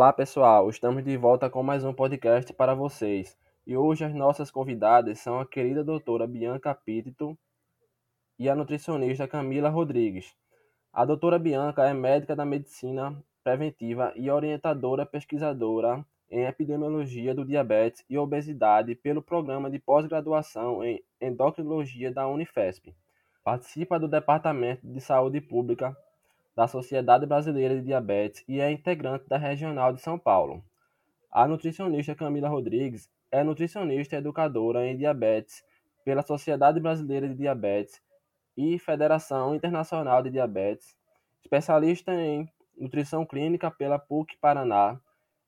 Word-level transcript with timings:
Olá 0.00 0.14
pessoal, 0.14 0.70
estamos 0.70 1.04
de 1.04 1.14
volta 1.18 1.50
com 1.50 1.62
mais 1.62 1.84
um 1.84 1.92
podcast 1.92 2.50
para 2.54 2.74
vocês. 2.74 3.36
E 3.66 3.76
hoje 3.76 4.02
as 4.02 4.14
nossas 4.14 4.50
convidadas 4.50 5.18
são 5.18 5.38
a 5.38 5.44
querida 5.44 5.84
doutora 5.84 6.26
Bianca 6.26 6.74
Pítito 6.74 7.36
e 8.38 8.48
a 8.48 8.54
nutricionista 8.54 9.28
Camila 9.28 9.68
Rodrigues. 9.68 10.34
A 10.90 11.04
doutora 11.04 11.38
Bianca 11.38 11.86
é 11.86 11.92
médica 11.92 12.34
da 12.34 12.46
medicina 12.46 13.14
preventiva 13.44 14.10
e 14.16 14.30
orientadora 14.30 15.04
pesquisadora 15.04 16.02
em 16.30 16.46
epidemiologia 16.46 17.34
do 17.34 17.44
diabetes 17.44 18.02
e 18.08 18.16
obesidade 18.16 18.94
pelo 18.94 19.20
programa 19.20 19.70
de 19.70 19.78
pós-graduação 19.78 20.82
em 20.82 21.04
endocrinologia 21.20 22.10
da 22.10 22.26
Unifesp. 22.26 22.96
Participa 23.44 24.00
do 24.00 24.08
Departamento 24.08 24.80
de 24.82 24.98
Saúde 24.98 25.42
Pública 25.42 25.94
da 26.60 26.68
Sociedade 26.68 27.24
Brasileira 27.24 27.74
de 27.74 27.80
Diabetes 27.80 28.44
e 28.46 28.60
é 28.60 28.70
integrante 28.70 29.26
da 29.26 29.38
Regional 29.38 29.94
de 29.94 30.02
São 30.02 30.18
Paulo. 30.18 30.62
A 31.32 31.48
nutricionista 31.48 32.14
Camila 32.14 32.50
Rodrigues 32.50 33.08
é 33.32 33.42
nutricionista 33.42 34.14
e 34.14 34.18
educadora 34.18 34.86
em 34.86 34.94
diabetes 34.94 35.64
pela 36.04 36.20
Sociedade 36.20 36.78
Brasileira 36.78 37.26
de 37.26 37.34
Diabetes 37.34 38.02
e 38.58 38.78
Federação 38.78 39.54
Internacional 39.54 40.22
de 40.22 40.28
Diabetes, 40.28 40.94
especialista 41.40 42.12
em 42.12 42.46
nutrição 42.76 43.24
clínica 43.24 43.70
pela 43.70 43.98
PUC 43.98 44.36
Paraná, 44.38 45.00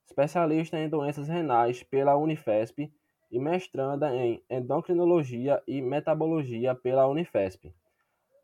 especialista 0.06 0.78
em 0.78 0.88
doenças 0.88 1.28
renais 1.28 1.82
pela 1.82 2.16
Unifesp 2.16 2.90
e 3.30 3.38
mestranda 3.38 4.16
em 4.16 4.42
endocrinologia 4.48 5.62
e 5.68 5.82
metabologia 5.82 6.74
pela 6.74 7.06
Unifesp. 7.06 7.70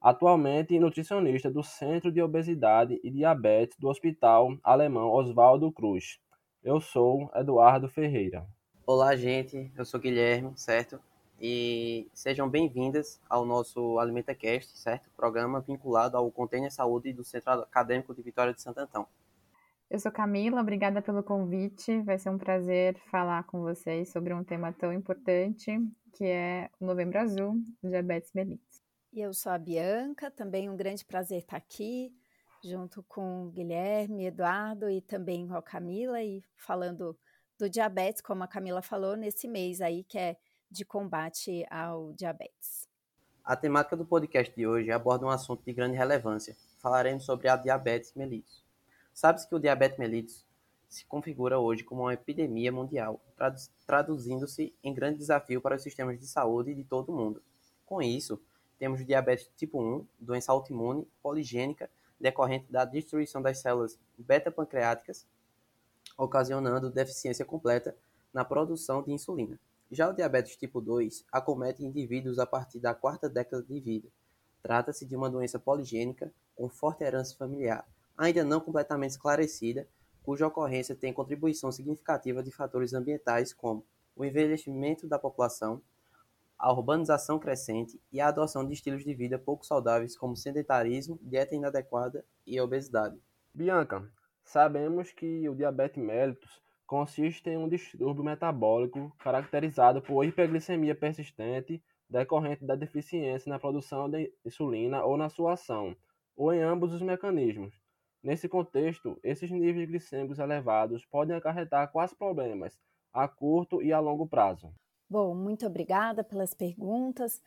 Atualmente 0.01 0.79
nutricionista 0.79 1.51
do 1.51 1.61
Centro 1.61 2.13
de 2.13 2.23
Obesidade 2.23 3.01
e 3.03 3.11
Diabetes 3.11 3.77
do 3.77 3.89
Hospital 3.89 4.57
Alemão 4.63 5.11
Oswaldo 5.11 5.73
Cruz. 5.73 6.21
Eu 6.63 6.81
sou 6.81 7.29
Eduardo 7.35 7.89
Ferreira. 7.89 8.47
Olá, 8.87 9.17
gente. 9.17 9.73
Eu 9.77 9.85
sou 9.85 9.99
Guilherme, 9.99 10.53
certo? 10.55 11.01
E 11.41 12.09
sejam 12.15 12.49
bem-vindas 12.49 13.21
ao 13.29 13.45
nosso 13.45 13.99
AlimentaCast, 13.99 14.79
certo? 14.79 15.11
Programa 15.17 15.61
vinculado 15.61 16.17
ao 16.17 16.31
Container 16.31 16.73
Saúde 16.73 17.13
do 17.13 17.25
Centro 17.25 17.51
Acadêmico 17.51 18.15
de 18.15 18.23
Vitória 18.23 18.55
de 18.55 18.63
Santo 18.63 18.79
Antão. 18.79 19.05
Eu 19.91 19.99
sou 19.99 20.13
Camila, 20.13 20.61
obrigada 20.61 21.03
pelo 21.03 21.25
convite. 21.25 22.01
Vai 22.03 22.21
ser 22.21 22.31
um 22.31 22.39
prazer 22.39 22.97
falar 23.11 23.43
com 23.45 23.63
vocês 23.63 24.13
sobre 24.13 24.33
um 24.33 24.45
tema 24.45 24.73
tão 24.73 24.93
importante 24.93 25.77
que 26.13 26.25
é 26.25 26.69
o 26.81 26.85
Novembro 26.85 27.19
Azul, 27.19 27.55
diabetes 27.83 28.33
mellitus. 28.35 28.68
E 29.13 29.21
eu 29.21 29.33
sou 29.33 29.53
a 29.53 29.59
Bianca, 29.59 30.31
também 30.31 30.69
um 30.69 30.77
grande 30.77 31.05
prazer 31.05 31.39
estar 31.39 31.57
aqui, 31.57 32.13
junto 32.63 33.03
com 33.05 33.51
Guilherme, 33.51 34.27
Eduardo 34.27 34.91
e 34.91 35.01
também 35.01 35.49
com 35.49 35.55
a 35.55 35.63
Camila, 35.63 36.23
e 36.23 36.43
falando 36.57 37.19
do 37.59 37.71
diabetes, 37.71 38.21
como 38.21 38.45
a 38.45 38.49
Camila 38.49 38.83
falou, 38.83 39.17
nesse 39.17 39.49
mês 39.49 39.81
aí 39.81 40.05
que 40.05 40.19
é 40.19 40.37
de 40.71 40.85
combate 40.85 41.65
ao 41.71 42.13
diabetes. 42.13 42.87
A 43.43 43.57
temática 43.57 43.97
do 43.97 44.05
podcast 44.05 44.55
de 44.55 44.67
hoje 44.67 44.91
aborda 44.91 45.25
um 45.25 45.31
assunto 45.31 45.65
de 45.65 45.73
grande 45.73 45.97
relevância. 45.97 46.55
Falaremos 46.79 47.25
sobre 47.25 47.49
a 47.49 47.57
diabetes 47.57 48.13
mellitus. 48.15 48.63
Sabe-se 49.15 49.49
que 49.49 49.55
o 49.55 49.59
diabetes 49.59 49.99
mellitus 49.99 50.47
se 50.87 51.07
configura 51.07 51.59
hoje 51.59 51.83
como 51.83 52.03
uma 52.03 52.15
epidemia 52.15 52.71
mundial, 52.71 53.21
traduzindo-se 53.87 54.75
em 54.83 54.93
grande 54.93 55.19
desafio 55.19 55.61
para 55.61 55.77
os 55.77 55.83
sistemas 55.83 56.19
de 56.21 56.27
saúde 56.27 56.75
de 56.75 56.85
todo 56.85 57.11
o 57.11 57.17
mundo. 57.17 57.43
Com 57.85 58.03
isso, 58.03 58.41
temos 58.79 59.05
diabetes 59.05 59.51
tipo 59.57 59.83
1, 59.83 60.07
doença 60.19 60.53
autoimune 60.53 61.07
poligênica 61.23 61.91
decorrente 62.21 62.71
da 62.71 62.85
destruição 62.85 63.41
das 63.41 63.59
células 63.59 63.99
beta-pancreáticas, 64.17 65.27
ocasionando 66.17 66.91
deficiência 66.91 67.45
completa 67.45 67.97
na 68.33 68.45
produção 68.45 69.03
de 69.03 69.13
insulina. 69.13 69.59
Já 69.91 70.09
o 70.09 70.13
diabetes 70.13 70.57
tipo 70.57 70.81
2 70.81 71.25
acomete 71.33 71.85
indivíduos 71.85 72.39
a 72.39 72.47
partir 72.47 72.79
da 72.79 72.95
quarta 72.95 73.29
década 73.29 73.63
de 73.63 73.81
vida. 73.81 74.09
Trata-se 74.63 75.07
de 75.07 75.17
uma 75.17 75.31
doença 75.31 75.59
poligênica 75.59 76.33
com 76.55 76.69
forte 76.69 77.05
herança 77.05 77.37
familiar, 77.37 77.87
ainda 78.17 78.45
não 78.45 78.61
completamente 78.61 79.13
esclarecida, 79.13 79.87
cuja 80.23 80.47
ocorrência 80.47 80.95
tem 80.95 81.13
contribuição 81.13 81.73
significativa 81.73 82.43
de 82.43 82.51
fatores 82.51 82.93
ambientais 82.93 83.53
como 83.53 83.85
o 84.15 84.25
envelhecimento 84.25 85.07
da 85.07 85.19
população, 85.19 85.81
a 86.59 86.73
urbanização 86.73 87.39
crescente 87.39 88.01
e 88.11 88.21
a 88.21 88.29
adoção 88.29 88.67
de 88.67 88.73
estilos 88.73 89.05
de 89.05 89.15
vida 89.15 89.39
pouco 89.39 89.65
saudáveis 89.65 90.17
como 90.17 90.37
sedentarismo, 90.37 91.19
dieta 91.23 91.55
inadequada 91.55 92.25
e 92.47 92.61
obesidade. 92.61 93.17
Bianca, 93.55 94.11
sabemos 94.45 95.13
que 95.13 95.49
o 95.49 95.55
diabetes 95.55 96.03
mellitus 96.03 96.61
consiste 96.87 97.49
em 97.49 97.57
um 97.57 97.69
distúrbio 97.69 98.25
metabólico 98.25 99.15
caracterizado 99.19 100.03
por 100.03 100.25
hiperglicemia 100.25 100.95
persistente 100.95 101.83
decorrente 102.11 102.65
da 102.65 102.75
deficiência 102.75 103.51
na 103.51 103.59
produção 103.59 104.09
de 104.09 104.33
insulina 104.45 105.05
ou 105.05 105.17
na 105.17 105.29
sua 105.29 105.53
ação, 105.53 105.95
ou 106.35 106.53
em 106.53 106.63
ambos 106.63 106.95
os 106.95 107.03
mecanismos. 107.03 107.75
Nesse 108.23 108.49
contexto, 108.49 109.19
esses 109.23 109.51
níveis 109.51 109.89
glicêmicos 109.89 110.39
elevados 110.39 111.05
podem 111.05 111.37
acarretar 111.37 111.93
quais 111.93 112.15
problemas 112.15 112.79
a 113.13 113.29
curto 113.29 113.83
e 113.83 113.93
a 113.93 114.01
longo 114.01 114.27
prazo. 114.27 114.73
Bom, 115.11 115.35
muito 115.35 115.67
obrigada 115.67 116.23
pelas 116.23 116.53
perguntas. 116.53 117.41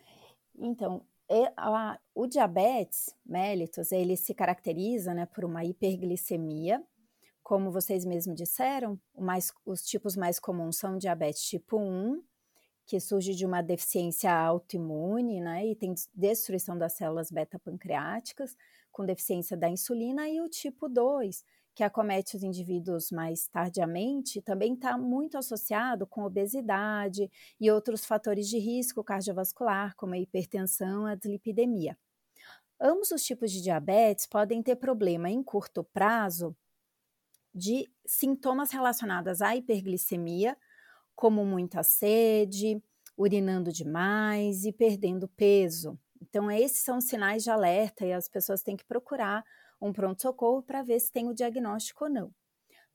Então, 0.57 1.05
a, 1.55 1.99
o 2.13 2.27
diabetes 2.27 3.15
mellitus, 3.25 3.91
ele 3.91 4.17
se 4.17 4.33
caracteriza 4.33 5.13
né, 5.13 5.25
por 5.25 5.45
uma 5.45 5.63
hiperglicemia, 5.63 6.83
como 7.43 7.71
vocês 7.71 8.05
mesmos 8.05 8.35
disseram, 8.35 8.99
mais, 9.17 9.51
os 9.65 9.83
tipos 9.83 10.15
mais 10.15 10.39
comuns 10.39 10.77
são 10.77 10.97
diabetes 10.97 11.43
tipo 11.43 11.77
1, 11.77 12.23
que 12.85 12.99
surge 12.99 13.33
de 13.35 13.45
uma 13.45 13.61
deficiência 13.61 14.33
autoimune, 14.33 15.39
né, 15.39 15.65
e 15.65 15.75
tem 15.75 15.93
destruição 16.13 16.77
das 16.77 16.93
células 16.93 17.31
beta-pancreáticas, 17.31 18.55
com 18.91 19.05
deficiência 19.05 19.55
da 19.55 19.69
insulina, 19.69 20.27
e 20.27 20.41
o 20.41 20.49
tipo 20.49 20.89
2, 20.89 21.43
que 21.73 21.83
acomete 21.83 22.35
os 22.35 22.43
indivíduos 22.43 23.11
mais 23.11 23.47
tardiamente, 23.47 24.41
também 24.41 24.73
está 24.73 24.97
muito 24.97 25.37
associado 25.37 26.05
com 26.05 26.23
obesidade 26.23 27.29
e 27.59 27.71
outros 27.71 28.05
fatores 28.05 28.47
de 28.47 28.57
risco 28.57 29.03
cardiovascular, 29.03 29.95
como 29.95 30.13
a 30.13 30.17
hipertensão 30.17 31.07
e 31.07 31.11
a 31.11 31.15
dislipidemia. 31.15 31.97
Ambos 32.79 33.11
os 33.11 33.23
tipos 33.23 33.51
de 33.51 33.61
diabetes 33.61 34.25
podem 34.25 34.61
ter 34.61 34.75
problema 34.75 35.29
em 35.29 35.43
curto 35.43 35.83
prazo 35.83 36.55
de 37.53 37.89
sintomas 38.05 38.71
relacionados 38.71 39.41
à 39.41 39.55
hiperglicemia, 39.55 40.57
como 41.15 41.45
muita 41.45 41.83
sede, 41.83 42.81
urinando 43.15 43.71
demais 43.71 44.65
e 44.65 44.71
perdendo 44.71 45.27
peso. 45.27 45.99
Então, 46.21 46.49
esses 46.49 46.79
são 46.79 47.01
sinais 47.01 47.43
de 47.43 47.49
alerta 47.49 48.05
e 48.05 48.13
as 48.13 48.27
pessoas 48.27 48.61
têm 48.61 48.75
que 48.75 48.85
procurar 48.85 49.43
um 49.81 49.91
pronto-socorro 49.93 50.61
para 50.63 50.83
ver 50.83 50.99
se 50.99 51.11
tem 51.11 51.27
o 51.27 51.33
diagnóstico 51.33 52.05
ou 52.05 52.09
não. 52.09 52.31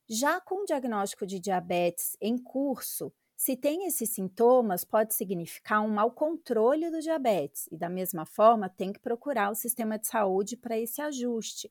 Já 0.09 0.41
com 0.41 0.62
o 0.62 0.65
diagnóstico 0.65 1.27
de 1.27 1.41
diabetes 1.41 2.17
em 2.21 2.38
curso, 2.38 3.12
se 3.37 3.56
tem 3.56 3.87
esses 3.87 4.11
sintomas, 4.11 4.85
pode 4.85 5.15
significar 5.15 5.83
um 5.83 5.88
mau 5.88 6.11
controle 6.11 6.91
do 6.91 7.00
diabetes, 7.00 7.67
e 7.71 7.77
da 7.77 7.88
mesma 7.88 8.25
forma 8.25 8.69
tem 8.69 8.93
que 8.93 9.00
procurar 9.00 9.50
o 9.50 9.55
sistema 9.55 9.99
de 9.99 10.06
saúde 10.06 10.56
para 10.56 10.79
esse 10.79 11.03
ajuste, 11.03 11.71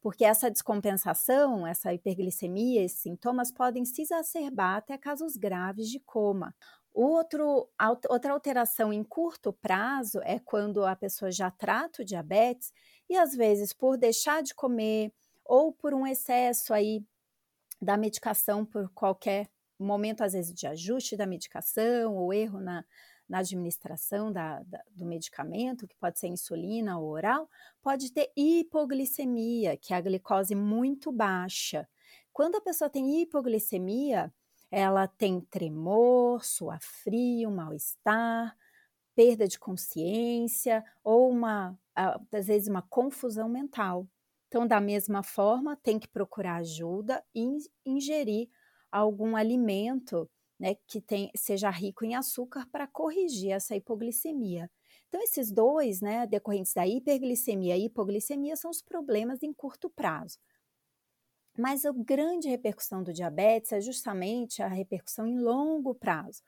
porque 0.00 0.24
essa 0.24 0.50
descompensação, 0.50 1.66
essa 1.66 1.92
hiperglicemia, 1.94 2.84
esses 2.84 3.00
sintomas 3.00 3.50
podem 3.50 3.84
se 3.84 4.02
exacerbar 4.02 4.76
até 4.76 4.98
casos 4.98 5.36
graves 5.36 5.88
de 5.88 6.00
coma. 6.00 6.54
Outro, 6.92 7.68
outra 8.08 8.32
alteração 8.32 8.92
em 8.92 9.04
curto 9.04 9.52
prazo 9.52 10.20
é 10.22 10.38
quando 10.38 10.84
a 10.84 10.96
pessoa 10.96 11.30
já 11.30 11.50
trata 11.50 12.02
o 12.02 12.04
diabetes 12.04 12.72
e 13.08 13.16
às 13.16 13.34
vezes 13.34 13.72
por 13.72 13.96
deixar 13.96 14.42
de 14.42 14.54
comer 14.54 15.12
ou 15.44 15.72
por 15.72 15.94
um 15.94 16.06
excesso 16.06 16.74
aí 16.74 17.04
da 17.80 17.96
medicação 17.96 18.64
por 18.64 18.90
qualquer 18.90 19.48
momento, 19.78 20.22
às 20.22 20.32
vezes 20.32 20.54
de 20.54 20.66
ajuste 20.66 21.16
da 21.16 21.26
medicação 21.26 22.16
ou 22.16 22.32
erro 22.32 22.60
na, 22.60 22.84
na 23.28 23.38
administração 23.38 24.32
da, 24.32 24.62
da, 24.62 24.82
do 24.90 25.04
medicamento, 25.04 25.86
que 25.86 25.96
pode 25.96 26.18
ser 26.18 26.28
insulina 26.28 26.98
ou 26.98 27.10
oral, 27.10 27.48
pode 27.82 28.12
ter 28.12 28.30
hipoglicemia, 28.36 29.76
que 29.76 29.92
é 29.92 29.96
a 29.96 30.00
glicose 30.00 30.54
muito 30.54 31.12
baixa. 31.12 31.88
Quando 32.32 32.56
a 32.56 32.60
pessoa 32.60 32.88
tem 32.88 33.22
hipoglicemia, 33.22 34.32
ela 34.70 35.06
tem 35.06 35.40
tremor, 35.40 36.44
suor 36.44 36.78
frio, 36.80 37.50
mal-estar, 37.50 38.56
perda 39.14 39.48
de 39.48 39.58
consciência 39.58 40.84
ou 41.02 41.30
uma, 41.30 41.78
às 42.32 42.46
vezes 42.46 42.68
uma 42.68 42.82
confusão 42.82 43.48
mental. 43.48 44.08
Então, 44.48 44.66
da 44.66 44.80
mesma 44.80 45.22
forma, 45.22 45.76
tem 45.76 45.98
que 45.98 46.08
procurar 46.08 46.56
ajuda 46.56 47.22
e 47.34 47.44
ingerir 47.84 48.48
algum 48.90 49.36
alimento 49.36 50.30
né, 50.58 50.76
que 50.86 51.00
tem, 51.00 51.30
seja 51.36 51.68
rico 51.70 52.04
em 52.04 52.14
açúcar 52.14 52.66
para 52.70 52.86
corrigir 52.86 53.50
essa 53.52 53.74
hipoglicemia. 53.76 54.70
Então, 55.08 55.20
esses 55.22 55.50
dois, 55.52 56.00
né, 56.00 56.26
decorrentes 56.26 56.72
da 56.74 56.86
hiperglicemia 56.86 57.76
e 57.76 57.86
hipoglicemia, 57.86 58.56
são 58.56 58.70
os 58.70 58.82
problemas 58.82 59.42
em 59.42 59.52
curto 59.52 59.90
prazo. 59.90 60.38
Mas 61.58 61.84
a 61.84 61.92
grande 61.92 62.48
repercussão 62.48 63.02
do 63.02 63.12
diabetes 63.12 63.72
é 63.72 63.80
justamente 63.80 64.62
a 64.62 64.68
repercussão 64.68 65.26
em 65.26 65.38
longo 65.38 65.94
prazo. 65.94 66.42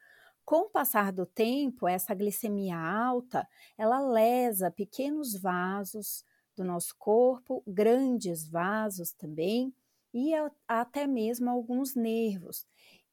Com 0.49 0.61
o 0.61 0.71
passar 0.71 1.13
do 1.13 1.27
tempo, 1.27 1.87
essa 1.87 2.15
glicemia 2.15 2.75
alta, 2.75 3.47
ela 3.77 4.01
lesa 4.01 4.71
pequenos 4.71 5.35
vasos 5.37 6.25
do 6.57 6.65
nosso 6.65 6.97
corpo, 6.97 7.63
grandes 7.67 8.49
vasos 8.49 9.13
também, 9.13 9.75
e 10.11 10.33
até 10.67 11.07
mesmo 11.07 11.51
alguns 11.51 11.95
nervos. 11.95 12.67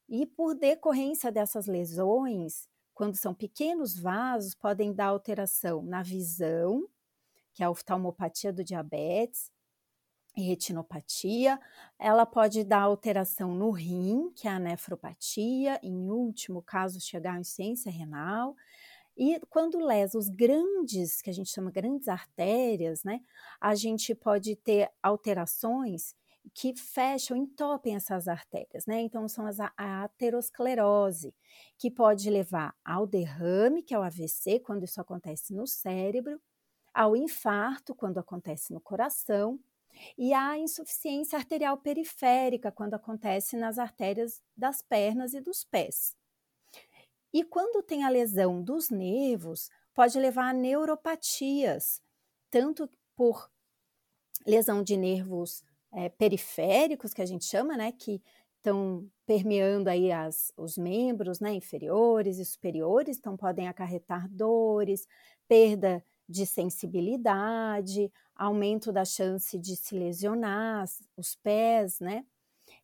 E 0.08 0.24
por 0.24 0.54
decorrência 0.54 1.30
dessas 1.30 1.66
lesões, 1.66 2.70
quando 2.94 3.16
são 3.16 3.34
pequenos 3.34 3.98
vasos, 3.98 4.54
podem 4.54 4.94
dar 4.94 5.08
alteração 5.08 5.82
na 5.82 6.02
visão, 6.02 6.88
que 7.52 7.62
é 7.62 7.66
a 7.66 7.70
oftalmopatia 7.70 8.50
do 8.50 8.64
diabetes, 8.64 9.52
e 10.36 10.42
retinopatia. 10.42 11.58
Ela 11.98 12.26
pode 12.26 12.62
dar 12.64 12.82
alteração 12.82 13.54
no 13.54 13.70
rim, 13.70 14.30
que 14.34 14.46
é 14.46 14.50
a 14.50 14.58
nefropatia, 14.58 15.80
em 15.82 16.10
último 16.10 16.62
caso, 16.62 17.00
chegar 17.00 17.34
à 17.34 17.40
insuficiência 17.40 17.90
renal. 17.90 18.54
E 19.16 19.40
quando 19.48 19.78
lesa 19.78 20.18
os 20.18 20.28
grandes, 20.28 21.22
que 21.22 21.30
a 21.30 21.32
gente 21.32 21.50
chama 21.50 21.70
grandes 21.70 22.06
artérias, 22.06 23.02
né, 23.02 23.20
a 23.60 23.74
gente 23.74 24.14
pode 24.14 24.54
ter 24.56 24.90
alterações 25.02 26.14
que 26.54 26.74
fecham, 26.76 27.36
entopem 27.36 27.96
essas 27.96 28.28
artérias, 28.28 28.86
né? 28.86 29.00
Então, 29.00 29.28
são 29.28 29.46
as, 29.46 29.58
a 29.60 30.04
aterosclerose, 30.04 31.34
que 31.78 31.90
pode 31.90 32.30
levar 32.30 32.74
ao 32.84 33.06
derrame, 33.06 33.82
que 33.82 33.94
é 33.94 33.98
o 33.98 34.02
AVC, 34.02 34.60
quando 34.60 34.84
isso 34.84 35.00
acontece 35.00 35.52
no 35.54 35.66
cérebro, 35.66 36.40
ao 36.94 37.16
infarto, 37.16 37.94
quando 37.94 38.18
acontece 38.18 38.72
no 38.72 38.80
coração, 38.80 39.58
e 40.16 40.32
à 40.32 40.58
insuficiência 40.58 41.38
arterial 41.38 41.76
periférica, 41.78 42.70
quando 42.70 42.94
acontece 42.94 43.56
nas 43.56 43.78
artérias 43.78 44.42
das 44.56 44.82
pernas 44.82 45.34
e 45.34 45.40
dos 45.40 45.64
pés. 45.64 46.16
E 47.32 47.44
quando 47.44 47.82
tem 47.82 48.04
a 48.04 48.08
lesão 48.08 48.62
dos 48.62 48.90
nervos, 48.90 49.68
pode 49.94 50.18
levar 50.18 50.50
a 50.50 50.52
neuropatias, 50.52 52.02
tanto 52.50 52.88
por 53.14 53.50
lesão 54.46 54.82
de 54.82 54.96
nervos 54.96 55.62
é, 55.92 56.08
periféricos, 56.08 57.12
que 57.12 57.22
a 57.22 57.26
gente 57.26 57.44
chama, 57.44 57.76
né, 57.76 57.92
que 57.92 58.22
estão 58.56 59.08
permeando 59.24 59.88
aí 59.88 60.10
as, 60.10 60.52
os 60.56 60.76
membros 60.76 61.40
né, 61.40 61.52
inferiores 61.52 62.38
e 62.38 62.44
superiores, 62.44 63.18
então 63.18 63.36
podem 63.36 63.68
acarretar 63.68 64.28
dores, 64.28 65.06
perda 65.48 66.04
de 66.28 66.46
sensibilidade, 66.46 68.10
aumento 68.34 68.92
da 68.92 69.04
chance 69.04 69.58
de 69.58 69.76
se 69.76 69.96
lesionar 69.96 70.84
os 71.16 71.34
pés, 71.36 72.00
né? 72.00 72.24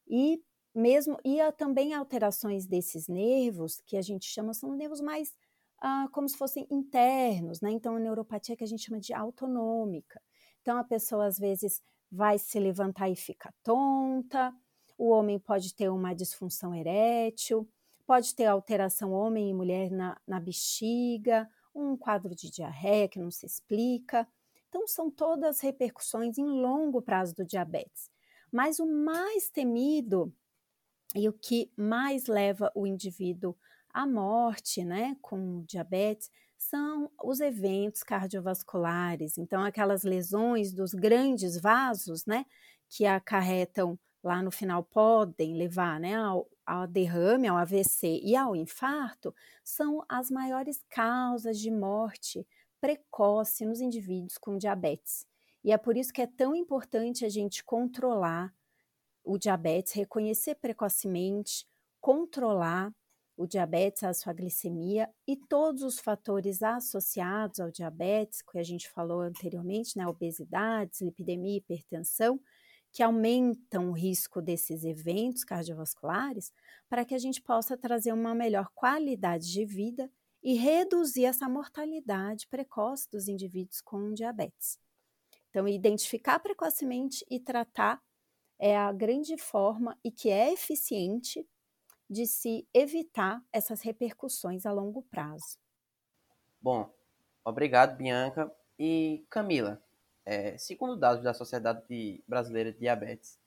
E 0.08 0.42
mesmo 0.74 1.18
e 1.24 1.38
também 1.52 1.92
alterações 1.92 2.66
desses 2.66 3.08
nervos 3.08 3.82
que 3.84 3.96
a 3.96 4.02
gente 4.02 4.26
chama 4.26 4.54
são 4.54 4.72
nervos 4.74 5.00
mais 5.00 5.34
ah, 5.80 6.08
como 6.12 6.28
se 6.28 6.36
fossem 6.36 6.66
internos, 6.70 7.60
né? 7.60 7.70
Então 7.70 7.96
a 7.96 8.00
neuropatia 8.00 8.56
que 8.56 8.64
a 8.64 8.66
gente 8.66 8.84
chama 8.84 9.00
de 9.00 9.12
autonômica. 9.12 10.22
Então 10.60 10.78
a 10.78 10.84
pessoa 10.84 11.26
às 11.26 11.38
vezes 11.38 11.82
vai 12.10 12.38
se 12.38 12.58
levantar 12.60 13.08
e 13.10 13.16
fica 13.16 13.52
tonta, 13.62 14.54
o 14.96 15.08
homem 15.10 15.38
pode 15.38 15.74
ter 15.74 15.88
uma 15.88 16.14
disfunção 16.14 16.74
erétil, 16.74 17.68
pode 18.06 18.34
ter 18.34 18.46
alteração 18.46 19.12
homem 19.12 19.50
e 19.50 19.54
mulher 19.54 19.90
na, 19.90 20.16
na 20.26 20.38
bexiga, 20.38 21.48
um 21.74 21.96
quadro 21.96 22.34
de 22.34 22.50
diarreia 22.50 23.08
que 23.08 23.18
não 23.18 23.30
se 23.30 23.46
explica. 23.46 24.26
Então, 24.68 24.86
são 24.86 25.10
todas 25.10 25.60
repercussões 25.60 26.38
em 26.38 26.44
longo 26.44 27.02
prazo 27.02 27.34
do 27.34 27.44
diabetes. 27.44 28.10
Mas 28.50 28.78
o 28.78 28.86
mais 28.86 29.50
temido 29.50 30.32
e 31.14 31.28
o 31.28 31.32
que 31.32 31.70
mais 31.76 32.26
leva 32.26 32.70
o 32.74 32.86
indivíduo 32.86 33.56
à 33.92 34.06
morte, 34.06 34.84
né, 34.84 35.16
com 35.20 35.62
diabetes, 35.64 36.30
são 36.56 37.10
os 37.22 37.40
eventos 37.40 38.02
cardiovasculares. 38.02 39.36
Então, 39.36 39.62
aquelas 39.62 40.04
lesões 40.04 40.72
dos 40.72 40.94
grandes 40.94 41.60
vasos, 41.60 42.24
né, 42.24 42.46
que 42.88 43.04
acarretam 43.04 43.98
lá 44.22 44.42
no 44.42 44.50
final 44.50 44.84
podem 44.84 45.56
levar, 45.56 45.98
né, 45.98 46.14
ao, 46.14 46.48
ao 46.64 46.86
derrame, 46.86 47.48
ao 47.48 47.56
AVC 47.56 48.20
e 48.22 48.36
ao 48.36 48.54
infarto, 48.54 49.34
são 49.64 50.04
as 50.08 50.30
maiores 50.30 50.82
causas 50.88 51.58
de 51.58 51.70
morte 51.70 52.46
precoce 52.80 53.64
nos 53.64 53.80
indivíduos 53.80 54.38
com 54.38 54.56
diabetes. 54.56 55.26
E 55.64 55.72
é 55.72 55.78
por 55.78 55.96
isso 55.96 56.12
que 56.12 56.22
é 56.22 56.26
tão 56.26 56.54
importante 56.54 57.24
a 57.24 57.28
gente 57.28 57.62
controlar 57.62 58.52
o 59.24 59.38
diabetes, 59.38 59.92
reconhecer 59.92 60.56
precocemente, 60.56 61.66
controlar 62.00 62.92
o 63.36 63.46
diabetes, 63.46 64.02
a 64.02 64.12
sua 64.12 64.32
glicemia 64.32 65.08
e 65.26 65.36
todos 65.36 65.82
os 65.82 65.98
fatores 65.98 66.62
associados 66.62 67.60
ao 67.60 67.70
diabetes, 67.70 68.42
que 68.42 68.58
a 68.58 68.62
gente 68.62 68.90
falou 68.90 69.20
anteriormente, 69.20 69.96
né, 69.96 70.06
obesidade, 70.06 71.04
lipidemia, 71.04 71.58
hipertensão, 71.58 72.40
que 72.92 73.02
aumentam 73.02 73.88
o 73.88 73.92
risco 73.92 74.42
desses 74.42 74.84
eventos 74.84 75.44
cardiovasculares, 75.44 76.52
para 76.88 77.04
que 77.04 77.14
a 77.14 77.18
gente 77.18 77.40
possa 77.40 77.76
trazer 77.76 78.12
uma 78.12 78.34
melhor 78.34 78.68
qualidade 78.74 79.50
de 79.50 79.64
vida 79.64 80.10
e 80.42 80.54
reduzir 80.54 81.24
essa 81.24 81.48
mortalidade 81.48 82.46
precoce 82.48 83.08
dos 83.10 83.28
indivíduos 83.28 83.80
com 83.80 84.12
diabetes. 84.12 84.78
Então, 85.48 85.66
identificar 85.66 86.38
precocemente 86.38 87.24
e 87.30 87.40
tratar 87.40 88.02
é 88.58 88.76
a 88.76 88.92
grande 88.92 89.36
forma 89.36 89.98
e 90.04 90.10
que 90.10 90.30
é 90.30 90.52
eficiente 90.52 91.46
de 92.08 92.26
se 92.26 92.68
evitar 92.74 93.42
essas 93.52 93.80
repercussões 93.80 94.66
a 94.66 94.72
longo 94.72 95.02
prazo. 95.04 95.58
Bom, 96.60 96.92
obrigado, 97.44 97.96
Bianca. 97.96 98.54
E 98.78 99.24
Camila, 99.30 99.82
é, 100.24 100.56
segundo 100.58 100.96
dados 100.96 101.22
da 101.22 101.34
Sociedade 101.34 102.22
Brasileira 102.26 102.72
de 102.72 102.78
Diabetes, 102.78 103.38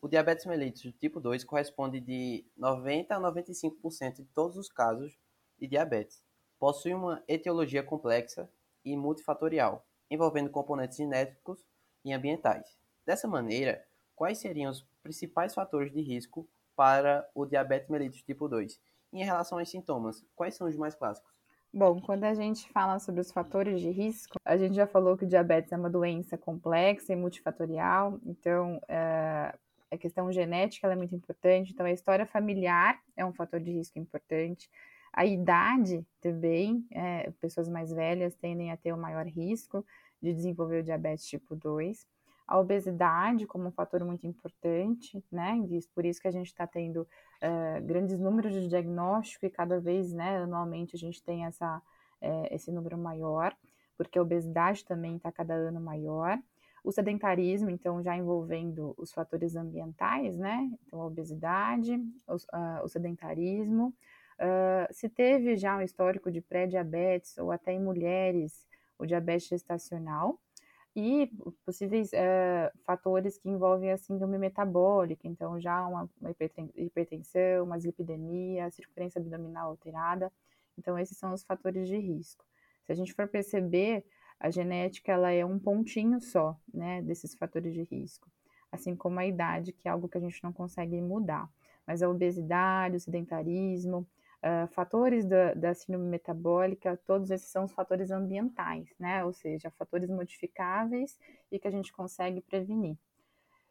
o 0.00 0.08
diabetes 0.08 0.44
mellitus 0.44 0.82
do 0.82 0.92
tipo 0.92 1.18
2 1.18 1.44
corresponde 1.44 1.98
de 1.98 2.44
90 2.56 3.16
a 3.16 3.20
95% 3.20 4.16
de 4.16 4.24
todos 4.26 4.56
os 4.58 4.68
casos 4.68 5.18
de 5.58 5.66
diabetes. 5.66 6.22
Possui 6.58 6.92
uma 6.92 7.22
etiologia 7.26 7.82
complexa 7.82 8.50
e 8.84 8.96
multifatorial, 8.96 9.86
envolvendo 10.10 10.50
componentes 10.50 10.98
genéticos 10.98 11.64
e 12.04 12.12
ambientais. 12.12 12.78
Dessa 13.06 13.26
maneira, 13.26 13.82
quais 14.14 14.38
seriam 14.38 14.70
os 14.70 14.82
principais 15.02 15.54
fatores 15.54 15.90
de 15.90 16.02
risco 16.02 16.46
para 16.76 17.26
o 17.34 17.46
diabetes 17.46 17.88
mellitus 17.88 18.22
tipo 18.22 18.48
2. 18.48 18.78
E 19.12 19.20
em 19.20 19.24
relação 19.24 19.58
aos 19.58 19.70
sintomas, 19.70 20.24
quais 20.34 20.54
são 20.54 20.68
os 20.68 20.76
mais 20.76 20.94
clássicos? 20.94 21.33
Bom, 21.76 22.00
quando 22.00 22.22
a 22.22 22.32
gente 22.34 22.70
fala 22.70 23.00
sobre 23.00 23.20
os 23.20 23.32
fatores 23.32 23.80
de 23.80 23.90
risco, 23.90 24.36
a 24.44 24.56
gente 24.56 24.76
já 24.76 24.86
falou 24.86 25.16
que 25.16 25.24
o 25.24 25.28
diabetes 25.28 25.72
é 25.72 25.76
uma 25.76 25.90
doença 25.90 26.38
complexa 26.38 27.12
e 27.12 27.16
multifatorial, 27.16 28.20
então 28.24 28.80
é, 28.86 29.52
a 29.90 29.98
questão 29.98 30.30
genética 30.30 30.86
é 30.86 30.94
muito 30.94 31.16
importante, 31.16 31.72
então 31.72 31.84
a 31.84 31.90
história 31.90 32.24
familiar 32.26 33.00
é 33.16 33.26
um 33.26 33.32
fator 33.32 33.58
de 33.58 33.72
risco 33.72 33.98
importante, 33.98 34.70
a 35.12 35.26
idade 35.26 36.06
também, 36.20 36.86
é, 36.92 37.32
pessoas 37.40 37.68
mais 37.68 37.90
velhas 37.90 38.36
tendem 38.36 38.70
a 38.70 38.76
ter 38.76 38.92
o 38.92 38.96
um 38.96 39.00
maior 39.00 39.26
risco 39.26 39.84
de 40.22 40.32
desenvolver 40.32 40.78
o 40.78 40.84
diabetes 40.84 41.26
tipo 41.26 41.56
2 41.56 42.06
a 42.46 42.58
obesidade 42.58 43.46
como 43.46 43.68
um 43.68 43.72
fator 43.72 44.04
muito 44.04 44.26
importante, 44.26 45.22
né? 45.32 45.58
por 45.94 46.04
isso 46.04 46.20
que 46.20 46.28
a 46.28 46.30
gente 46.30 46.48
está 46.48 46.66
tendo 46.66 47.02
uh, 47.02 47.82
grandes 47.82 48.18
números 48.18 48.52
de 48.52 48.68
diagnóstico 48.68 49.46
e 49.46 49.50
cada 49.50 49.80
vez, 49.80 50.12
né, 50.12 50.38
anualmente 50.38 50.94
a 50.94 50.98
gente 50.98 51.22
tem 51.22 51.46
essa, 51.46 51.80
é, 52.20 52.54
esse 52.54 52.70
número 52.70 52.98
maior, 52.98 53.56
porque 53.96 54.18
a 54.18 54.22
obesidade 54.22 54.84
também 54.84 55.16
está 55.16 55.32
cada 55.32 55.54
ano 55.54 55.80
maior. 55.80 56.38
O 56.82 56.92
sedentarismo, 56.92 57.70
então, 57.70 58.02
já 58.02 58.14
envolvendo 58.14 58.94
os 58.98 59.10
fatores 59.10 59.56
ambientais, 59.56 60.36
né? 60.36 60.70
Então, 60.86 61.00
a 61.00 61.06
obesidade, 61.06 61.94
o, 62.26 62.34
uh, 62.34 62.84
o 62.84 62.88
sedentarismo. 62.88 63.94
Uh, 64.38 64.92
se 64.92 65.08
teve 65.08 65.56
já 65.56 65.78
um 65.78 65.80
histórico 65.80 66.30
de 66.30 66.42
pré-diabetes 66.42 67.38
ou 67.38 67.50
até 67.50 67.72
em 67.72 67.80
mulheres 67.80 68.66
o 68.98 69.06
diabetes 69.06 69.48
gestacional, 69.48 70.38
e 70.96 71.28
possíveis 71.64 72.10
uh, 72.12 72.78
fatores 72.84 73.36
que 73.36 73.48
envolvem 73.48 73.90
a 73.90 73.96
síndrome 73.96 74.38
metabólica, 74.38 75.26
então 75.26 75.60
já 75.60 75.86
uma, 75.86 76.08
uma 76.20 76.30
hipertensão, 76.76 77.64
uma 77.64 77.76
dislipidemia, 77.76 78.70
circunferência 78.70 79.20
abdominal 79.20 79.70
alterada. 79.70 80.32
Então 80.78 80.98
esses 80.98 81.16
são 81.18 81.32
os 81.32 81.42
fatores 81.42 81.88
de 81.88 81.98
risco. 81.98 82.44
Se 82.84 82.92
a 82.92 82.94
gente 82.94 83.12
for 83.12 83.26
perceber, 83.26 84.04
a 84.38 84.50
genética 84.50 85.12
ela 85.12 85.32
é 85.32 85.44
um 85.44 85.58
pontinho 85.58 86.20
só, 86.20 86.56
né, 86.72 87.02
desses 87.02 87.34
fatores 87.34 87.74
de 87.74 87.82
risco, 87.82 88.28
assim 88.70 88.94
como 88.94 89.18
a 89.18 89.26
idade, 89.26 89.72
que 89.72 89.88
é 89.88 89.90
algo 89.90 90.08
que 90.08 90.18
a 90.18 90.20
gente 90.20 90.42
não 90.44 90.52
consegue 90.52 91.00
mudar. 91.00 91.48
Mas 91.86 92.02
a 92.02 92.08
obesidade, 92.08 92.96
o 92.96 93.00
sedentarismo, 93.00 94.06
Uh, 94.44 94.68
fatores 94.68 95.24
da, 95.24 95.54
da 95.54 95.72
síndrome 95.72 96.06
metabólica, 96.06 97.00
todos 97.06 97.30
esses 97.30 97.48
são 97.48 97.64
os 97.64 97.72
fatores 97.72 98.10
ambientais, 98.10 98.92
né? 98.98 99.24
Ou 99.24 99.32
seja, 99.32 99.70
fatores 99.70 100.10
modificáveis 100.10 101.18
e 101.50 101.58
que 101.58 101.66
a 101.66 101.70
gente 101.70 101.90
consegue 101.90 102.42
prevenir. 102.42 102.98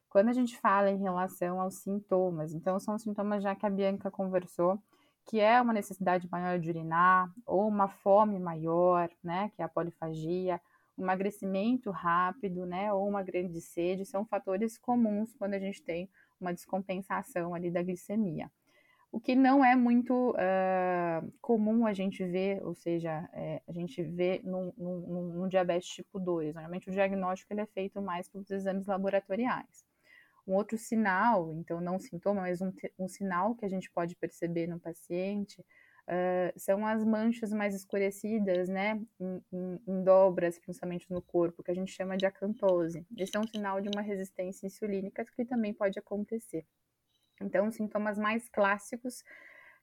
Quando 0.09 0.29
a 0.29 0.33
gente 0.33 0.57
fala 0.57 0.89
em 0.89 0.97
relação 0.97 1.61
aos 1.61 1.75
sintomas, 1.75 2.55
então 2.55 2.79
são 2.79 2.97
sintomas 2.97 3.43
já 3.43 3.53
que 3.55 3.67
a 3.67 3.69
Bianca 3.69 4.09
conversou, 4.09 4.81
que 5.25 5.39
é 5.39 5.61
uma 5.61 5.73
necessidade 5.73 6.27
maior 6.31 6.57
de 6.57 6.71
urinar, 6.71 7.31
ou 7.45 7.67
uma 7.67 7.87
fome 7.87 8.39
maior, 8.39 9.11
né? 9.23 9.51
Que 9.55 9.61
é 9.61 9.65
a 9.65 9.69
polifagia, 9.69 10.59
um 10.97 11.03
emagrecimento 11.03 11.91
rápido, 11.91 12.65
né? 12.65 12.91
Ou 12.91 13.07
uma 13.07 13.21
grande 13.21 13.61
sede, 13.61 14.05
são 14.05 14.25
fatores 14.25 14.75
comuns 14.79 15.35
quando 15.35 15.53
a 15.53 15.59
gente 15.59 15.83
tem 15.83 16.09
uma 16.41 16.51
descompensação 16.51 17.53
ali 17.53 17.69
da 17.69 17.83
glicemia 17.83 18.49
o 19.13 19.19
que 19.19 19.35
não 19.35 19.63
é 19.63 19.75
muito 19.75 20.31
uh, 20.31 21.31
comum 21.39 21.85
a 21.85 21.93
gente 21.93 22.25
ver, 22.25 22.65
ou 22.65 22.73
seja, 22.73 23.29
é, 23.31 23.61
a 23.67 23.71
gente 23.71 24.01
vê 24.01 24.41
num, 24.43 25.47
diabetes 25.47 25.87
tipo 25.87 26.19
2. 26.19 26.55
Normalmente 26.55 26.89
o 26.89 26.91
diagnóstico 26.91 27.53
ele 27.53 27.61
é 27.61 27.65
feito 27.67 28.01
mais 28.01 28.27
pelos 28.27 28.49
exames 28.49 28.87
laboratoriais. 28.87 29.85
Um 30.47 30.55
outro 30.55 30.79
sinal, 30.79 31.53
então 31.53 31.79
não 31.79 31.99
sintoma, 31.99 32.41
mas 32.41 32.59
um, 32.59 32.73
um 32.97 33.07
sinal 33.07 33.53
que 33.53 33.63
a 33.63 33.69
gente 33.69 33.87
pode 33.91 34.15
perceber 34.15 34.65
no 34.65 34.79
paciente 34.79 35.61
uh, 35.61 36.59
são 36.59 36.83
as 36.83 37.03
manchas 37.05 37.53
mais 37.53 37.75
escurecidas, 37.75 38.67
né, 38.67 38.99
em, 39.19 39.43
em, 39.53 39.79
em, 39.89 40.03
dobras, 40.03 40.57
principalmente 40.57 41.05
no 41.11 41.21
corpo, 41.21 41.61
que 41.61 41.69
a 41.69 41.75
gente 41.75 41.91
chama 41.91 42.17
de 42.17 42.25
acantose. 42.25 43.05
Esse 43.15 43.37
é 43.37 43.39
um 43.39 43.47
sinal 43.47 43.79
de 43.79 43.89
uma 43.89 44.01
resistência 44.01 44.65
insulínica 44.65 45.23
que 45.23 45.45
também 45.45 45.71
pode 45.71 45.99
acontecer. 45.99 46.65
Então, 47.41 47.67
os 47.67 47.75
sintomas 47.75 48.17
mais 48.17 48.47
clássicos 48.49 49.23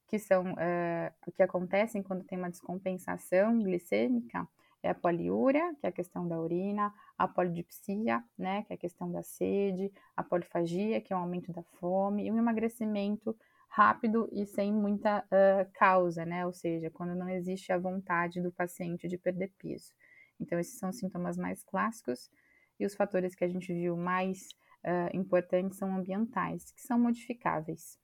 que 0.06 0.18
são 0.18 0.52
uh, 0.52 1.32
que 1.36 1.42
acontecem 1.42 2.02
quando 2.02 2.24
tem 2.24 2.36
uma 2.36 2.50
descompensação 2.50 3.62
glicêmica 3.62 4.46
é 4.82 4.90
a 4.90 4.94
poliúria, 4.94 5.74
que 5.78 5.86
é 5.86 5.88
a 5.88 5.92
questão 5.92 6.26
da 6.26 6.40
urina, 6.40 6.92
a 7.16 7.28
polidipsia, 7.28 8.24
né, 8.36 8.62
que 8.62 8.72
é 8.72 8.76
a 8.76 8.78
questão 8.78 9.12
da 9.12 9.22
sede, 9.22 9.92
a 10.16 10.22
polifagia, 10.22 11.00
que 11.00 11.12
é 11.12 11.16
o 11.16 11.20
aumento 11.20 11.52
da 11.52 11.62
fome, 11.62 12.26
e 12.26 12.32
um 12.32 12.38
emagrecimento 12.38 13.36
rápido 13.68 14.28
e 14.32 14.44
sem 14.46 14.72
muita 14.72 15.20
uh, 15.20 15.70
causa, 15.74 16.24
né, 16.24 16.44
ou 16.46 16.52
seja, 16.52 16.90
quando 16.90 17.14
não 17.14 17.28
existe 17.28 17.72
a 17.72 17.78
vontade 17.78 18.40
do 18.40 18.50
paciente 18.50 19.06
de 19.06 19.18
perder 19.18 19.52
peso. 19.58 19.92
Então, 20.40 20.58
esses 20.58 20.78
são 20.78 20.88
os 20.88 20.98
sintomas 20.98 21.36
mais 21.36 21.62
clássicos 21.62 22.30
e 22.78 22.86
os 22.86 22.94
fatores 22.94 23.34
que 23.34 23.44
a 23.44 23.48
gente 23.48 23.72
viu 23.72 23.96
mais 23.96 24.48
uh, 24.84 25.16
importantes 25.16 25.78
são 25.78 25.96
ambientais, 25.96 26.70
que 26.72 26.80
são 26.80 26.98
modificáveis. 26.98 27.98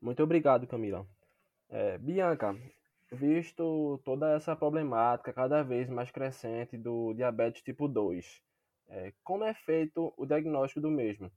Muito 0.00 0.22
obrigado, 0.22 0.66
Camila. 0.66 1.06
É, 1.68 1.98
Bianca, 1.98 2.56
visto 3.10 4.00
toda 4.04 4.36
essa 4.36 4.54
problemática 4.54 5.32
cada 5.32 5.62
vez 5.62 5.88
mais 5.88 6.10
crescente 6.10 6.76
do 6.76 7.12
diabetes 7.14 7.62
tipo 7.62 7.88
2, 7.88 8.40
é, 8.88 9.12
como 9.24 9.44
é 9.44 9.54
feito 9.54 10.12
o 10.16 10.26
diagnóstico 10.26 10.80
do 10.80 10.90
mesmo? 10.90 11.30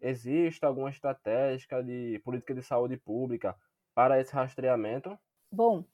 Existe 0.00 0.64
alguma 0.64 0.90
estratégia 0.90 1.82
de 1.82 2.20
política 2.24 2.54
de 2.54 2.62
saúde 2.62 2.96
pública 2.96 3.56
para 3.94 4.20
esse 4.20 4.34
rastreamento? 4.34 5.16
Bom, 5.50 5.84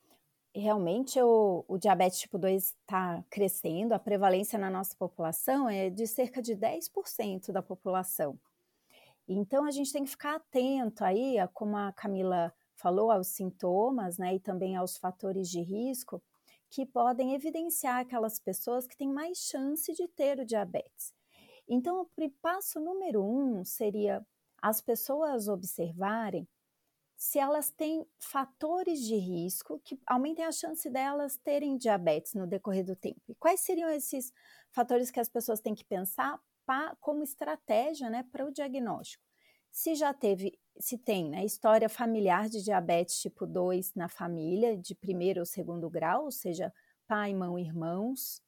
realmente 0.54 1.20
o, 1.20 1.64
o 1.66 1.78
diabetes 1.78 2.20
tipo 2.20 2.38
2 2.38 2.64
está 2.64 3.24
crescendo, 3.30 3.92
a 3.92 3.98
prevalência 3.98 4.58
na 4.58 4.70
nossa 4.70 4.94
população 4.96 5.68
é 5.68 5.90
de 5.90 6.06
cerca 6.06 6.42
de 6.42 6.54
10% 6.54 7.52
da 7.52 7.62
população. 7.62 8.38
Então 9.26 9.64
a 9.64 9.70
gente 9.70 9.92
tem 9.92 10.04
que 10.04 10.10
ficar 10.10 10.36
atento 10.36 11.04
aí, 11.04 11.36
como 11.54 11.76
a 11.76 11.92
Camila 11.92 12.52
falou, 12.74 13.10
aos 13.10 13.28
sintomas 13.28 14.18
né, 14.18 14.34
e 14.34 14.40
também 14.40 14.76
aos 14.76 14.96
fatores 14.96 15.48
de 15.48 15.60
risco 15.60 16.22
que 16.68 16.86
podem 16.86 17.34
evidenciar 17.34 18.00
aquelas 18.00 18.40
pessoas 18.40 18.86
que 18.86 18.96
têm 18.96 19.08
mais 19.08 19.38
chance 19.38 19.92
de 19.92 20.08
ter 20.08 20.40
o 20.40 20.44
diabetes. 20.44 21.12
Então, 21.68 22.00
o 22.00 22.30
passo 22.40 22.80
número 22.80 23.22
um 23.22 23.62
seria 23.62 24.26
as 24.60 24.80
pessoas 24.80 25.48
observarem 25.48 26.48
se 27.22 27.38
elas 27.38 27.70
têm 27.70 28.04
fatores 28.18 28.98
de 28.98 29.14
risco 29.14 29.80
que 29.84 29.96
aumentem 30.04 30.44
a 30.44 30.50
chance 30.50 30.90
delas 30.90 31.36
terem 31.36 31.76
diabetes 31.76 32.34
no 32.34 32.48
decorrer 32.48 32.84
do 32.84 32.96
tempo. 32.96 33.20
E 33.28 33.34
quais 33.36 33.60
seriam 33.60 33.88
esses 33.88 34.32
fatores 34.72 35.08
que 35.08 35.20
as 35.20 35.28
pessoas 35.28 35.60
têm 35.60 35.72
que 35.72 35.84
pensar 35.84 36.40
pra, 36.66 36.96
como 37.00 37.22
estratégia 37.22 38.10
né, 38.10 38.24
para 38.24 38.44
o 38.44 38.50
diagnóstico? 38.50 39.22
Se 39.70 39.94
já 39.94 40.12
teve, 40.12 40.58
se 40.80 40.98
tem 40.98 41.30
né, 41.30 41.44
história 41.44 41.88
familiar 41.88 42.48
de 42.48 42.60
diabetes 42.60 43.20
tipo 43.20 43.46
2 43.46 43.94
na 43.94 44.08
família, 44.08 44.76
de 44.76 44.92
primeiro 44.92 45.38
ou 45.38 45.46
segundo 45.46 45.88
grau, 45.88 46.24
ou 46.24 46.32
seja, 46.32 46.74
pai, 47.06 47.32
mãe, 47.32 47.64
irmãos. 47.64 48.42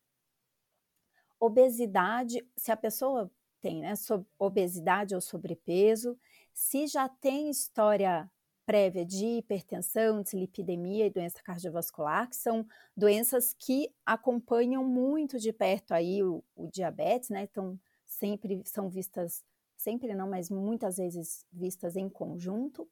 Obesidade, 1.38 2.45
se 2.57 2.73
a 2.73 2.76
pessoa 2.76 3.31
tem 3.61 3.83
né, 3.83 3.95
obesidade 4.37 5.14
ou 5.14 5.21
sobrepeso, 5.21 6.19
se 6.52 6.88
já 6.88 7.09
tem 7.09 7.49
história 7.49 8.28
prévia 8.66 9.04
de 9.04 9.38
hipertensão, 9.38 10.23
dislipidemia 10.23 11.06
e 11.06 11.11
doença 11.11 11.42
cardiovascular, 11.42 12.28
que 12.28 12.37
são 12.37 12.66
doenças 12.97 13.54
que 13.59 13.90
acompanham 14.04 14.85
muito 14.85 15.38
de 15.38 15.52
perto 15.52 15.92
aí 15.92 16.23
o, 16.23 16.42
o 16.56 16.68
diabetes, 16.68 17.30
né? 17.30 17.42
Então, 17.42 17.78
sempre 18.06 18.62
são 18.64 18.88
vistas, 18.88 19.44
sempre 19.76 20.14
não, 20.14 20.28
mas 20.28 20.50
muitas 20.50 20.97
vezes 20.97 21.47
vistas 21.52 21.97
em 21.97 22.09
conjunto. 22.09 22.88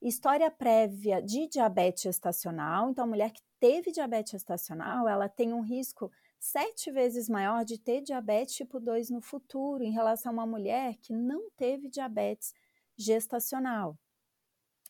História 0.00 0.50
prévia 0.50 1.22
de 1.22 1.46
diabetes 1.46 2.02
gestacional, 2.02 2.90
então 2.90 3.04
a 3.04 3.06
mulher 3.06 3.30
que 3.30 3.42
teve 3.60 3.92
diabetes 3.92 4.32
gestacional, 4.32 5.08
ela 5.08 5.28
tem 5.28 5.52
um 5.52 5.60
risco 5.60 6.10
sete 6.40 6.90
vezes 6.90 7.28
maior 7.28 7.64
de 7.64 7.78
ter 7.78 8.00
diabetes 8.00 8.56
tipo 8.56 8.80
2 8.80 9.10
no 9.10 9.20
futuro, 9.20 9.84
em 9.84 9.92
relação 9.92 10.30
a 10.30 10.34
uma 10.34 10.46
mulher 10.46 10.96
que 10.96 11.12
não 11.12 11.48
teve 11.56 11.88
diabetes 11.88 12.52
gestacional. 12.96 13.96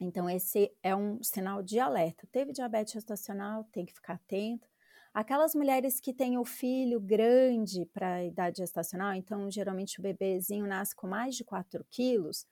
Então, 0.00 0.28
esse 0.28 0.74
é 0.82 0.94
um 0.96 1.22
sinal 1.22 1.62
de 1.62 1.78
alerta. 1.78 2.26
Teve 2.32 2.52
diabetes 2.52 2.92
gestacional, 2.94 3.64
tem 3.72 3.84
que 3.86 3.92
ficar 3.94 4.14
atento. 4.14 4.68
Aquelas 5.14 5.54
mulheres 5.54 6.00
que 6.00 6.12
têm 6.14 6.38
o 6.38 6.44
filho 6.44 6.98
grande 7.00 7.84
para 7.92 8.14
a 8.14 8.24
idade 8.24 8.58
gestacional, 8.58 9.12
então 9.14 9.50
geralmente 9.50 10.00
o 10.00 10.02
bebezinho 10.02 10.66
nasce 10.66 10.96
com 10.96 11.06
mais 11.06 11.36
de 11.36 11.44
4 11.44 11.84
quilos, 11.90 12.46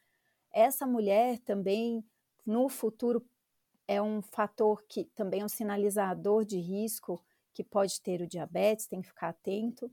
essa 0.53 0.87
mulher 0.87 1.39
também, 1.41 2.05
no 2.47 2.69
futuro, 2.69 3.25
é 3.89 4.01
um 4.03 4.23
fator 4.23 4.85
que 4.89 5.07
também 5.15 5.43
é 5.43 5.45
um 5.45 5.49
sinalizador 5.49 6.45
de 6.45 6.59
risco 6.59 7.25
que 7.55 7.65
pode 7.65 8.01
ter 8.03 8.23
o 8.23 8.27
diabetes, 8.29 8.87
tem 8.87 9.03
que 9.03 9.09
ficar 9.09 9.31
atento. 9.31 9.91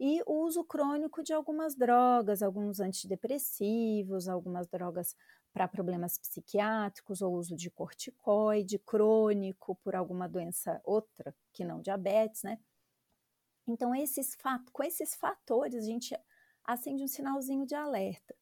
E 0.00 0.22
o 0.26 0.44
uso 0.44 0.64
crônico 0.64 1.22
de 1.22 1.32
algumas 1.32 1.76
drogas, 1.76 2.42
alguns 2.42 2.80
antidepressivos, 2.80 4.28
algumas 4.28 4.66
drogas 4.68 5.14
para 5.52 5.68
problemas 5.68 6.18
psiquiátricos 6.18 7.20
ou 7.20 7.34
uso 7.34 7.54
de 7.54 7.70
corticoide 7.70 8.78
crônico 8.78 9.76
por 9.76 9.94
alguma 9.94 10.28
doença 10.28 10.80
outra 10.84 11.34
que 11.52 11.64
não 11.64 11.80
diabetes, 11.80 12.42
né? 12.42 12.58
Então, 13.66 13.94
esses 13.94 14.36
com 14.72 14.82
esses 14.82 15.14
fatores, 15.14 15.84
a 15.84 15.86
gente 15.86 16.16
acende 16.64 17.02
um 17.02 17.08
sinalzinho 17.08 17.66
de 17.66 17.74
alerta. 17.74 18.34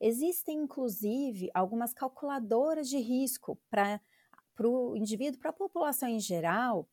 Existem, 0.00 0.58
inclusive, 0.58 1.50
algumas 1.54 1.94
calculadoras 1.94 2.88
de 2.88 2.98
risco 2.98 3.58
para 3.70 4.00
o 4.60 4.94
indivíduo, 4.96 5.40
para 5.40 5.50
a 5.50 5.54
população 5.54 6.08
em 6.08 6.20
geral, 6.20 6.88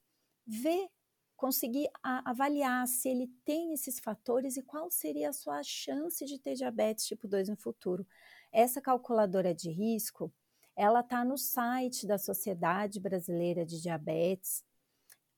ver, 0.45 0.87
conseguir 1.35 1.89
a, 2.01 2.29
avaliar 2.29 2.87
se 2.87 3.09
ele 3.09 3.27
tem 3.43 3.73
esses 3.73 3.99
fatores 3.99 4.55
e 4.55 4.63
qual 4.63 4.89
seria 4.89 5.29
a 5.29 5.33
sua 5.33 5.61
chance 5.61 6.23
de 6.25 6.39
ter 6.39 6.53
diabetes 6.55 7.05
tipo 7.05 7.27
2 7.27 7.49
no 7.49 7.57
futuro. 7.57 8.07
Essa 8.53 8.79
calculadora 8.79 9.51
de 9.51 9.71
risco, 9.71 10.31
ela 10.75 10.99
está 10.99 11.25
no 11.25 11.39
site 11.39 12.05
da 12.05 12.19
Sociedade 12.19 12.99
Brasileira 12.99 13.65
de 13.65 13.81
Diabetes. 13.81 14.63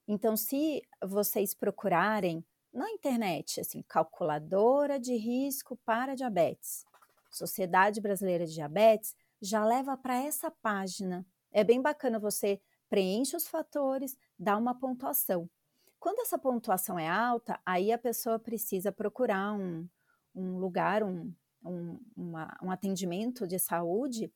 Então, 0.06 0.36
se 0.36 0.82
vocês 1.02 1.54
procurarem 1.54 2.46
na 2.74 2.92
internet, 2.92 3.62
assim, 3.62 3.82
calculadora 3.84 5.00
de 5.00 5.16
risco 5.16 5.78
para 5.86 6.14
diabetes, 6.14 6.86
Sociedade 7.32 8.02
Brasileira 8.02 8.46
de 8.46 8.54
Diabetes, 8.54 9.16
já 9.42 9.64
leva 9.64 9.96
para 9.96 10.22
essa 10.22 10.52
página. 10.52 11.26
É 11.54 11.64
bem 11.64 11.82
bacana 11.82 12.20
você 12.20 12.62
preenche 12.90 13.38
os 13.38 13.48
fatores, 13.48 14.18
dá 14.38 14.58
uma 14.58 14.78
pontuação. 14.78 15.50
Quando 15.98 16.20
essa 16.20 16.38
pontuação 16.38 17.00
é 17.00 17.08
alta, 17.08 17.58
aí 17.66 17.94
a 17.94 17.98
pessoa 17.98 18.38
precisa 18.38 18.92
procurar 18.92 19.54
um, 19.54 19.88
um 20.36 20.58
lugar, 20.58 21.02
um, 21.02 21.34
um, 21.66 22.00
uma, 22.16 22.58
um 22.62 22.72
atendimento 22.72 23.48
de 23.48 23.58
saúde 23.60 24.32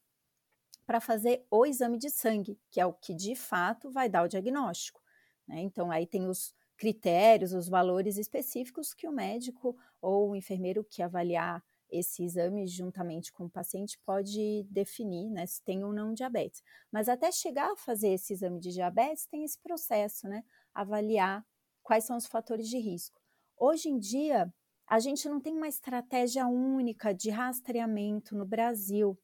para 0.86 1.00
fazer 1.00 1.46
o 1.52 1.66
exame 1.66 1.98
de 1.98 2.10
sangue, 2.10 2.60
que 2.72 2.82
é 2.82 2.86
o 2.86 2.94
que 2.94 3.14
de 3.14 3.36
fato 3.36 3.92
vai 3.92 4.10
dar 4.10 4.24
o 4.24 4.28
diagnóstico. 4.28 5.02
Né? 5.48 5.62
Então, 5.62 5.92
aí 5.92 6.08
tem 6.08 6.28
os 6.28 6.54
critérios, 6.76 7.54
os 7.54 7.68
valores 7.68 8.18
específicos 8.18 8.94
que 8.94 9.08
o 9.08 9.12
médico 9.12 9.78
ou 10.02 10.32
o 10.32 10.36
enfermeiro 10.36 10.84
que 10.84 11.04
avaliar 11.04 11.64
esse 11.92 12.24
exame 12.24 12.66
juntamente 12.68 13.32
com 13.34 13.46
o 13.46 13.50
paciente 13.50 14.00
pode 14.06 14.64
definir 14.70 15.30
né, 15.30 15.46
se 15.46 15.62
tem 15.64 15.84
ou 15.84 15.92
não 15.92 16.14
diabetes. 16.14 16.64
Mas 16.92 17.10
até 17.10 17.32
chegar 17.32 17.72
a 17.72 17.76
fazer 17.76 18.10
esse 18.10 18.34
exame 18.34 18.60
de 18.60 18.72
diabetes, 18.72 19.26
tem 19.26 19.44
esse 19.44 19.60
processo, 19.60 20.28
né? 20.28 20.44
Avaliar 20.74 21.46
quais 21.82 22.04
são 22.04 22.16
os 22.16 22.28
fatores 22.28 22.70
de 22.70 22.78
risco. 22.78 23.20
Hoje 23.58 23.90
em 23.90 23.98
dia, 23.98 24.54
a 24.90 25.00
gente 25.00 25.30
não 25.30 25.40
tem 25.40 25.56
uma 25.56 25.68
estratégia 25.68 26.48
única 26.48 27.14
de 27.14 27.30
rastreamento 27.30 28.36
no 28.36 28.46
Brasil, 28.46 29.18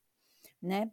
né? 0.62 0.92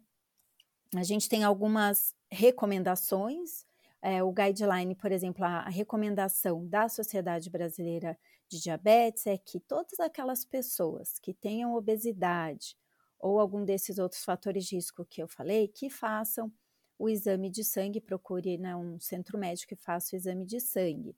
A 0.95 1.03
gente 1.03 1.29
tem 1.29 1.43
algumas 1.43 2.15
recomendações 2.31 3.65
é, 4.05 4.21
o 4.21 4.33
guideline, 4.33 4.93
por 4.95 5.13
exemplo, 5.13 5.45
a, 5.45 5.59
a 5.59 5.69
recomendação 5.69 6.67
da 6.67 6.89
Sociedade 6.89 7.49
Brasileira 7.49 8.19
de 8.49 8.61
Diabetes 8.61 9.25
é 9.25 9.37
que 9.37 9.61
todas 9.61 9.97
aquelas 9.97 10.43
pessoas 10.43 11.17
que 11.19 11.33
tenham 11.33 11.73
obesidade 11.73 12.75
ou 13.17 13.39
algum 13.39 13.63
desses 13.63 13.99
outros 13.99 14.25
fatores 14.25 14.65
de 14.65 14.75
risco 14.75 15.05
que 15.05 15.23
eu 15.23 15.27
falei, 15.29 15.69
que 15.69 15.89
façam 15.89 16.51
o 16.99 17.07
exame 17.07 17.49
de 17.49 17.63
sangue, 17.63 18.01
procure 18.01 18.57
né, 18.57 18.75
um 18.75 18.99
centro 18.99 19.37
médico 19.37 19.73
e 19.73 19.77
faça 19.77 20.13
o 20.13 20.19
exame 20.19 20.45
de 20.45 20.59
sangue. 20.59 21.15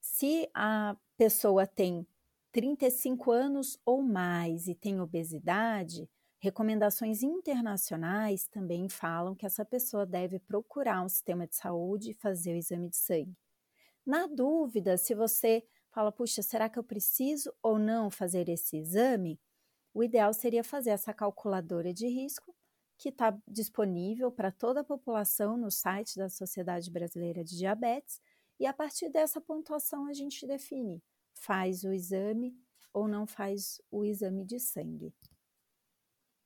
Se 0.00 0.50
a 0.52 0.96
pessoa 1.16 1.64
tem 1.64 2.04
35 2.52 3.30
anos 3.30 3.78
ou 3.84 4.02
mais 4.02 4.68
e 4.68 4.74
tem 4.74 5.00
obesidade, 5.00 6.08
Recomendações 6.40 7.24
internacionais 7.24 8.46
também 8.46 8.88
falam 8.88 9.34
que 9.34 9.44
essa 9.44 9.64
pessoa 9.64 10.06
deve 10.06 10.38
procurar 10.38 11.02
um 11.02 11.08
sistema 11.08 11.48
de 11.48 11.56
saúde 11.56 12.10
e 12.10 12.14
fazer 12.14 12.52
o 12.52 12.56
exame 12.56 12.88
de 12.88 12.96
sangue. 12.96 13.36
Na 14.06 14.28
dúvida, 14.28 14.96
se 14.96 15.16
você 15.16 15.66
fala, 15.90 16.12
puxa, 16.12 16.40
será 16.40 16.68
que 16.68 16.78
eu 16.78 16.84
preciso 16.84 17.52
ou 17.60 17.76
não 17.76 18.08
fazer 18.08 18.48
esse 18.48 18.76
exame? 18.76 19.40
O 19.92 20.04
ideal 20.04 20.32
seria 20.32 20.62
fazer 20.62 20.90
essa 20.90 21.12
calculadora 21.12 21.92
de 21.92 22.06
risco, 22.06 22.54
que 22.96 23.08
está 23.08 23.36
disponível 23.48 24.30
para 24.30 24.52
toda 24.52 24.80
a 24.80 24.84
população 24.84 25.56
no 25.56 25.72
site 25.72 26.16
da 26.16 26.28
Sociedade 26.28 26.88
Brasileira 26.88 27.42
de 27.42 27.56
Diabetes, 27.56 28.20
e 28.60 28.66
a 28.66 28.72
partir 28.72 29.08
dessa 29.08 29.40
pontuação 29.40 30.06
a 30.06 30.12
gente 30.12 30.46
define 30.46 31.02
faz 31.40 31.84
o 31.84 31.92
exame 31.92 32.56
ou 32.92 33.06
não 33.06 33.26
faz 33.26 33.80
o 33.90 34.04
exame 34.04 34.44
de 34.44 34.58
sangue 34.58 35.14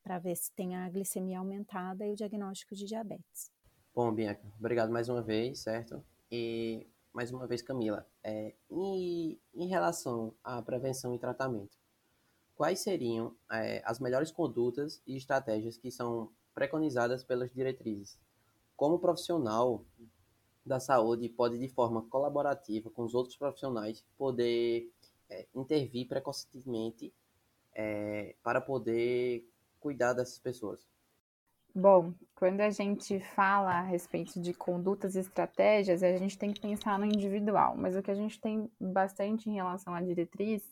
para 0.02 0.18
ver 0.18 0.36
se 0.36 0.50
tem 0.52 0.74
a 0.74 0.88
glicemia 0.90 1.38
aumentada 1.38 2.06
e 2.06 2.12
o 2.12 2.16
diagnóstico 2.16 2.74
de 2.74 2.84
diabetes. 2.84 3.50
Bom, 3.94 4.12
Bianca, 4.12 4.42
obrigado 4.58 4.90
mais 4.90 5.08
uma 5.08 5.22
vez, 5.22 5.60
certo? 5.60 6.04
E 6.30 6.86
mais 7.12 7.30
uma 7.30 7.46
vez, 7.46 7.62
Camila, 7.62 8.06
é, 8.24 8.54
em, 8.70 9.38
em 9.54 9.68
relação 9.68 10.34
à 10.42 10.60
prevenção 10.62 11.14
e 11.14 11.18
tratamento, 11.18 11.78
quais 12.54 12.80
seriam 12.80 13.36
é, 13.50 13.82
as 13.84 14.00
melhores 14.00 14.30
condutas 14.30 15.02
e 15.06 15.16
estratégias 15.16 15.76
que 15.76 15.90
são 15.90 16.32
preconizadas 16.54 17.22
pelas 17.22 17.52
diretrizes? 17.52 18.18
Como 18.76 18.98
profissional 18.98 19.84
da 20.64 20.78
saúde 20.78 21.28
pode, 21.28 21.58
de 21.58 21.68
forma 21.68 22.02
colaborativa 22.02 22.90
com 22.90 23.02
os 23.02 23.14
outros 23.14 23.36
profissionais, 23.36 24.04
poder 24.16 24.90
é, 25.28 25.46
intervir 25.54 26.06
precocemente 26.06 27.12
é, 27.74 28.34
para 28.42 28.60
poder 28.60 29.44
cuidar 29.80 30.12
dessas 30.12 30.38
pessoas? 30.38 30.86
Bom, 31.74 32.12
quando 32.34 32.60
a 32.60 32.68
gente 32.68 33.18
fala 33.18 33.70
a 33.70 33.82
respeito 33.82 34.38
de 34.38 34.52
condutas 34.52 35.14
e 35.14 35.20
estratégias, 35.20 36.02
a 36.02 36.16
gente 36.18 36.36
tem 36.36 36.52
que 36.52 36.60
pensar 36.60 36.98
no 36.98 37.06
individual, 37.06 37.74
mas 37.76 37.96
o 37.96 38.02
que 38.02 38.10
a 38.10 38.14
gente 38.14 38.38
tem 38.38 38.70
bastante 38.78 39.48
em 39.48 39.54
relação 39.54 39.94
à 39.94 40.02
diretriz 40.02 40.62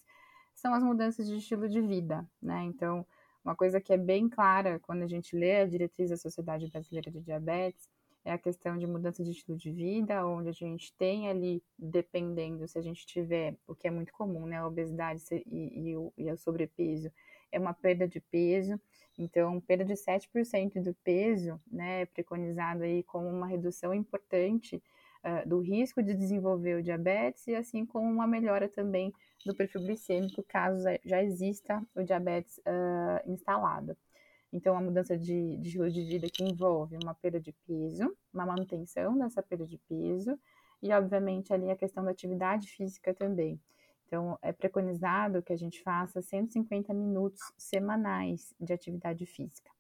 são 0.54 0.74
as 0.74 0.82
mudanças 0.82 1.26
de 1.26 1.38
estilo 1.38 1.68
de 1.68 1.80
vida, 1.80 2.28
né? 2.40 2.64
Então, 2.64 3.06
uma 3.42 3.56
coisa 3.56 3.80
que 3.80 3.94
é 3.94 3.96
bem 3.96 4.28
clara 4.28 4.78
quando 4.80 5.02
a 5.02 5.06
gente 5.06 5.34
lê 5.34 5.62
a 5.62 5.66
diretriz 5.66 6.10
da 6.10 6.18
Sociedade 6.18 6.70
Brasileira 6.70 7.10
de 7.10 7.22
Diabetes 7.22 7.88
é 8.24 8.32
a 8.32 8.38
questão 8.38 8.76
de 8.76 8.86
mudança 8.86 9.24
de 9.24 9.30
estilo 9.30 9.56
de 9.56 9.70
vida, 9.70 10.26
onde 10.26 10.48
a 10.48 10.52
gente 10.52 10.92
tem 10.94 11.28
ali, 11.28 11.62
dependendo 11.78 12.66
se 12.68 12.78
a 12.78 12.82
gente 12.82 13.06
tiver, 13.06 13.56
o 13.66 13.74
que 13.74 13.88
é 13.88 13.90
muito 13.90 14.12
comum, 14.12 14.46
né, 14.46 14.58
a 14.58 14.66
obesidade 14.66 15.22
e, 15.30 15.92
e, 15.92 16.24
e 16.24 16.30
o 16.30 16.36
sobrepeso, 16.36 17.10
é 17.50 17.58
uma 17.58 17.72
perda 17.72 18.06
de 18.06 18.20
peso. 18.20 18.78
Então, 19.18 19.60
perda 19.60 19.84
de 19.84 19.94
7% 19.94 20.82
do 20.82 20.94
peso, 20.94 21.60
né, 21.70 22.02
é 22.02 22.06
preconizado 22.06 22.82
aí 22.82 23.02
como 23.02 23.28
uma 23.28 23.46
redução 23.46 23.92
importante 23.92 24.82
uh, 25.24 25.48
do 25.48 25.60
risco 25.60 26.02
de 26.02 26.14
desenvolver 26.14 26.76
o 26.76 26.82
diabetes 26.82 27.46
e 27.46 27.54
assim 27.54 27.84
como 27.84 28.06
uma 28.08 28.26
melhora 28.26 28.68
também 28.68 29.12
do 29.44 29.54
perfil 29.54 29.82
glicêmico, 29.82 30.42
caso 30.42 30.84
já 31.04 31.22
exista 31.22 31.82
o 31.94 32.02
diabetes 32.02 32.58
uh, 32.58 33.30
instalado. 33.30 33.96
Então, 34.52 34.76
a 34.76 34.80
mudança 34.80 35.16
de, 35.16 35.56
de 35.58 35.68
estilo 35.68 35.90
de 35.90 36.04
vida 36.04 36.26
que 36.28 36.42
envolve 36.42 36.96
uma 37.02 37.14
perda 37.14 37.40
de 37.40 37.52
peso, 37.66 38.16
uma 38.32 38.46
manutenção 38.46 39.16
dessa 39.16 39.42
perda 39.42 39.66
de 39.66 39.78
peso 39.78 40.38
e, 40.82 40.92
obviamente, 40.92 41.52
ali 41.52 41.70
a 41.70 41.76
questão 41.76 42.04
da 42.04 42.10
atividade 42.10 42.68
física 42.68 43.14
também. 43.14 43.60
Então, 44.06 44.36
é 44.42 44.52
preconizado 44.52 45.42
que 45.42 45.52
a 45.52 45.56
gente 45.56 45.80
faça 45.82 46.20
150 46.20 46.92
minutos 46.92 47.40
semanais 47.56 48.52
de 48.58 48.72
atividade 48.72 49.24
física. 49.24 49.70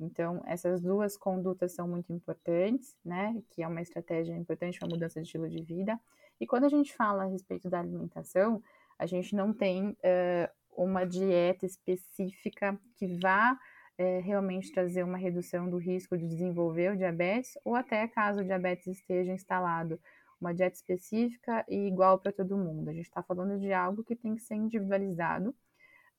Então, 0.00 0.42
essas 0.46 0.80
duas 0.80 1.16
condutas 1.16 1.72
são 1.72 1.86
muito 1.86 2.12
importantes, 2.12 2.96
né? 3.04 3.40
Que 3.50 3.62
é 3.62 3.68
uma 3.68 3.82
estratégia 3.82 4.34
importante 4.34 4.78
para 4.78 4.88
a 4.88 4.90
mudança 4.90 5.20
de 5.20 5.26
estilo 5.26 5.48
de 5.48 5.62
vida. 5.62 6.00
E 6.40 6.46
quando 6.46 6.64
a 6.64 6.68
gente 6.68 6.94
fala 6.94 7.24
a 7.24 7.26
respeito 7.26 7.68
da 7.68 7.78
alimentação, 7.78 8.62
a 8.98 9.06
gente 9.06 9.36
não 9.36 9.52
tem 9.52 9.90
uh, 9.90 10.48
uma 10.76 11.04
dieta 11.04 11.66
específica 11.66 12.78
que 12.96 13.06
vá 13.18 13.58
é, 13.96 14.18
realmente 14.20 14.72
trazer 14.72 15.02
uma 15.02 15.18
redução 15.18 15.68
do 15.68 15.78
risco 15.78 16.16
de 16.16 16.26
desenvolver 16.26 16.92
o 16.92 16.96
diabetes, 16.96 17.56
ou 17.64 17.74
até 17.74 18.06
caso 18.08 18.40
o 18.40 18.44
diabetes 18.44 18.86
esteja 18.86 19.32
instalado, 19.32 20.00
uma 20.40 20.52
dieta 20.52 20.76
específica 20.76 21.64
e 21.68 21.86
igual 21.86 22.18
para 22.18 22.32
todo 22.32 22.56
mundo. 22.56 22.88
A 22.88 22.92
gente 22.92 23.06
está 23.06 23.22
falando 23.22 23.58
de 23.58 23.72
algo 23.72 24.04
que 24.04 24.16
tem 24.16 24.34
que 24.34 24.42
ser 24.42 24.56
individualizado, 24.56 25.50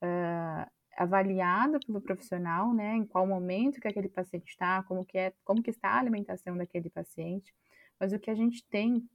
uh, 0.02 0.70
avaliado 0.96 1.78
pelo 1.86 2.00
profissional, 2.00 2.72
né, 2.72 2.96
em 2.96 3.04
qual 3.04 3.26
momento 3.26 3.80
que 3.80 3.88
aquele 3.88 4.08
paciente 4.08 4.48
está, 4.48 4.82
como 4.84 5.04
que 5.04 5.18
é, 5.18 5.34
como 5.44 5.62
que 5.62 5.70
está 5.70 5.90
a 5.90 5.98
alimentação 5.98 6.56
daquele 6.56 6.88
paciente. 6.88 7.54
Mas 8.00 8.12
o 8.12 8.18
que 8.18 8.30
a 8.30 8.34
gente 8.34 8.64
tem 8.68 9.06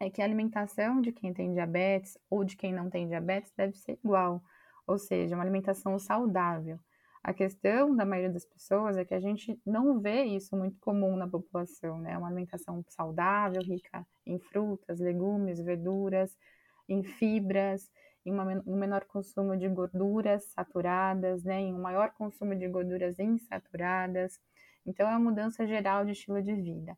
é 0.00 0.10
que 0.10 0.20
a 0.20 0.24
alimentação 0.24 1.00
de 1.00 1.12
quem 1.12 1.32
tem 1.32 1.52
diabetes 1.52 2.18
ou 2.28 2.44
de 2.44 2.56
quem 2.56 2.72
não 2.72 2.90
tem 2.90 3.06
diabetes 3.06 3.52
deve 3.56 3.76
ser 3.76 3.92
igual, 4.04 4.42
ou 4.86 4.98
seja, 4.98 5.36
uma 5.36 5.42
alimentação 5.44 5.98
saudável. 5.98 6.78
A 7.24 7.32
questão 7.32 7.96
da 7.96 8.04
maioria 8.04 8.30
das 8.30 8.44
pessoas 8.44 8.98
é 8.98 9.04
que 9.04 9.14
a 9.14 9.18
gente 9.18 9.58
não 9.64 9.98
vê 9.98 10.24
isso 10.24 10.54
muito 10.54 10.78
comum 10.78 11.16
na 11.16 11.26
população, 11.26 11.98
né? 11.98 12.18
Uma 12.18 12.26
alimentação 12.26 12.84
saudável, 12.86 13.62
rica 13.62 14.06
em 14.26 14.38
frutas, 14.38 15.00
legumes, 15.00 15.58
verduras, 15.58 16.36
em 16.86 17.02
fibras, 17.02 17.90
em 18.26 18.30
uma, 18.30 18.62
um 18.66 18.76
menor 18.76 19.06
consumo 19.06 19.56
de 19.56 19.66
gorduras 19.70 20.44
saturadas, 20.52 21.42
né? 21.42 21.62
Em 21.62 21.72
um 21.72 21.80
maior 21.80 22.12
consumo 22.12 22.54
de 22.54 22.68
gorduras 22.68 23.18
insaturadas. 23.18 24.38
Então, 24.84 25.08
é 25.08 25.10
uma 25.12 25.30
mudança 25.30 25.66
geral 25.66 26.04
de 26.04 26.12
estilo 26.12 26.42
de 26.42 26.54
vida. 26.54 26.94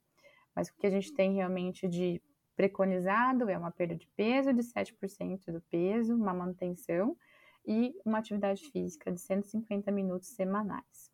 Mas 0.56 0.68
o 0.68 0.74
que 0.74 0.88
a 0.88 0.90
gente 0.90 1.14
tem 1.14 1.34
realmente 1.34 1.86
de 1.86 2.20
preconizado 2.56 3.48
é 3.48 3.56
uma 3.56 3.70
perda 3.70 3.94
de 3.94 4.08
peso 4.16 4.52
de 4.52 4.64
7% 4.64 5.52
do 5.52 5.60
peso, 5.70 6.16
uma 6.16 6.34
manutenção 6.34 7.16
e 7.66 7.94
uma 8.04 8.18
atividade 8.18 8.64
física 8.70 9.10
de 9.10 9.20
150 9.20 9.90
minutos 9.90 10.28
semanais. 10.28 11.10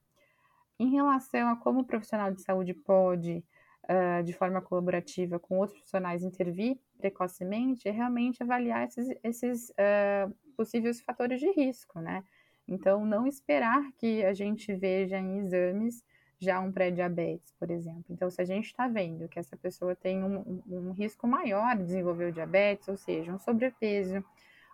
Em 0.78 0.90
relação 0.90 1.48
a 1.48 1.56
como 1.56 1.80
o 1.80 1.84
profissional 1.84 2.32
de 2.32 2.42
saúde 2.42 2.74
pode, 2.74 3.44
uh, 3.84 4.22
de 4.22 4.32
forma 4.32 4.60
colaborativa 4.60 5.38
com 5.38 5.58
outros 5.58 5.78
profissionais, 5.78 6.22
intervir 6.22 6.78
precocemente, 6.98 7.88
é 7.88 7.90
realmente 7.90 8.42
avaliar 8.42 8.86
esses, 8.86 9.08
esses 9.22 9.70
uh, 9.70 10.34
possíveis 10.56 11.00
fatores 11.00 11.40
de 11.40 11.50
risco, 11.52 12.00
né? 12.00 12.24
Então, 12.66 13.04
não 13.04 13.26
esperar 13.26 13.82
que 13.98 14.24
a 14.24 14.32
gente 14.32 14.74
veja 14.74 15.18
em 15.18 15.38
exames 15.38 16.04
já 16.38 16.58
um 16.58 16.72
pré-diabetes, 16.72 17.52
por 17.58 17.70
exemplo. 17.70 18.04
Então, 18.10 18.28
se 18.28 18.40
a 18.40 18.44
gente 18.44 18.66
está 18.66 18.88
vendo 18.88 19.28
que 19.28 19.38
essa 19.38 19.56
pessoa 19.56 19.94
tem 19.94 20.24
um, 20.24 20.62
um, 20.66 20.90
risco 20.90 21.26
maior 21.26 21.76
de 21.76 21.84
desenvolver 21.84 22.26
o 22.26 22.32
diabetes, 22.32 22.88
ou 22.88 22.96
seja, 22.96 23.32
um 23.32 23.38
sobrepeso, 23.38 24.24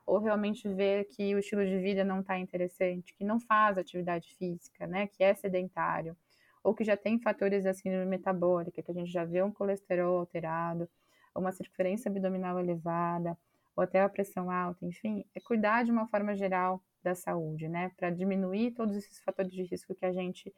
ou 0.08 0.18
realmente 0.18 0.66
ver 0.66 1.04
que 1.04 1.34
o 1.34 1.38
estilo 1.38 1.66
de 1.66 1.78
vida 1.78 2.02
não 2.02 2.20
está 2.20 2.38
interessante, 2.38 3.14
que 3.14 3.22
não 3.22 3.38
faz 3.38 3.76
atividade 3.76 4.34
física, 4.36 4.86
né, 4.86 5.06
que 5.06 5.22
é 5.22 5.34
sedentário, 5.34 6.16
ou 6.64 6.74
que 6.74 6.82
já 6.82 6.96
tem 6.96 7.20
fatores 7.20 7.64
da 7.64 7.74
síndrome 7.74 8.06
metabólica, 8.06 8.82
que 8.82 8.90
a 8.90 8.94
gente 8.94 9.12
já 9.12 9.26
vê 9.26 9.42
um 9.42 9.52
colesterol 9.52 10.18
alterado, 10.18 10.88
uma 11.34 11.52
circunferência 11.52 12.10
abdominal 12.10 12.58
elevada, 12.58 13.36
ou 13.76 13.84
até 13.84 14.00
a 14.00 14.08
pressão 14.08 14.50
alta, 14.50 14.86
enfim, 14.86 15.26
é 15.34 15.40
cuidar 15.40 15.84
de 15.84 15.92
uma 15.92 16.08
forma 16.08 16.34
geral 16.34 16.82
da 17.02 17.14
saúde, 17.14 17.68
né, 17.68 17.92
para 17.94 18.08
diminuir 18.08 18.70
todos 18.70 18.96
esses 18.96 19.20
fatores 19.20 19.52
de 19.52 19.62
risco 19.62 19.94
que 19.94 20.06
a 20.06 20.12
gente 20.12 20.50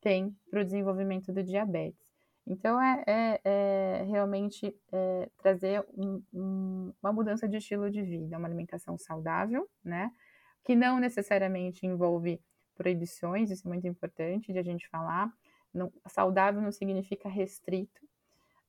tem 0.00 0.36
para 0.50 0.62
o 0.62 0.64
desenvolvimento 0.64 1.32
do 1.32 1.44
diabetes. 1.44 2.05
Então, 2.46 2.80
é, 2.80 3.02
é, 3.06 3.40
é 3.44 4.02
realmente 4.04 4.74
é, 4.92 5.28
trazer 5.38 5.84
um, 5.96 6.22
um, 6.32 6.92
uma 7.02 7.12
mudança 7.12 7.48
de 7.48 7.56
estilo 7.56 7.90
de 7.90 8.02
vida, 8.02 8.38
uma 8.38 8.46
alimentação 8.46 8.96
saudável, 8.96 9.68
né? 9.84 10.12
Que 10.62 10.76
não 10.76 11.00
necessariamente 11.00 11.84
envolve 11.84 12.40
proibições, 12.76 13.50
isso 13.50 13.66
é 13.66 13.68
muito 13.68 13.86
importante 13.86 14.52
de 14.52 14.58
a 14.58 14.62
gente 14.62 14.88
falar. 14.88 15.32
Não, 15.74 15.92
saudável 16.06 16.62
não 16.62 16.70
significa 16.70 17.28
restrito. 17.28 18.00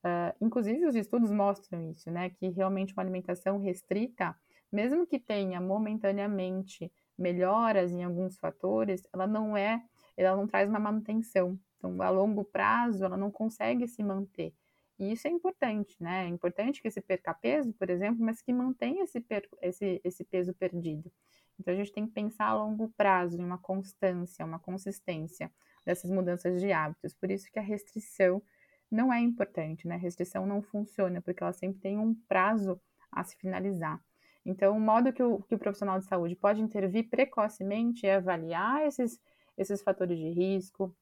Uh, 0.04 0.34
inclusive, 0.42 0.86
os 0.86 0.96
estudos 0.96 1.30
mostram 1.32 1.92
isso, 1.92 2.10
né? 2.10 2.32
Que 2.32 2.50
realmente 2.50 2.94
uma 2.94 3.04
alimentação 3.04 3.60
restrita, 3.60 4.36
mesmo 4.72 5.06
que 5.06 5.20
tenha 5.20 5.62
momentaneamente 5.62 6.92
melhoras 7.18 7.92
em 7.92 8.04
alguns 8.04 8.38
fatores, 8.38 9.08
ela 9.13 9.28
não 9.28 9.56
é, 9.56 9.84
ela 10.16 10.36
não 10.36 10.48
traz 10.48 10.70
uma 10.70 10.80
manutenção. 10.80 11.60
Então, 11.78 12.02
a 12.02 12.10
longo 12.10 12.44
prazo, 12.44 13.06
ela 13.06 13.18
não 13.18 13.32
consegue 13.32 13.88
se 13.88 14.04
manter. 14.04 14.54
E 15.00 15.12
isso 15.12 15.28
é 15.28 15.32
importante, 15.32 15.96
né? 16.00 16.26
É 16.26 16.28
importante 16.28 16.82
que 16.82 16.90
se 16.90 17.02
perca 17.02 17.34
peso, 17.34 17.74
por 17.74 17.90
exemplo, 17.90 18.24
mas 18.26 18.42
que 18.42 18.52
mantenha 18.52 19.04
esse, 19.04 19.24
esse, 19.62 20.02
esse 20.04 20.24
peso 20.24 20.54
perdido. 20.54 21.12
Então, 21.60 21.74
a 21.74 21.78
gente 21.78 21.92
tem 21.92 22.06
que 22.06 22.13
pensar 22.13 22.48
a 22.48 22.56
longo 22.56 22.90
prazo, 22.98 23.40
em 23.40 23.44
uma 23.44 23.58
constância, 23.58 24.46
uma 24.46 24.60
consistência 24.60 25.52
dessas 25.86 26.10
mudanças 26.10 26.60
de 26.60 26.72
hábitos. 26.72 27.13
Por 27.13 27.30
isso 27.30 27.52
que 27.52 27.60
a 27.60 27.62
restrição 27.62 28.42
não 28.90 29.12
é 29.13 29.20
importante, 29.20 29.88
né? 29.88 29.96
A 29.96 30.00
restrição 30.00 30.46
não 30.46 30.62
funciona, 30.62 31.22
porque 31.22 31.44
ela 31.44 31.54
sempre 31.54 31.80
tem 31.80 31.98
um 31.98 32.16
prazo 32.28 32.80
a 33.12 33.24
se 33.24 33.36
finalizar. 33.38 34.02
Então, 34.46 34.78
o 34.78 34.80
modo 34.80 35.12
que 35.12 35.22
o, 35.22 35.42
que 35.42 35.56
o 35.56 35.60
profissional 35.60 36.00
de 36.00 36.06
saúde 36.06 36.36
pode 36.36 36.62
intervir 36.62 37.10
precocemente 37.10 38.06
é 38.06 38.16
avaliar 38.16 38.86
esses, 38.86 39.20
esses 39.58 39.82
fatores 39.82 40.18
de 40.18 40.30
risco, 40.30 40.96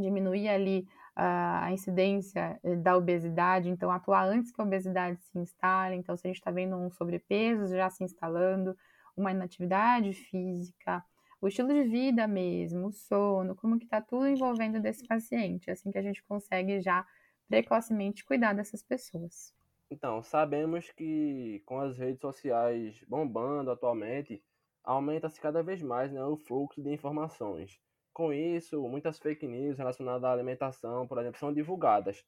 diminuir 0.00 0.48
ali 0.48 0.86
a, 1.14 1.72
incidência 1.72 2.58
eh, 2.62 2.76
da 2.76 2.96
obesidade, 2.96 3.68
então 3.68 3.90
atuar 3.90 4.24
antes 4.28 4.52
que 4.52 4.60
a 4.60 4.64
obesidade 4.64 5.20
se 5.20 5.38
instale. 5.38 5.96
Então, 5.96 6.16
se 6.16 6.26
a 6.26 6.28
gente 6.28 6.38
está 6.38 6.50
vendo 6.50 6.76
um 6.76 6.90
sobrepeso 6.90 7.74
já 7.74 7.90
se 7.90 8.04
instalando, 8.04 8.76
uma 9.16 9.32
inatividade 9.32 10.12
física, 10.12 11.04
o 11.40 11.48
estilo 11.48 11.68
de 11.68 11.84
vida 11.84 12.26
mesmo, 12.28 12.86
o 12.86 12.92
sono, 12.92 13.56
como 13.56 13.78
que 13.78 13.84
está 13.84 14.00
tudo 14.00 14.28
envolvendo 14.28 14.80
desse 14.80 15.06
paciente, 15.06 15.70
assim 15.70 15.90
que 15.90 15.98
a 15.98 16.02
gente 16.02 16.22
consegue 16.24 16.80
já 16.80 17.04
precocemente 17.48 18.24
cuidar 18.24 18.52
dessas 18.52 18.82
pessoas. 18.82 19.52
Então, 19.90 20.22
sabemos 20.22 20.90
que 20.92 21.62
com 21.64 21.80
as 21.80 21.96
redes 21.96 22.20
sociais 22.20 23.02
bombando 23.08 23.70
atualmente, 23.70 24.42
aumenta-se 24.84 25.40
cada 25.40 25.62
vez 25.62 25.82
mais 25.82 26.12
né, 26.12 26.22
o 26.24 26.36
fluxo 26.36 26.82
de 26.82 26.92
informações. 26.92 27.80
Com 28.18 28.32
isso, 28.32 28.82
muitas 28.88 29.16
fake 29.16 29.46
news 29.46 29.78
relacionadas 29.78 30.24
à 30.24 30.32
alimentação, 30.32 31.06
por 31.06 31.18
exemplo, 31.18 31.38
são 31.38 31.52
divulgadas. 31.52 32.24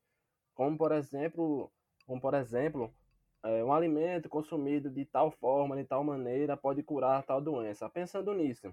Como 0.55 0.79
por 0.79 0.93
exemplo, 0.93 1.69
como 2.07 2.21
por 2.21 2.33
exemplo, 2.33 2.95
é, 3.43 3.65
um 3.65 3.73
alimento 3.73 4.29
consumido 4.29 4.89
de 4.89 5.05
tal 5.05 5.33
forma, 5.33 5.77
de 5.77 5.83
tal 5.83 6.05
maneira, 6.05 6.57
pode 6.57 6.81
curar 6.85 7.25
tal 7.25 7.41
doença. 7.41 7.91
Pensando 7.91 8.33
nisso, 8.33 8.73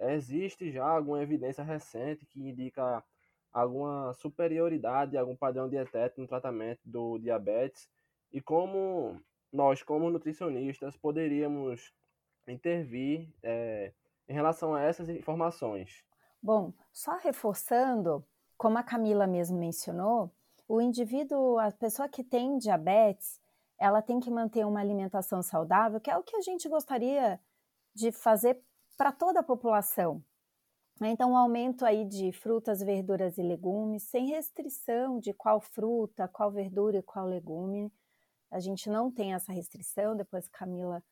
existe 0.00 0.72
já 0.72 0.86
alguma 0.86 1.22
evidência 1.22 1.62
recente 1.62 2.24
que 2.24 2.40
indica 2.40 3.04
alguma 3.52 4.14
superioridade, 4.14 5.18
algum 5.18 5.36
padrão 5.36 5.68
dietético 5.68 6.22
no 6.22 6.26
tratamento 6.26 6.80
do 6.82 7.18
diabetes 7.18 7.90
e 8.32 8.40
como 8.40 9.20
nós, 9.52 9.82
como 9.82 10.08
nutricionistas, 10.08 10.96
poderíamos 10.96 11.92
intervir 12.48 13.28
é, 13.42 13.92
em 14.26 14.32
relação 14.32 14.74
a 14.74 14.80
essas 14.80 15.10
informações? 15.10 16.02
Bom, 16.44 16.74
só 16.92 17.16
reforçando, 17.16 18.22
como 18.58 18.76
a 18.76 18.82
Camila 18.82 19.26
mesmo 19.26 19.56
mencionou, 19.56 20.30
o 20.68 20.78
indivíduo, 20.78 21.58
a 21.58 21.72
pessoa 21.72 22.06
que 22.06 22.22
tem 22.22 22.58
diabetes, 22.58 23.40
ela 23.78 24.02
tem 24.02 24.20
que 24.20 24.30
manter 24.30 24.66
uma 24.66 24.78
alimentação 24.78 25.42
saudável, 25.42 25.98
que 25.98 26.10
é 26.10 26.18
o 26.18 26.22
que 26.22 26.36
a 26.36 26.42
gente 26.42 26.68
gostaria 26.68 27.40
de 27.94 28.12
fazer 28.12 28.60
para 28.94 29.10
toda 29.10 29.40
a 29.40 29.42
população. 29.42 30.22
Então, 31.00 31.30
um 31.32 31.36
aumento 31.38 31.82
aí 31.82 32.04
de 32.04 32.30
frutas, 32.30 32.80
verduras 32.80 33.38
e 33.38 33.42
legumes, 33.42 34.02
sem 34.02 34.26
restrição 34.26 35.18
de 35.18 35.32
qual 35.32 35.62
fruta, 35.62 36.28
qual 36.28 36.52
verdura 36.52 36.98
e 36.98 37.02
qual 37.02 37.24
legume. 37.24 37.90
A 38.50 38.60
gente 38.60 38.90
não 38.90 39.10
tem 39.10 39.32
essa 39.32 39.50
restrição, 39.50 40.14
depois 40.14 40.46
Camila 40.46 41.02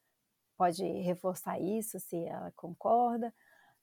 pode 0.58 0.84
reforçar 1.00 1.58
isso, 1.58 1.98
se 1.98 2.22
ela 2.22 2.52
concorda. 2.54 3.32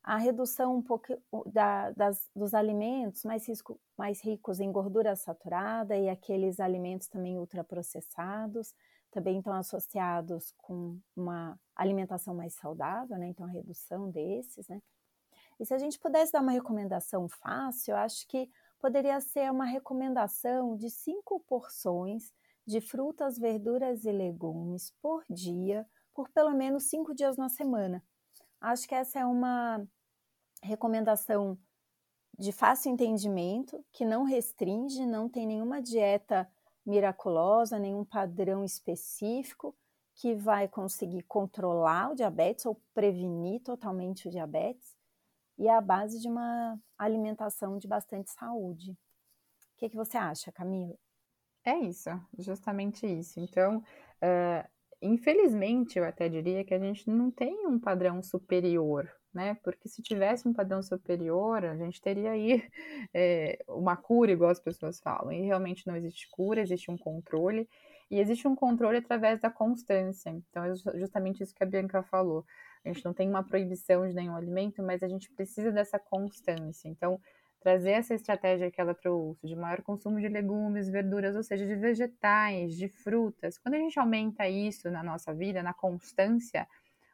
A 0.03 0.17
redução 0.17 0.75
um 0.75 0.81
pouco 0.81 1.13
da, 1.45 1.91
das, 1.91 2.29
dos 2.35 2.53
alimentos 2.53 3.23
mais, 3.23 3.47
risco, 3.47 3.79
mais 3.97 4.21
ricos 4.21 4.59
em 4.59 4.71
gordura 4.71 5.15
saturada 5.15 5.97
e 5.97 6.09
aqueles 6.09 6.59
alimentos 6.59 7.07
também 7.07 7.37
ultraprocessados, 7.37 8.73
também 9.11 9.39
estão 9.39 9.53
associados 9.53 10.53
com 10.57 10.97
uma 11.15 11.59
alimentação 11.75 12.33
mais 12.33 12.53
saudável, 12.53 13.17
né? 13.17 13.27
Então, 13.27 13.45
a 13.45 13.49
redução 13.49 14.09
desses, 14.09 14.67
né? 14.67 14.81
E 15.59 15.65
se 15.65 15.73
a 15.73 15.77
gente 15.77 15.99
pudesse 15.99 16.31
dar 16.31 16.41
uma 16.41 16.51
recomendação 16.51 17.27
fácil, 17.27 17.91
eu 17.91 17.97
acho 17.97 18.25
que 18.27 18.49
poderia 18.79 19.19
ser 19.19 19.51
uma 19.51 19.65
recomendação 19.65 20.77
de 20.77 20.89
cinco 20.89 21.39
porções 21.41 22.33
de 22.65 22.79
frutas, 22.79 23.37
verduras 23.37 24.05
e 24.05 24.11
legumes 24.11 24.93
por 25.01 25.25
dia, 25.29 25.85
por 26.13 26.29
pelo 26.29 26.51
menos 26.51 26.83
cinco 26.83 27.13
dias 27.13 27.35
na 27.35 27.49
semana. 27.49 28.03
Acho 28.61 28.87
que 28.87 28.95
essa 28.95 29.19
é 29.19 29.25
uma 29.25 29.85
recomendação 30.61 31.57
de 32.37 32.51
fácil 32.51 32.91
entendimento, 32.91 33.83
que 33.91 34.05
não 34.05 34.23
restringe, 34.23 35.05
não 35.05 35.27
tem 35.29 35.45
nenhuma 35.45 35.81
dieta 35.81 36.49
miraculosa, 36.85 37.77
nenhum 37.77 38.05
padrão 38.05 38.63
específico 38.63 39.75
que 40.15 40.35
vai 40.35 40.67
conseguir 40.67 41.23
controlar 41.23 42.11
o 42.11 42.15
diabetes 42.15 42.65
ou 42.65 42.81
prevenir 42.93 43.61
totalmente 43.61 44.27
o 44.27 44.31
diabetes, 44.31 44.97
e 45.57 45.67
é 45.67 45.75
a 45.75 45.81
base 45.81 46.19
de 46.19 46.27
uma 46.27 46.79
alimentação 46.97 47.77
de 47.77 47.87
bastante 47.87 48.31
saúde. 48.31 48.91
O 48.91 49.77
que, 49.77 49.89
que 49.89 49.95
você 49.95 50.17
acha, 50.17 50.51
Camila? 50.51 50.95
É 51.65 51.77
isso, 51.77 52.09
justamente 52.37 53.05
isso. 53.05 53.39
Então, 53.39 53.77
uh, 53.77 54.69
infelizmente, 55.01 55.97
eu 55.97 56.05
até 56.05 56.27
diria 56.29 56.63
que 56.63 56.73
a 56.73 56.79
gente 56.79 57.09
não 57.09 57.31
tem 57.31 57.67
um 57.67 57.79
padrão 57.79 58.21
superior, 58.21 59.09
né? 59.33 59.55
Porque 59.63 59.87
se 59.87 60.01
tivesse 60.01 60.47
um 60.47 60.53
padrão 60.53 60.81
superior, 60.81 61.63
a 61.65 61.75
gente 61.77 62.01
teria 62.01 62.31
aí 62.31 62.63
é, 63.13 63.59
uma 63.67 63.95
cura, 63.95 64.31
igual 64.31 64.51
as 64.51 64.59
pessoas 64.59 64.99
falam. 64.99 65.31
E 65.31 65.41
realmente 65.41 65.87
não 65.87 65.95
existe 65.95 66.27
cura, 66.31 66.61
existe 66.61 66.91
um 66.91 66.97
controle. 66.97 67.67
E 68.11 68.19
existe 68.19 68.47
um 68.47 68.55
controle 68.55 68.97
através 68.97 69.39
da 69.39 69.51
constância. 69.51 70.29
Então, 70.29 70.63
é 70.63 70.73
justamente 70.97 71.43
isso 71.43 71.53
que 71.53 71.63
a 71.63 71.67
Bianca 71.67 72.01
falou. 72.03 72.43
A 72.83 72.87
gente 72.87 73.05
não 73.05 73.13
tem 73.13 73.29
uma 73.29 73.43
proibição 73.43 74.07
de 74.07 74.15
nenhum 74.15 74.35
alimento, 74.35 74.81
mas 74.81 75.03
a 75.03 75.07
gente 75.07 75.31
precisa 75.33 75.71
dessa 75.71 75.99
constância. 75.99 76.87
Então, 76.87 77.19
trazer 77.59 77.91
essa 77.91 78.13
estratégia 78.13 78.71
que 78.71 78.79
ela 78.79 78.93
trouxe 78.93 79.45
de 79.45 79.55
maior 79.55 79.81
consumo 79.81 80.19
de 80.19 80.27
legumes, 80.27 80.89
verduras, 80.89 81.35
ou 81.35 81.43
seja, 81.43 81.65
de 81.65 81.75
vegetais, 81.75 82.75
de 82.75 82.87
frutas. 82.87 83.57
Quando 83.57 83.75
a 83.75 83.79
gente 83.79 83.99
aumenta 83.99 84.47
isso 84.47 84.89
na 84.89 85.03
nossa 85.03 85.33
vida, 85.33 85.61
na 85.61 85.73
constância, 85.73 86.67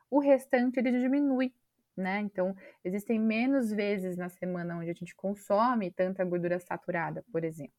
o 0.09 0.19
restante 0.19 0.79
ele 0.79 0.91
diminui, 0.91 1.53
né? 1.97 2.19
Então, 2.19 2.55
existem 2.83 3.19
menos 3.19 3.71
vezes 3.71 4.17
na 4.17 4.29
semana 4.29 4.77
onde 4.77 4.89
a 4.89 4.93
gente 4.93 5.15
consome 5.15 5.91
tanta 5.91 6.23
gordura 6.23 6.59
saturada, 6.59 7.23
por 7.31 7.43
exemplo. 7.43 7.73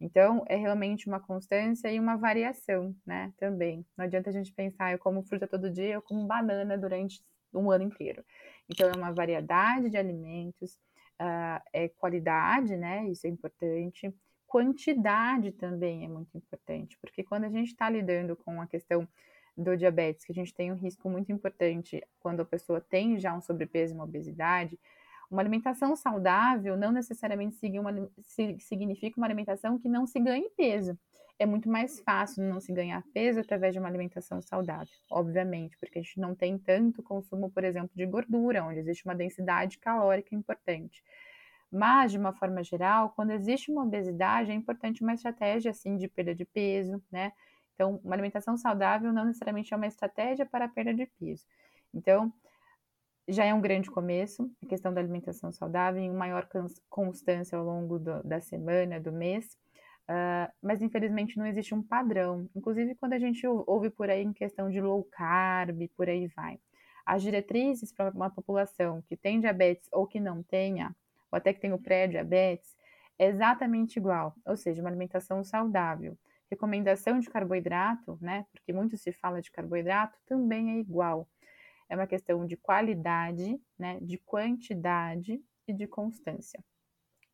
Então, 0.00 0.44
é 0.46 0.56
realmente 0.56 1.08
uma 1.08 1.18
constância 1.18 1.90
e 1.90 1.98
uma 1.98 2.16
variação, 2.16 2.94
né? 3.04 3.32
Também. 3.38 3.84
Não 3.96 4.04
adianta 4.04 4.30
a 4.30 4.32
gente 4.32 4.52
pensar, 4.52 4.92
eu 4.92 4.98
como 4.98 5.22
fruta 5.22 5.48
todo 5.48 5.70
dia, 5.70 5.94
eu 5.94 6.02
como 6.02 6.26
banana 6.26 6.76
durante 6.76 7.24
um 7.52 7.70
ano 7.70 7.84
inteiro. 7.84 8.22
Então, 8.68 8.90
é 8.90 8.96
uma 8.96 9.12
variedade 9.12 9.88
de 9.88 9.96
alimentos, 9.96 10.78
uh, 11.20 11.62
é 11.72 11.88
qualidade, 11.88 12.76
né? 12.76 13.08
Isso 13.08 13.26
é 13.26 13.30
importante. 13.30 14.14
Quantidade 14.46 15.52
também 15.52 16.04
é 16.04 16.08
muito 16.08 16.36
importante, 16.36 16.96
porque 17.00 17.22
quando 17.24 17.44
a 17.44 17.48
gente 17.50 17.68
está 17.68 17.90
lidando 17.90 18.36
com 18.36 18.60
a 18.60 18.66
questão 18.66 19.06
do 19.56 19.76
diabetes, 19.76 20.24
que 20.24 20.32
a 20.32 20.34
gente 20.34 20.54
tem 20.54 20.70
um 20.70 20.76
risco 20.76 21.08
muito 21.10 21.32
importante 21.32 22.02
quando 22.20 22.40
a 22.40 22.44
pessoa 22.44 22.80
tem 22.80 23.18
já 23.18 23.34
um 23.34 23.40
sobrepeso 23.40 23.94
e 23.94 23.96
uma 23.96 24.04
obesidade, 24.04 24.78
Uma 25.30 25.42
alimentação 25.42 25.96
saudável 25.96 26.76
não 26.76 26.92
necessariamente 26.92 27.56
significa 28.60 29.18
uma 29.18 29.26
alimentação 29.26 29.78
que 29.78 29.88
não 29.88 30.06
se 30.06 30.20
ganhe 30.20 30.48
peso. 30.56 30.96
É 31.38 31.44
muito 31.44 31.68
mais 31.68 32.00
fácil 32.00 32.42
não 32.44 32.60
se 32.60 32.72
ganhar 32.72 33.02
peso 33.12 33.40
através 33.40 33.74
de 33.74 33.78
uma 33.78 33.88
alimentação 33.88 34.40
saudável, 34.40 34.94
obviamente, 35.10 35.76
porque 35.78 35.98
a 35.98 36.02
gente 36.02 36.18
não 36.18 36.34
tem 36.34 36.58
tanto 36.58 37.02
consumo, 37.02 37.50
por 37.50 37.62
exemplo, 37.62 37.90
de 37.94 38.06
gordura, 38.06 38.64
onde 38.64 38.78
existe 38.78 39.04
uma 39.04 39.14
densidade 39.14 39.78
calórica 39.78 40.34
importante. 40.34 41.04
Mas, 41.70 42.12
de 42.12 42.18
uma 42.18 42.32
forma 42.32 42.62
geral, 42.62 43.10
quando 43.10 43.32
existe 43.32 43.70
uma 43.70 43.82
obesidade, 43.82 44.50
é 44.50 44.54
importante 44.54 45.02
uma 45.02 45.12
estratégia 45.12 45.72
assim 45.72 45.96
de 45.96 46.08
perda 46.08 46.34
de 46.34 46.44
peso, 46.44 47.02
né? 47.10 47.32
Então, 47.74 48.00
uma 48.02 48.14
alimentação 48.14 48.56
saudável 48.56 49.12
não 49.12 49.26
necessariamente 49.26 49.74
é 49.74 49.76
uma 49.76 49.86
estratégia 49.86 50.46
para 50.46 50.64
a 50.64 50.68
perda 50.68 50.94
de 50.94 51.04
peso. 51.04 51.44
Então, 51.92 52.32
já 53.28 53.44
é 53.44 53.52
um 53.52 53.60
grande 53.60 53.90
começo, 53.90 54.50
a 54.62 54.66
questão 54.66 54.94
da 54.94 55.00
alimentação 55.00 55.52
saudável, 55.52 56.00
em 56.00 56.12
maior 56.12 56.48
constância 56.88 57.58
ao 57.58 57.64
longo 57.64 57.98
do, 57.98 58.22
da 58.22 58.40
semana, 58.40 59.00
do 59.00 59.12
mês, 59.12 59.58
uh, 60.08 60.52
mas 60.62 60.82
infelizmente 60.82 61.36
não 61.36 61.46
existe 61.46 61.74
um 61.74 61.82
padrão. 61.82 62.48
Inclusive, 62.54 62.94
quando 62.94 63.14
a 63.14 63.18
gente 63.18 63.46
ouve 63.46 63.90
por 63.90 64.10
aí 64.10 64.22
em 64.22 64.32
questão 64.32 64.70
de 64.70 64.80
low 64.80 65.04
carb, 65.04 65.88
por 65.96 66.08
aí 66.08 66.26
vai. 66.28 66.58
As 67.04 67.22
diretrizes 67.22 67.92
para 67.92 68.10
uma 68.10 68.30
população 68.30 69.02
que 69.02 69.16
tem 69.16 69.40
diabetes 69.40 69.88
ou 69.92 70.06
que 70.06 70.18
não 70.18 70.42
tenha, 70.42 70.94
ou 71.30 71.36
até 71.36 71.52
que 71.52 71.60
tem 71.60 71.72
o 71.72 71.78
pré-diabetes, 71.78 72.76
é 73.18 73.26
exatamente 73.26 73.98
igual, 73.98 74.34
ou 74.44 74.56
seja, 74.56 74.82
uma 74.82 74.90
alimentação 74.90 75.42
saudável. 75.44 76.18
Recomendação 76.50 77.18
de 77.18 77.30
carboidrato, 77.30 78.18
né? 78.20 78.46
Porque 78.52 78.72
muito 78.72 78.96
se 78.96 79.12
fala 79.12 79.40
de 79.40 79.50
carboidrato, 79.50 80.18
também 80.26 80.72
é 80.72 80.78
igual 80.78 81.26
é 81.88 81.94
uma 81.94 82.06
questão 82.06 82.44
de 82.46 82.56
qualidade, 82.56 83.60
né, 83.78 83.98
de 84.00 84.18
quantidade 84.18 85.40
e 85.66 85.72
de 85.72 85.86
constância. 85.86 86.62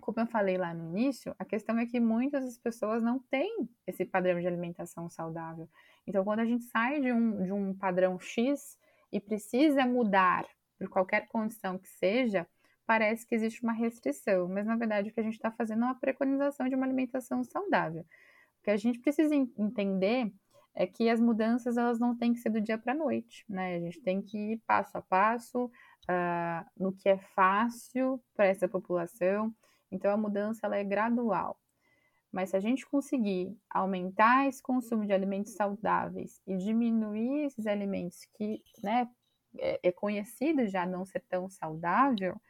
Como 0.03 0.21
eu 0.21 0.27
falei 0.27 0.59
lá 0.59 0.75
no 0.75 0.91
início, 0.91 1.35
a 1.39 1.45
questão 1.45 1.79
é 1.79 1.87
que 1.87 1.99
muitas 1.99 2.59
pessoas 2.59 3.03
não 3.03 3.19
têm 3.19 3.69
esse 3.87 4.05
padrão 4.05 4.41
de 4.41 4.47
alimentação 4.47 5.09
saudável. 5.09 5.69
Então, 6.07 6.25
quando 6.25 6.41
a 6.41 6.45
gente 6.45 6.65
sai 6.65 7.01
de 7.01 7.13
um, 7.13 7.43
de 7.43 7.53
um 7.53 7.73
padrão 7.73 8.19
X 8.19 8.77
e 9.13 9.21
precisa 9.21 9.87
mudar 9.87 10.45
por 10.77 10.89
qualquer 10.89 11.29
condição 11.29 11.79
que 11.79 11.89
seja, 11.89 12.47
parece 12.85 13.27
que 13.27 13.35
existe 13.35 13.63
uma 13.63 13.73
restrição, 13.73 14.49
mas 14.49 14.67
na 14.67 14.77
verdade 14.77 15.09
o 15.09 15.15
que 15.15 15.21
a 15.21 15.23
gente 15.23 15.35
está 15.35 15.51
fazendo 15.51 15.83
é 15.83 15.87
uma 15.87 15.99
preconização 15.99 16.69
de 16.69 16.75
uma 16.75 16.85
alimentação 16.85 17.45
saudável. 17.45 18.03
O 18.03 18.65
que 18.65 18.71
a 18.71 18.77
gente 18.77 18.99
precisa 18.99 19.35
entender 19.35 20.33
é 20.75 20.87
que 20.87 21.09
as 21.09 21.21
mudanças 21.21 21.77
elas 21.77 21.99
não 21.99 22.17
têm 22.17 22.33
que 22.33 22.41
ser 22.41 22.51
do 22.51 22.61
dia 22.61 22.79
para 22.79 22.93
a 22.93 22.97
noite, 22.97 23.45
né? 23.49 23.77
A 23.77 23.81
gente 23.81 24.01
tem 24.01 24.21
que 24.21 24.53
ir 24.53 24.63
passo 24.67 24.99
a 24.99 25.03
passo 25.03 25.67
uh, 25.67 26.71
no 26.77 26.93
que 26.93 27.09
é 27.09 27.19
fácil 27.19 28.23
para 28.35 28.47
essa 28.47 28.69
população. 28.69 29.55
Então 29.93 30.11
a 30.11 30.17
mudança 30.17 30.67
ela 30.67 30.77
é 30.77 30.85
gradual. 30.85 31.59
Mas 32.33 32.51
se 32.51 32.57
a 32.57 32.61
gente 32.61 32.87
conseguir 32.87 33.55
aumentar 33.69 34.49
esse 34.49 34.63
consumo 34.63 35.07
de 35.07 35.13
alimentos 35.13 35.53
saudáveis 35.53 36.41
e 36.47 36.57
diminuir 36.57 37.45
esses 37.45 37.67
alimentos 37.67 38.25
que, 38.35 38.63
né, 38.83 39.07
é, 39.59 39.81
é 39.83 39.93
conhecido 39.93 40.67
já 40.67 40.87
não 40.87 41.05
ser 41.05 41.21
tão 41.29 41.51
saudável, 41.51 42.41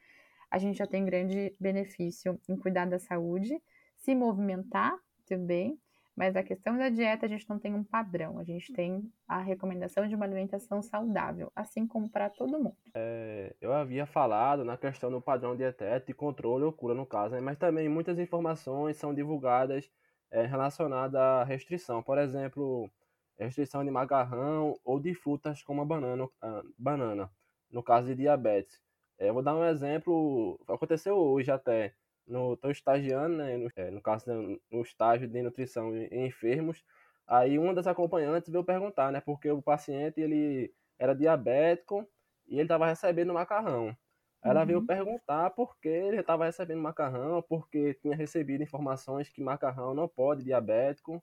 a 0.48 0.58
gente 0.58 0.78
já 0.78 0.86
tem 0.86 1.04
grande 1.04 1.52
benefício 1.58 2.40
em 2.48 2.56
cuidar 2.56 2.86
da 2.86 2.98
saúde, 2.98 3.60
se 3.96 4.14
movimentar 4.14 4.96
também 5.26 5.80
mas 6.16 6.36
a 6.36 6.42
questão 6.42 6.76
da 6.76 6.88
dieta, 6.88 7.26
a 7.26 7.28
gente 7.28 7.48
não 7.48 7.58
tem 7.58 7.74
um 7.74 7.82
padrão, 7.82 8.38
a 8.38 8.44
gente 8.44 8.72
tem 8.72 9.10
a 9.26 9.38
recomendação 9.38 10.06
de 10.06 10.14
uma 10.14 10.24
alimentação 10.24 10.82
saudável, 10.82 11.50
assim 11.56 11.86
como 11.86 12.08
para 12.08 12.28
todo 12.28 12.58
mundo. 12.58 12.76
É, 12.94 13.54
eu 13.60 13.72
havia 13.72 14.04
falado 14.06 14.64
na 14.64 14.76
questão 14.76 15.10
do 15.10 15.20
padrão 15.20 15.56
dietético 15.56 16.18
controle 16.18 16.64
ou 16.64 16.72
cura, 16.72 16.94
no 16.94 17.06
caso, 17.06 17.34
né? 17.34 17.40
mas 17.40 17.58
também 17.58 17.88
muitas 17.88 18.18
informações 18.18 18.96
são 18.96 19.14
divulgadas 19.14 19.90
é, 20.30 20.44
relacionadas 20.44 21.14
à 21.14 21.44
restrição. 21.44 22.02
Por 22.02 22.18
exemplo, 22.18 22.90
restrição 23.38 23.84
de 23.84 23.90
macarrão 23.90 24.78
ou 24.84 25.00
de 25.00 25.14
frutas 25.14 25.62
como 25.62 25.82
a 25.82 25.84
banana, 25.84 26.28
a 26.40 26.62
banana 26.78 27.30
no 27.70 27.82
caso 27.82 28.08
de 28.08 28.14
diabetes. 28.14 28.80
É, 29.18 29.28
eu 29.28 29.34
vou 29.34 29.42
dar 29.42 29.54
um 29.54 29.64
exemplo, 29.64 30.60
aconteceu 30.68 31.16
hoje 31.16 31.50
até 31.50 31.94
no 32.26 32.58
estagiando, 32.70 33.36
né, 33.36 33.56
no, 33.56 33.70
é, 33.76 33.90
no 33.90 34.00
caso 34.00 34.24
no 34.70 34.82
estágio 34.82 35.28
de 35.28 35.42
nutrição 35.42 35.94
em 35.94 36.26
enfermos. 36.26 36.84
Aí 37.26 37.58
uma 37.58 37.74
das 37.74 37.86
acompanhantes 37.86 38.50
veio 38.50 38.64
perguntar, 38.64 39.12
né, 39.12 39.20
porque 39.20 39.50
o 39.50 39.62
paciente 39.62 40.20
ele 40.20 40.72
era 40.98 41.14
diabético 41.14 42.06
e 42.46 42.54
ele 42.54 42.62
estava 42.62 42.86
recebendo 42.86 43.32
macarrão. 43.34 43.96
Ela 44.42 44.60
uhum. 44.60 44.66
veio 44.66 44.86
perguntar 44.86 45.50
por 45.50 45.78
que 45.78 45.88
ele 45.88 46.18
estava 46.18 46.44
recebendo 46.44 46.80
macarrão, 46.80 47.42
porque 47.48 47.94
tinha 47.94 48.16
recebido 48.16 48.62
informações 48.62 49.28
que 49.28 49.40
macarrão 49.40 49.94
não 49.94 50.08
pode 50.08 50.42
diabético. 50.42 51.22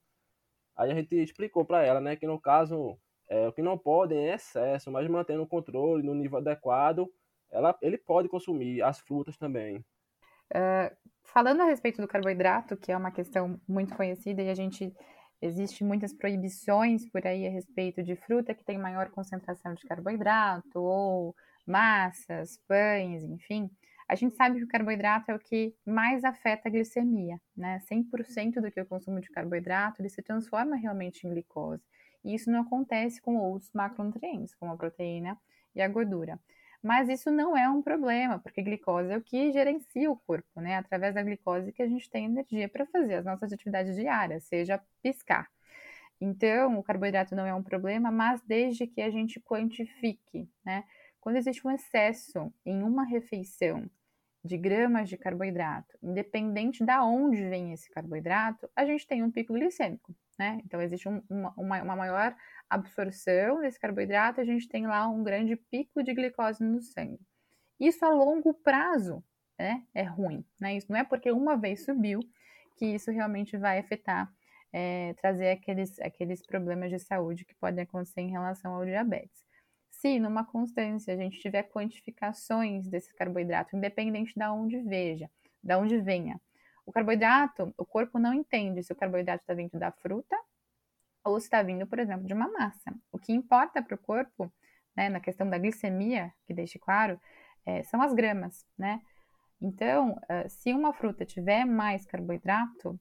Aí 0.75 0.91
a 0.91 0.95
gente 0.95 1.15
explicou 1.15 1.65
para 1.65 1.83
ela, 1.83 1.99
né, 1.99 2.15
que 2.15 2.25
no 2.25 2.39
caso 2.39 2.97
é, 3.27 3.47
o 3.47 3.53
que 3.53 3.61
não 3.61 3.77
pode 3.77 4.15
é 4.15 4.35
excesso, 4.35 4.89
mas 4.89 5.07
mantendo 5.09 5.43
o 5.43 5.47
controle 5.47 6.01
no 6.01 6.15
nível 6.15 6.37
adequado, 6.37 7.11
ela, 7.51 7.77
ele 7.81 7.97
pode 7.97 8.29
consumir 8.29 8.81
as 8.81 8.99
frutas 8.99 9.37
também. 9.37 9.83
Uh, 10.51 10.95
falando 11.23 11.61
a 11.61 11.65
respeito 11.65 12.01
do 12.01 12.07
carboidrato, 12.07 12.75
que 12.75 12.91
é 12.91 12.97
uma 12.97 13.11
questão 13.11 13.59
muito 13.67 13.95
conhecida 13.95 14.41
e 14.41 14.49
a 14.49 14.55
gente 14.55 14.93
existe 15.41 15.83
muitas 15.83 16.13
proibições 16.13 17.09
por 17.09 17.25
aí 17.25 17.47
a 17.47 17.49
respeito 17.49 18.03
de 18.03 18.15
fruta 18.15 18.53
que 18.53 18.63
tem 18.63 18.77
maior 18.77 19.09
concentração 19.09 19.73
de 19.73 19.85
carboidrato 19.85 20.79
ou 20.79 21.35
massas, 21.65 22.57
pães, 22.67 23.23
enfim. 23.23 23.69
A 24.07 24.15
gente 24.15 24.35
sabe 24.35 24.57
que 24.57 24.63
o 24.63 24.67
carboidrato 24.67 25.29
é 25.29 25.35
o 25.35 25.39
que 25.39 25.75
mais 25.85 26.23
afeta 26.23 26.67
a 26.67 26.71
glicemia, 26.71 27.39
né? 27.55 27.79
100% 27.87 28.59
do 28.59 28.71
que 28.71 28.79
eu 28.79 28.85
consumo 28.85 29.21
de 29.21 29.29
carboidrato, 29.29 30.01
ele 30.01 30.09
se 30.09 30.23
transforma 30.23 30.75
realmente 30.75 31.27
em 31.27 31.29
glicose. 31.29 31.83
E 32.23 32.33
isso 32.33 32.49
não 32.49 32.61
acontece 32.61 33.21
com 33.21 33.37
outros 33.37 33.71
macronutrientes, 33.71 34.55
como 34.55 34.71
a 34.71 34.77
proteína 34.77 35.37
e 35.75 35.81
a 35.81 35.87
gordura. 35.87 36.39
Mas 36.81 37.09
isso 37.09 37.29
não 37.29 37.57
é 37.57 37.69
um 37.69 37.81
problema, 37.81 38.39
porque 38.39 38.61
glicose 38.61 39.11
é 39.11 39.17
o 39.17 39.21
que 39.21 39.51
gerencia 39.51 40.09
o 40.09 40.15
corpo, 40.15 40.61
né? 40.61 40.77
Através 40.77 41.13
da 41.13 41.21
glicose 41.21 41.73
que 41.73 41.81
a 41.81 41.87
gente 41.87 42.09
tem 42.09 42.25
energia 42.25 42.69
para 42.69 42.85
fazer 42.85 43.15
as 43.15 43.25
nossas 43.25 43.51
atividades 43.51 43.95
diárias, 43.95 44.45
seja 44.45 44.81
piscar. 45.01 45.49
Então, 46.21 46.77
o 46.77 46.83
carboidrato 46.83 47.35
não 47.35 47.45
é 47.45 47.53
um 47.53 47.63
problema, 47.63 48.11
mas 48.11 48.41
desde 48.43 48.87
que 48.87 49.01
a 49.01 49.09
gente 49.09 49.39
quantifique, 49.39 50.49
né? 50.65 50.83
Quando 51.19 51.35
existe 51.37 51.65
um 51.67 51.71
excesso 51.71 52.53
em 52.65 52.81
uma 52.81 53.03
refeição 53.03 53.89
de 54.43 54.57
gramas 54.57 55.09
de 55.09 55.17
carboidrato, 55.17 55.97
independente 56.01 56.83
da 56.83 57.03
onde 57.03 57.49
vem 57.49 57.73
esse 57.73 57.89
carboidrato, 57.89 58.69
a 58.75 58.85
gente 58.85 59.05
tem 59.05 59.21
um 59.21 59.31
pico 59.31 59.53
glicêmico, 59.53 60.15
né? 60.39 60.61
Então, 60.65 60.81
existe 60.81 61.09
um, 61.09 61.21
uma, 61.29 61.53
uma 61.57 61.95
maior 61.97 62.33
absorção 62.69 63.59
desse 63.59 63.77
carboidrato, 63.77 64.39
a 64.39 64.45
gente 64.45 64.69
tem 64.69 64.87
lá 64.87 65.05
um 65.09 65.21
grande 65.21 65.57
pico 65.57 66.01
de 66.01 66.13
glicose 66.13 66.63
no 66.63 66.81
sangue. 66.81 67.19
Isso 67.77 68.05
a 68.05 68.09
longo 68.09 68.53
prazo 68.53 69.21
né, 69.57 69.83
é 69.93 70.03
ruim. 70.03 70.45
Né? 70.59 70.77
Isso 70.77 70.89
não 70.89 70.97
é 70.97 71.03
porque 71.03 71.29
uma 71.31 71.57
vez 71.57 71.83
subiu 71.83 72.21
que 72.77 72.85
isso 72.85 73.11
realmente 73.11 73.57
vai 73.57 73.79
afetar, 73.79 74.31
é, 74.71 75.13
trazer 75.15 75.51
aqueles, 75.51 75.99
aqueles 75.99 76.41
problemas 76.45 76.89
de 76.89 76.99
saúde 76.99 77.43
que 77.43 77.55
podem 77.55 77.83
acontecer 77.83 78.21
em 78.21 78.31
relação 78.31 78.73
ao 78.73 78.85
diabetes. 78.85 79.43
Se 79.89 80.17
numa 80.19 80.45
constância 80.45 81.13
a 81.13 81.17
gente 81.17 81.39
tiver 81.39 81.63
quantificações 81.63 82.87
desse 82.87 83.13
carboidrato, 83.13 83.75
independente 83.75 84.33
de 84.33 84.45
onde 84.45 84.79
veja, 84.79 85.29
de 85.61 85.75
onde 85.75 85.99
venha, 85.99 86.39
o 86.89 86.91
carboidrato, 86.91 87.71
o 87.77 87.85
corpo 87.85 88.17
não 88.17 88.33
entende 88.33 88.81
se 88.81 88.91
o 88.91 88.95
carboidrato 88.95 89.43
está 89.43 89.53
vindo 89.53 89.77
da 89.77 89.91
fruta 89.91 90.35
ou 91.23 91.39
se 91.39 91.45
está 91.45 91.61
vindo, 91.61 91.85
por 91.85 91.99
exemplo, 91.99 92.25
de 92.25 92.33
uma 92.33 92.51
massa. 92.51 92.91
O 93.11 93.19
que 93.19 93.31
importa 93.31 93.81
para 93.81 93.93
o 93.93 93.97
corpo, 93.97 94.51
né, 94.97 95.07
na 95.07 95.19
questão 95.19 95.47
da 95.47 95.59
glicemia, 95.59 96.33
que 96.47 96.53
deixe 96.53 96.79
claro, 96.79 97.21
é, 97.63 97.83
são 97.83 98.01
as 98.01 98.11
gramas, 98.11 98.65
né? 98.75 99.01
Então, 99.61 100.13
uh, 100.13 100.49
se 100.49 100.73
uma 100.73 100.91
fruta 100.93 101.25
tiver 101.25 101.63
mais 101.63 102.05
carboidrato, 102.05 102.99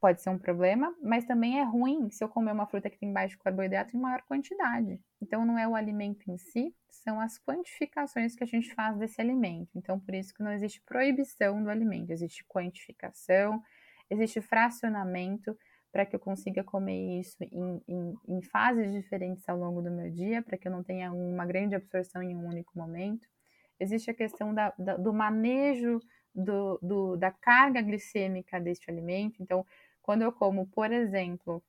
pode 0.00 0.22
ser 0.22 0.30
um 0.30 0.38
problema, 0.38 0.94
mas 1.02 1.24
também 1.24 1.58
é 1.58 1.64
ruim 1.64 2.10
se 2.10 2.22
eu 2.22 2.28
comer 2.28 2.52
uma 2.52 2.66
fruta 2.66 2.88
que 2.88 2.98
tem 2.98 3.12
baixo 3.12 3.38
carboidrato 3.38 3.96
em 3.96 4.00
maior 4.00 4.22
quantidade. 4.22 5.00
Então, 5.20 5.44
não 5.44 5.58
é 5.58 5.66
o 5.66 5.74
alimento 5.74 6.30
em 6.30 6.38
si, 6.38 6.74
são 6.88 7.20
as 7.20 7.38
quantificações 7.38 8.34
que 8.34 8.44
a 8.44 8.46
gente 8.46 8.74
faz 8.74 8.96
desse 8.96 9.20
alimento. 9.20 9.70
Então, 9.74 9.98
por 9.98 10.14
isso 10.14 10.32
que 10.32 10.42
não 10.42 10.52
existe 10.52 10.80
proibição 10.82 11.62
do 11.62 11.70
alimento, 11.70 12.10
existe 12.10 12.44
quantificação, 12.46 13.62
existe 14.10 14.40
fracionamento 14.40 15.56
para 15.90 16.04
que 16.04 16.14
eu 16.14 16.20
consiga 16.20 16.62
comer 16.62 17.20
isso 17.20 17.36
em, 17.40 17.82
em, 17.88 18.14
em, 18.28 18.42
fases 18.42 18.92
diferentes 18.92 19.48
ao 19.48 19.58
longo 19.58 19.80
do 19.82 19.90
meu 19.90 20.10
dia, 20.10 20.42
para 20.42 20.56
que 20.56 20.68
eu 20.68 20.72
não 20.72 20.82
tenha 20.82 21.12
uma 21.12 21.46
grande 21.46 21.74
absorção 21.74 22.22
em 22.22 22.36
um 22.36 22.46
único 22.46 22.78
momento. 22.78 23.26
Existe 23.80 24.10
a 24.10 24.14
questão 24.14 24.52
da, 24.52 24.72
da, 24.78 24.96
do 24.96 25.12
manejo 25.12 26.00
do, 26.34 26.78
do, 26.82 27.16
da 27.16 27.30
carga 27.30 27.80
glicêmica 27.80 28.60
deste 28.60 28.90
alimento. 28.90 29.42
Então, 29.42 29.64
quando 30.08 30.22
eu 30.22 30.32
como, 30.32 30.66
por 30.68 30.90
exemplo, 30.90 31.62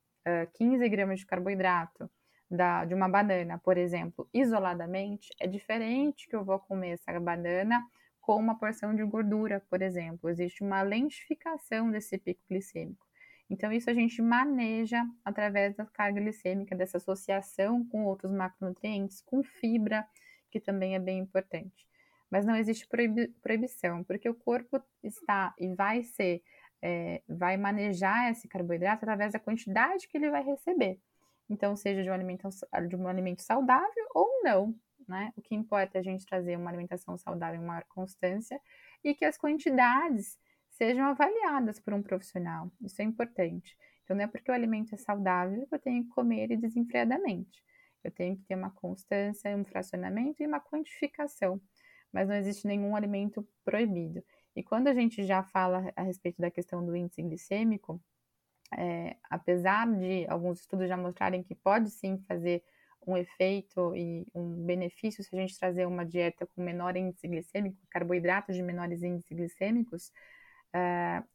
15 0.54 0.88
gramas 0.88 1.20
de 1.20 1.26
carboidrato 1.26 2.10
da, 2.50 2.86
de 2.86 2.94
uma 2.94 3.06
banana, 3.06 3.58
por 3.58 3.76
exemplo, 3.76 4.26
isoladamente, 4.32 5.28
é 5.38 5.46
diferente 5.46 6.26
que 6.26 6.34
eu 6.34 6.42
vou 6.42 6.58
comer 6.58 6.92
essa 6.92 7.20
banana 7.20 7.86
com 8.18 8.36
uma 8.36 8.58
porção 8.58 8.94
de 8.94 9.04
gordura, 9.04 9.62
por 9.68 9.82
exemplo. 9.82 10.30
Existe 10.30 10.62
uma 10.64 10.80
lentificação 10.80 11.90
desse 11.90 12.16
pico 12.16 12.40
glicêmico. 12.48 13.06
Então, 13.50 13.70
isso 13.70 13.90
a 13.90 13.94
gente 13.94 14.22
maneja 14.22 15.04
através 15.22 15.76
da 15.76 15.84
carga 15.84 16.18
glicêmica, 16.18 16.74
dessa 16.74 16.96
associação 16.96 17.84
com 17.88 18.06
outros 18.06 18.32
macronutrientes, 18.32 19.20
com 19.20 19.42
fibra, 19.42 20.08
que 20.50 20.58
também 20.58 20.94
é 20.94 20.98
bem 20.98 21.18
importante. 21.18 21.86
Mas 22.30 22.46
não 22.46 22.56
existe 22.56 22.88
proibição, 23.42 24.02
porque 24.02 24.30
o 24.30 24.34
corpo 24.34 24.82
está 25.02 25.54
e 25.58 25.68
vai 25.74 26.04
ser, 26.04 26.42
é, 26.82 27.22
vai 27.28 27.56
manejar 27.56 28.30
esse 28.30 28.48
carboidrato 28.48 29.04
através 29.04 29.32
da 29.32 29.38
quantidade 29.38 30.08
que 30.08 30.16
ele 30.16 30.30
vai 30.30 30.42
receber. 30.42 30.98
Então, 31.48 31.76
seja 31.76 32.02
de 32.02 32.08
um 32.08 32.12
alimento, 32.12 32.48
de 32.88 32.96
um 32.96 33.08
alimento 33.08 33.42
saudável 33.42 34.06
ou 34.14 34.42
não, 34.42 34.74
né? 35.08 35.32
O 35.36 35.42
que 35.42 35.54
importa 35.54 35.98
é 35.98 36.00
a 36.00 36.02
gente 36.02 36.24
trazer 36.24 36.56
uma 36.56 36.70
alimentação 36.70 37.18
saudável 37.18 37.60
em 37.60 37.64
maior 37.64 37.84
constância 37.88 38.60
e 39.02 39.14
que 39.14 39.24
as 39.24 39.36
quantidades 39.36 40.38
sejam 40.70 41.04
avaliadas 41.06 41.80
por 41.80 41.92
um 41.92 42.02
profissional. 42.02 42.70
Isso 42.80 43.02
é 43.02 43.04
importante. 43.04 43.76
Então, 44.04 44.16
não 44.16 44.24
é 44.24 44.26
porque 44.26 44.50
o 44.50 44.54
alimento 44.54 44.94
é 44.94 44.98
saudável 44.98 45.66
que 45.66 45.74
eu 45.74 45.78
tenho 45.78 46.04
que 46.04 46.10
comer 46.10 46.44
ele 46.44 46.56
desenfreadamente. 46.56 47.62
Eu 48.02 48.10
tenho 48.10 48.36
que 48.36 48.44
ter 48.44 48.54
uma 48.54 48.70
constância, 48.70 49.54
um 49.56 49.64
fracionamento 49.64 50.42
e 50.42 50.46
uma 50.46 50.60
quantificação. 50.60 51.60
Mas 52.12 52.28
não 52.28 52.34
existe 52.34 52.66
nenhum 52.66 52.96
alimento 52.96 53.46
proibido. 53.64 54.22
E 54.60 54.62
quando 54.62 54.88
a 54.88 54.92
gente 54.92 55.24
já 55.24 55.42
fala 55.42 55.90
a 55.96 56.02
respeito 56.02 56.38
da 56.38 56.50
questão 56.50 56.84
do 56.84 56.94
índice 56.94 57.22
glicêmico, 57.22 57.98
é, 58.76 59.16
apesar 59.30 59.90
de 59.90 60.26
alguns 60.28 60.60
estudos 60.60 60.86
já 60.86 60.98
mostrarem 60.98 61.42
que 61.42 61.54
pode 61.54 61.88
sim 61.90 62.18
fazer 62.28 62.62
um 63.06 63.16
efeito 63.16 63.96
e 63.96 64.26
um 64.34 64.62
benefício 64.66 65.24
se 65.24 65.34
a 65.34 65.40
gente 65.40 65.58
trazer 65.58 65.86
uma 65.86 66.04
dieta 66.04 66.46
com 66.46 66.62
menor 66.62 66.94
índice 66.94 67.26
glicêmico, 67.26 67.78
carboidratos 67.88 68.54
de 68.54 68.62
menores 68.62 69.02
índices 69.02 69.34
glicêmicos, 69.34 70.08
uh, 70.76 71.26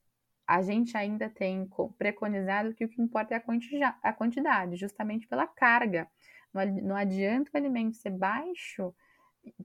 a 0.46 0.62
gente 0.62 0.96
ainda 0.96 1.28
tem 1.28 1.68
preconizado 1.98 2.76
que 2.76 2.86
o 2.86 2.90
que 2.90 3.02
importa 3.02 3.34
é 3.34 3.38
a, 3.38 3.98
a 4.04 4.14
quantidade, 4.14 4.76
justamente 4.76 5.28
pela 5.28 5.48
carga. 5.48 6.08
Não 6.54 6.96
adianta 6.96 7.50
o 7.52 7.58
alimento 7.58 7.98
ser 7.98 8.12
baixo, 8.12 8.94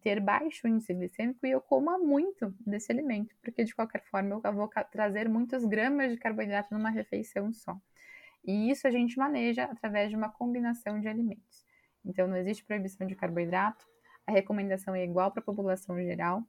ter 0.03 0.21
baixo 0.21 0.66
índice 0.69 0.95
glicêmico 0.95 1.47
e 1.47 1.51
eu 1.51 1.61
coma 1.61 1.99
muito 1.99 2.55
desse 2.61 2.90
alimento, 2.93 3.35
porque 3.43 3.64
de 3.64 3.75
qualquer 3.75 4.03
forma 4.05 4.40
eu 4.43 4.53
vou 4.53 4.69
trazer 4.90 5.29
muitas 5.29 5.64
gramas 5.64 6.12
de 6.12 6.19
carboidrato 6.19 6.73
numa 6.75 6.90
refeição 6.90 7.53
só. 7.53 7.79
E 8.45 8.71
isso 8.71 8.87
a 8.87 8.90
gente 8.90 9.19
maneja 9.19 9.64
através 9.64 10.11
de 10.11 10.16
uma 10.16 10.31
combinação 10.31 11.01
de 11.01 11.09
alimentos. 11.09 11.64
Então, 12.05 12.27
não 12.27 12.37
existe 12.37 12.64
proibição 12.64 13.07
de 13.07 13.14
carboidrato, 13.14 13.87
a 14.27 14.33
recomendação 14.33 14.95
é 14.95 15.05
igual 15.05 15.31
para 15.31 15.40
a 15.40 15.45
população 15.45 16.01
geral. 16.03 16.43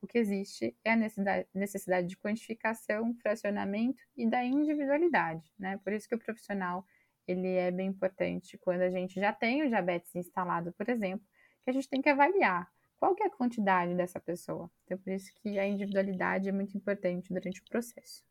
O 0.00 0.06
que 0.06 0.18
existe 0.18 0.76
é 0.84 0.92
a 0.92 0.96
necessidade, 0.96 1.48
necessidade 1.54 2.06
de 2.06 2.16
quantificação, 2.16 3.14
fracionamento 3.16 4.02
e 4.16 4.28
da 4.28 4.44
individualidade, 4.44 5.52
né? 5.58 5.78
Por 5.78 5.92
isso 5.92 6.08
que 6.08 6.14
o 6.14 6.18
profissional 6.18 6.86
ele 7.26 7.48
é 7.48 7.70
bem 7.70 7.88
importante 7.88 8.56
quando 8.58 8.80
a 8.80 8.90
gente 8.90 9.20
já 9.20 9.32
tem 9.32 9.62
o 9.62 9.68
diabetes 9.68 10.14
instalado, 10.14 10.72
por 10.72 10.88
exemplo, 10.88 11.26
que 11.68 11.70
a 11.70 11.74
gente 11.74 11.88
tem 11.88 12.00
que 12.00 12.08
avaliar 12.08 12.66
qual 12.98 13.14
que 13.14 13.22
é 13.22 13.26
a 13.26 13.30
quantidade 13.30 13.94
dessa 13.94 14.18
pessoa. 14.18 14.70
Então, 14.84 14.96
por 14.96 15.12
isso 15.12 15.30
que 15.36 15.58
a 15.58 15.66
individualidade 15.66 16.48
é 16.48 16.52
muito 16.52 16.76
importante 16.76 17.32
durante 17.32 17.60
o 17.60 17.64
processo. 17.64 18.24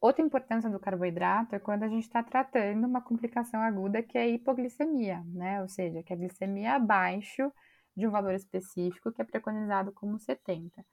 Outra 0.00 0.24
importância 0.24 0.70
do 0.70 0.78
carboidrato 0.78 1.56
é 1.56 1.58
quando 1.58 1.82
a 1.82 1.88
gente 1.88 2.04
está 2.04 2.22
tratando 2.22 2.86
uma 2.86 3.00
complicação 3.00 3.60
aguda 3.60 4.02
que 4.02 4.16
é 4.16 4.22
a 4.22 4.28
hipoglicemia, 4.28 5.22
né? 5.26 5.60
Ou 5.62 5.68
seja, 5.68 6.02
que 6.02 6.12
a 6.12 6.16
glicemia 6.16 6.68
é 6.68 6.72
abaixo 6.72 7.52
de 7.96 8.06
um 8.06 8.10
valor 8.10 8.34
específico 8.34 9.10
que 9.10 9.20
é 9.20 9.24
preconizado 9.24 9.90
como 9.92 10.18
70. 10.18 10.84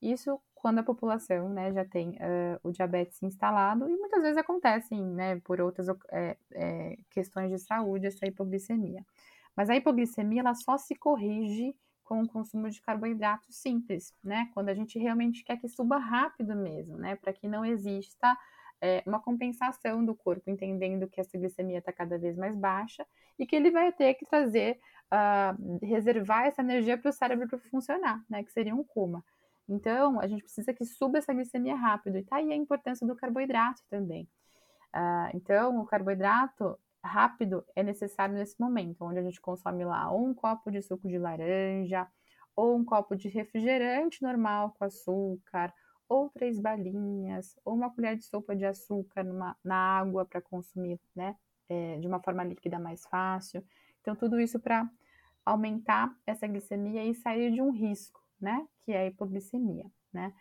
Isso 0.00 0.40
quando 0.54 0.78
a 0.78 0.84
população 0.84 1.48
né, 1.48 1.72
já 1.72 1.84
tem 1.84 2.10
uh, 2.10 2.60
o 2.62 2.70
diabetes 2.70 3.22
instalado 3.22 3.88
e 3.88 3.96
muitas 3.96 4.22
vezes 4.22 4.36
acontece 4.36 4.94
né, 4.94 5.40
por 5.40 5.60
outras 5.60 5.88
é, 6.12 6.36
é, 6.52 6.96
questões 7.10 7.50
de 7.50 7.58
saúde 7.58 8.06
essa 8.06 8.26
hipoglicemia. 8.26 9.04
Mas 9.60 9.68
a 9.68 9.76
hipoglicemia 9.76 10.40
ela 10.40 10.54
só 10.54 10.78
se 10.78 10.94
corrige 10.94 11.76
com 12.02 12.22
o 12.22 12.26
consumo 12.26 12.70
de 12.70 12.80
carboidrato 12.80 13.52
simples, 13.52 14.14
né? 14.24 14.48
Quando 14.54 14.70
a 14.70 14.74
gente 14.74 14.98
realmente 14.98 15.44
quer 15.44 15.58
que 15.58 15.68
suba 15.68 15.98
rápido 15.98 16.56
mesmo, 16.56 16.96
né? 16.96 17.14
Para 17.16 17.30
que 17.30 17.46
não 17.46 17.62
exista 17.62 18.34
é, 18.80 19.02
uma 19.04 19.20
compensação 19.20 20.02
do 20.02 20.14
corpo, 20.14 20.48
entendendo 20.48 21.06
que 21.06 21.20
essa 21.20 21.36
glicemia 21.36 21.80
está 21.80 21.92
cada 21.92 22.16
vez 22.16 22.38
mais 22.38 22.56
baixa 22.56 23.06
e 23.38 23.46
que 23.46 23.54
ele 23.54 23.70
vai 23.70 23.92
ter 23.92 24.14
que 24.14 24.24
trazer, 24.24 24.80
uh, 25.12 25.78
reservar 25.84 26.46
essa 26.46 26.62
energia 26.62 26.96
para 26.96 27.10
o 27.10 27.12
cérebro 27.12 27.46
funcionar, 27.70 28.24
né? 28.30 28.42
Que 28.42 28.52
seria 28.52 28.74
um 28.74 28.82
coma. 28.82 29.22
Então, 29.68 30.18
a 30.20 30.26
gente 30.26 30.42
precisa 30.42 30.72
que 30.72 30.86
suba 30.86 31.18
essa 31.18 31.34
glicemia 31.34 31.76
rápido. 31.76 32.16
E 32.16 32.24
tá 32.24 32.36
aí 32.36 32.50
a 32.50 32.56
importância 32.56 33.06
do 33.06 33.14
carboidrato 33.14 33.82
também. 33.90 34.26
Uh, 34.96 35.36
então, 35.36 35.78
o 35.80 35.84
carboidrato 35.84 36.78
rápido 37.02 37.64
é 37.74 37.82
necessário 37.82 38.34
nesse 38.34 38.60
momento, 38.60 39.04
onde 39.04 39.18
a 39.18 39.22
gente 39.22 39.40
consome 39.40 39.84
lá 39.84 40.12
um 40.14 40.34
copo 40.34 40.70
de 40.70 40.82
suco 40.82 41.08
de 41.08 41.18
laranja, 41.18 42.06
ou 42.54 42.76
um 42.76 42.84
copo 42.84 43.16
de 43.16 43.28
refrigerante 43.28 44.22
normal 44.22 44.74
com 44.78 44.84
açúcar, 44.84 45.72
ou 46.08 46.28
três 46.28 46.60
balinhas, 46.60 47.56
ou 47.64 47.74
uma 47.74 47.88
colher 47.94 48.16
de 48.16 48.24
sopa 48.24 48.54
de 48.56 48.64
açúcar 48.64 49.22
numa, 49.22 49.56
na 49.64 49.76
água 49.76 50.24
para 50.26 50.40
consumir, 50.40 51.00
né, 51.14 51.36
é, 51.68 51.98
de 51.98 52.06
uma 52.06 52.20
forma 52.20 52.42
líquida 52.42 52.78
mais 52.78 53.06
fácil. 53.06 53.64
Então, 54.00 54.16
tudo 54.16 54.40
isso 54.40 54.58
para 54.58 54.90
aumentar 55.46 56.12
essa 56.26 56.46
glicemia 56.46 57.04
e 57.04 57.14
sair 57.14 57.52
de 57.52 57.62
um 57.62 57.70
risco, 57.70 58.20
né, 58.40 58.66
que 58.82 58.92
é 58.92 59.02
a 59.02 59.06
hipoglicemia, 59.06 59.86
né. 60.12 60.34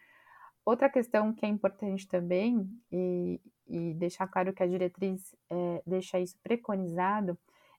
Outra 0.66 0.90
questão 0.90 1.34
que 1.34 1.46
é 1.46 1.50
importante 1.50 2.08
também, 2.08 2.70
e, 2.92 3.40
e 3.70 3.94
deixar 3.94 4.28
claro 4.28 4.52
que 4.52 4.64
a 4.64 4.68
diretriz 4.68 5.36
é, 5.50 5.84
deixa 5.86 6.20
isso 6.20 6.38
preconizado, 6.44 7.38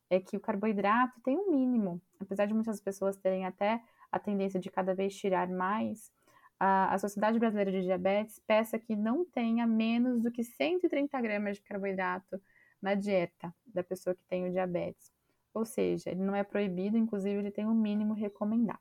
é 0.08 0.20
que 0.20 0.36
o 0.36 0.40
carboidrato 0.40 1.20
tem 1.22 1.36
um 1.36 1.50
mínimo. 1.50 2.00
Apesar 2.18 2.46
de 2.46 2.54
muitas 2.54 2.80
pessoas 2.80 3.16
terem 3.16 3.44
até 3.44 3.82
a 4.10 4.18
tendência 4.18 4.58
de 4.58 4.70
cada 4.70 4.94
vez 4.94 5.14
tirar 5.16 5.48
mais, 5.48 6.12
a, 6.58 6.94
a 6.94 6.98
Sociedade 6.98 7.38
Brasileira 7.38 7.72
de 7.72 7.82
Diabetes 7.82 8.40
peça 8.46 8.78
que 8.78 8.94
não 8.94 9.24
tenha 9.24 9.66
menos 9.66 10.20
do 10.22 10.30
que 10.30 10.44
130 10.44 11.20
gramas 11.20 11.56
de 11.56 11.62
carboidrato 11.62 12.40
na 12.82 12.94
dieta 12.94 13.54
da 13.66 13.82
pessoa 13.82 14.14
que 14.14 14.24
tem 14.24 14.46
o 14.46 14.50
diabetes. 14.50 15.12
Ou 15.52 15.64
seja, 15.64 16.10
ele 16.10 16.22
não 16.22 16.34
é 16.34 16.44
proibido, 16.44 16.96
inclusive 16.96 17.38
ele 17.38 17.50
tem 17.50 17.66
um 17.66 17.74
mínimo 17.74 18.14
recomendado. 18.14 18.78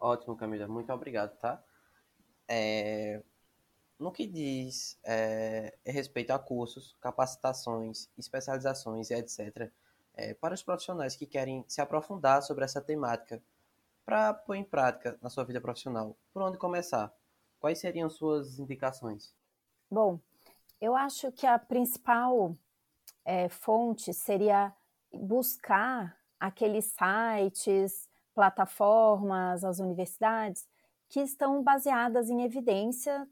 Ótimo, 0.00 0.36
Camila. 0.36 0.68
Muito 0.68 0.92
obrigado, 0.92 1.36
tá? 1.38 1.62
É, 2.46 3.22
no 3.98 4.12
que 4.12 4.26
diz 4.26 4.98
é, 5.04 5.76
respeito 5.84 6.30
a 6.30 6.38
cursos, 6.38 6.96
capacitações, 7.00 8.08
especializações 8.16 9.10
e 9.10 9.14
etc., 9.14 9.70
é, 10.14 10.34
para 10.34 10.54
os 10.54 10.62
profissionais 10.62 11.14
que 11.14 11.26
querem 11.26 11.64
se 11.68 11.80
aprofundar 11.80 12.42
sobre 12.42 12.64
essa 12.64 12.80
temática 12.80 13.40
para 14.04 14.34
pôr 14.34 14.56
em 14.56 14.64
prática 14.64 15.18
na 15.22 15.30
sua 15.30 15.44
vida 15.44 15.60
profissional, 15.60 16.16
por 16.32 16.42
onde 16.42 16.58
começar? 16.58 17.12
Quais 17.60 17.78
seriam 17.78 18.08
suas 18.08 18.58
indicações? 18.58 19.34
Bom, 19.90 20.18
eu 20.80 20.96
acho 20.96 21.30
que 21.32 21.46
a 21.46 21.58
principal 21.58 22.56
é, 23.24 23.48
fonte 23.48 24.12
seria 24.14 24.72
buscar 25.12 26.16
aqueles 26.38 26.86
sites, 26.86 28.08
plataformas, 28.34 29.64
as 29.64 29.78
universidades 29.78 30.68
que 31.08 31.20
estão 31.20 31.62
baseadas 31.62 32.30
em 32.30 32.42
evidência 32.42 33.28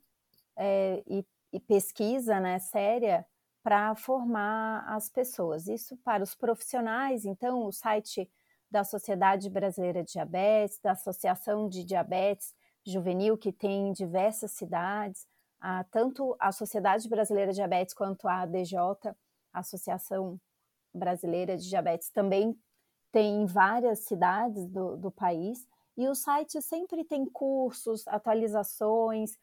é, 0.57 1.03
e, 1.07 1.25
e, 1.53 1.61
pesquisa 1.61 2.41
né, 2.41 2.59
séria 2.59 3.27
para 3.63 3.95
formar 3.95 4.85
as 4.87 5.09
pessoas. 5.09 5.67
Isso 5.67 5.97
para 5.99 6.23
os 6.23 6.35
profissionais, 6.35 7.25
então, 7.25 7.65
o 7.65 7.73
site 7.73 8.31
da 8.71 8.85
Sociedade 8.85 9.49
Brasileira 9.51 10.03
de 10.03 10.13
Diabetes, 10.13 10.81
da 10.81 10.93
Associação 10.93 11.69
de 11.69 11.85
Diabetes 11.85 12.55
Juvenil, 12.85 13.37
que 13.37 13.53
tem 13.53 13.89
em 13.89 13.93
diversas 13.93 14.53
cidades, 14.53 15.27
a, 15.61 15.85
tanto 15.85 16.37
a 16.39 16.53
Sociedade 16.53 17.09
Brasileira 17.09 17.51
de 17.51 17.57
Diabetes 17.57 17.95
quanto 17.95 18.29
a 18.29 18.43
ADJ, 18.43 18.77
Associação 19.53 20.41
Brasileira 20.95 21.57
de 21.57 21.69
Diabetes, 21.69 22.11
também 22.11 22.57
tem 23.11 23.43
em 23.43 23.47
várias 23.47 24.01
cidades 24.01 24.67
do, 24.69 24.97
do 24.97 25.11
país. 25.11 25.67
E 25.97 26.07
o 26.09 26.15
site 26.15 26.61
sempre 26.61 27.05
tem 27.05 27.25
cursos, 27.25 28.07
atualizações, 28.07 29.37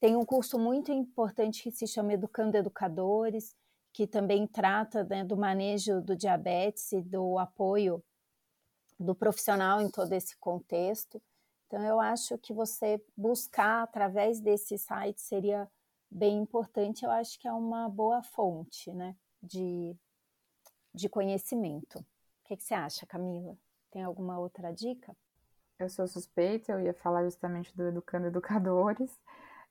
tem 0.00 0.16
um 0.16 0.24
curso 0.24 0.58
muito 0.58 0.92
importante 0.92 1.62
que 1.62 1.70
se 1.70 1.86
chama 1.86 2.12
Educando 2.12 2.56
Educadores, 2.56 3.54
que 3.92 4.06
também 4.06 4.46
trata 4.46 5.04
né, 5.04 5.24
do 5.24 5.36
manejo 5.36 6.00
do 6.00 6.16
diabetes 6.16 6.92
e 6.92 7.00
do 7.00 7.38
apoio 7.38 8.02
do 8.98 9.14
profissional 9.14 9.80
em 9.80 9.90
todo 9.90 10.12
esse 10.12 10.36
contexto. 10.36 11.22
Então, 11.66 11.82
eu 11.84 12.00
acho 12.00 12.36
que 12.38 12.52
você 12.52 13.02
buscar 13.16 13.82
através 13.82 14.40
desse 14.40 14.76
site 14.78 15.20
seria 15.20 15.68
bem 16.10 16.38
importante. 16.38 17.04
Eu 17.04 17.10
acho 17.10 17.38
que 17.38 17.48
é 17.48 17.52
uma 17.52 17.88
boa 17.88 18.22
fonte 18.22 18.92
né, 18.92 19.16
de, 19.42 19.96
de 20.92 21.08
conhecimento. 21.08 21.98
O 21.98 22.04
que, 22.44 22.56
que 22.56 22.64
você 22.64 22.74
acha, 22.74 23.06
Camila? 23.06 23.56
Tem 23.90 24.02
alguma 24.02 24.38
outra 24.38 24.72
dica? 24.72 25.16
Eu 25.78 25.88
sou 25.88 26.06
suspeita, 26.06 26.72
eu 26.72 26.80
ia 26.80 26.94
falar 26.94 27.24
justamente 27.24 27.76
do 27.76 27.88
Educando 27.88 28.26
Educadores. 28.26 29.18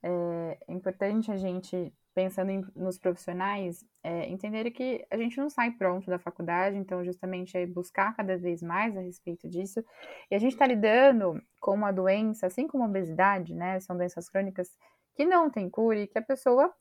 É, 0.03 0.57
é 0.67 0.73
importante 0.73 1.31
a 1.31 1.37
gente, 1.37 1.93
pensando 2.13 2.51
em, 2.51 2.65
nos 2.75 2.99
profissionais, 2.99 3.85
é, 4.03 4.27
entender 4.27 4.69
que 4.71 5.05
a 5.09 5.17
gente 5.17 5.37
não 5.37 5.49
sai 5.49 5.71
pronto 5.71 6.07
da 6.07 6.19
faculdade, 6.19 6.77
então 6.77 7.03
justamente 7.03 7.57
é 7.57 7.65
buscar 7.65 8.15
cada 8.15 8.37
vez 8.37 8.61
mais 8.61 8.95
a 8.97 9.01
respeito 9.01 9.49
disso. 9.49 9.83
E 10.29 10.35
a 10.35 10.39
gente 10.39 10.53
está 10.53 10.67
lidando 10.67 11.41
com 11.61 11.73
uma 11.73 11.91
doença, 11.91 12.47
assim 12.47 12.67
como 12.67 12.83
a 12.83 12.87
obesidade, 12.87 13.55
né? 13.55 13.79
São 13.79 13.95
doenças 13.95 14.29
crônicas 14.29 14.69
que 15.15 15.25
não 15.25 15.49
tem 15.49 15.69
cura 15.69 15.99
e 15.99 16.07
que 16.07 16.17
a 16.17 16.21
pessoa 16.21 16.73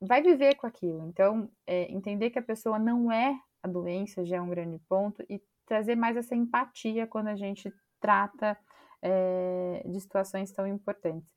vai 0.00 0.22
viver 0.22 0.54
com 0.54 0.66
aquilo. 0.66 1.06
Então, 1.08 1.50
é, 1.66 1.92
entender 1.92 2.30
que 2.30 2.38
a 2.38 2.42
pessoa 2.42 2.78
não 2.78 3.12
é 3.12 3.38
a 3.62 3.68
doença 3.68 4.24
já 4.24 4.36
é 4.36 4.40
um 4.40 4.48
grande 4.48 4.78
ponto 4.88 5.24
e 5.28 5.42
trazer 5.66 5.96
mais 5.96 6.16
essa 6.16 6.34
empatia 6.34 7.06
quando 7.06 7.28
a 7.28 7.36
gente 7.36 7.72
trata 8.00 8.56
é, 9.02 9.82
de 9.84 10.00
situações 10.00 10.52
tão 10.52 10.66
importantes. 10.66 11.28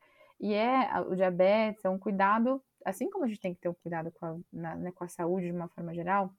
E 0.42 0.54
é 0.56 1.00
o 1.02 1.16
diabetes 1.16 1.86
é 1.86 1.90
um 1.90 2.00
cuidado, 2.00 2.62
assim 2.84 3.10
como 3.10 3.26
a 3.26 3.28
gente 3.28 3.40
tem 3.40 3.54
que 3.54 3.62
ter 3.62 3.70
um 3.70 3.76
cuidado 3.76 4.12
com 4.12 4.26
a, 4.26 4.38
na, 4.52 4.76
né, 4.76 4.92
com 4.92 5.04
a 5.04 5.08
saúde 5.08 5.46
de 5.46 5.52
uma 5.52 5.70
forma 5.70 5.94
geral, 5.94 6.34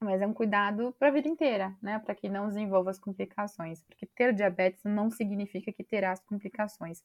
mas 0.00 0.20
é 0.20 0.26
um 0.26 0.32
cuidado 0.32 0.94
para 0.98 1.08
a 1.08 1.10
vida 1.10 1.28
inteira, 1.28 1.76
né? 1.80 1.98
Para 1.98 2.14
que 2.14 2.28
não 2.28 2.48
desenvolva 2.48 2.90
as 2.90 2.98
complicações. 2.98 3.82
Porque 3.82 4.06
ter 4.06 4.32
diabetes 4.32 4.82
não 4.84 5.10
significa 5.10 5.72
que 5.72 5.84
terá 5.84 6.12
as 6.12 6.20
complicações. 6.20 7.02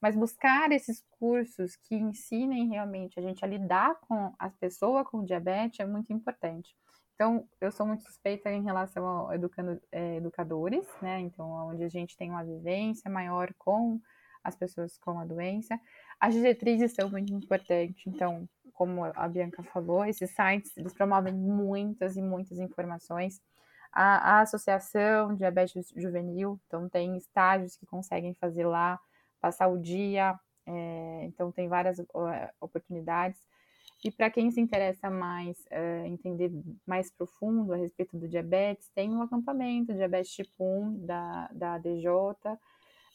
Mas 0.00 0.16
buscar 0.16 0.70
esses 0.72 1.04
cursos 1.10 1.76
que 1.76 1.94
ensinem 1.94 2.68
realmente 2.68 3.18
a 3.18 3.22
gente 3.22 3.44
a 3.44 3.48
lidar 3.48 3.96
com 4.00 4.32
a 4.38 4.48
pessoa 4.48 5.04
com 5.04 5.24
diabetes 5.24 5.80
é 5.80 5.86
muito 5.86 6.12
importante. 6.12 6.74
Então, 7.14 7.48
eu 7.60 7.72
sou 7.72 7.84
muito 7.84 8.04
suspeita 8.04 8.48
em 8.50 8.62
relação 8.62 9.04
ao 9.04 9.34
educando, 9.34 9.80
é, 9.90 10.16
educadores, 10.16 10.86
né? 11.02 11.18
Então, 11.20 11.50
onde 11.68 11.82
a 11.82 11.88
gente 11.88 12.16
tem 12.16 12.30
uma 12.30 12.44
vivência 12.44 13.10
maior 13.10 13.52
com 13.58 14.00
as 14.48 14.56
pessoas 14.56 14.98
com 14.98 15.18
a 15.18 15.24
doença. 15.24 15.78
As 16.20 16.34
diretrizes 16.34 16.92
são 16.92 17.08
muito 17.10 17.32
importantes. 17.32 18.06
Então, 18.06 18.48
como 18.72 19.04
a 19.04 19.28
Bianca 19.28 19.62
falou, 19.62 20.04
esses 20.04 20.30
sites 20.30 20.76
eles 20.76 20.92
promovem 20.92 21.34
muitas 21.34 22.16
e 22.16 22.22
muitas 22.22 22.58
informações. 22.58 23.40
A, 23.92 24.36
a 24.36 24.40
Associação 24.42 25.34
Diabetes 25.34 25.92
Juvenil, 25.96 26.60
então 26.66 26.88
tem 26.88 27.16
estágios 27.16 27.76
que 27.76 27.86
conseguem 27.86 28.34
fazer 28.34 28.66
lá, 28.66 29.00
passar 29.40 29.68
o 29.68 29.78
dia, 29.78 30.38
é, 30.66 31.24
então 31.24 31.50
tem 31.50 31.68
várias 31.68 31.98
oportunidades. 32.60 33.40
E 34.04 34.10
para 34.12 34.30
quem 34.30 34.50
se 34.50 34.60
interessa 34.60 35.10
mais, 35.10 35.66
é, 35.70 36.06
entender 36.06 36.52
mais 36.86 37.10
profundo 37.10 37.72
a 37.72 37.76
respeito 37.76 38.16
do 38.16 38.28
diabetes, 38.28 38.88
tem 38.94 39.10
um 39.10 39.22
acampamento 39.22 39.92
diabetes 39.92 40.32
tipo 40.32 40.64
1 40.64 41.06
da, 41.06 41.48
da 41.52 41.74
ADJ. 41.74 42.06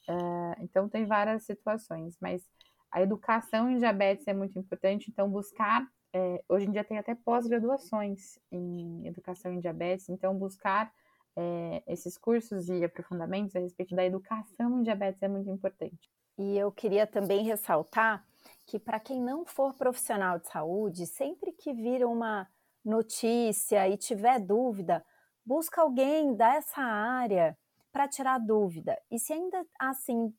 É, 0.08 0.64
então 0.64 0.90
tem 0.90 1.06
várias 1.06 1.44
situações, 1.44 2.18
mas 2.22 2.48
a 2.92 3.02
educação 3.02 3.70
em 3.70 3.78
diabetes 3.78 4.28
é 4.28 4.34
muito 4.34 4.58
importante, 4.60 5.10
então 5.10 5.30
buscar, 5.30 5.88
é, 6.14 6.44
hoje 6.48 6.68
em 6.68 6.72
dia 6.72 6.84
tem 6.84 6.98
até 6.98 7.16
pós-graduações 7.16 8.38
em 8.52 9.08
educação 9.08 9.52
em 9.52 9.60
diabetes, 9.60 10.10
então 10.10 10.38
buscar 10.38 10.94
é, 11.36 11.84
esses 11.88 12.18
cursos 12.18 12.70
e 12.70 12.84
aprofundamentos 12.84 13.56
a 13.56 13.60
respeito 13.60 13.96
da 13.96 14.06
educação 14.06 14.80
em 14.80 14.84
diabetes 14.84 15.24
é 15.24 15.28
muito 15.28 15.50
importante. 15.50 16.12
E 16.38 16.58
eu 16.58 16.72
queria 16.72 17.08
também 17.08 17.44
ressaltar 17.44 18.26
que 18.66 18.80
para 18.80 19.00
quem 19.00 19.22
não 19.22 19.46
for 19.46 19.74
profissional 19.74 20.40
de 20.40 20.48
saúde, 20.48 21.06
sempre 21.06 21.52
que 21.52 21.74
vir 21.74 22.06
uma 22.06 22.48
notícia 22.84 23.88
e 23.88 23.98
tiver 23.98 24.40
dúvida, 24.40 25.04
busca 25.46 25.82
alguém 25.82 26.36
dessa 26.36 26.82
área 26.82 27.58
para 27.94 28.08
tirar 28.08 28.40
dúvida. 28.40 29.00
E 29.10 29.18
se 29.18 29.32
ainda 29.32 29.66
assim 29.80 30.36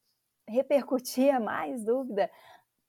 repercutir 0.47 1.41
mais 1.41 1.83
dúvida, 1.85 2.31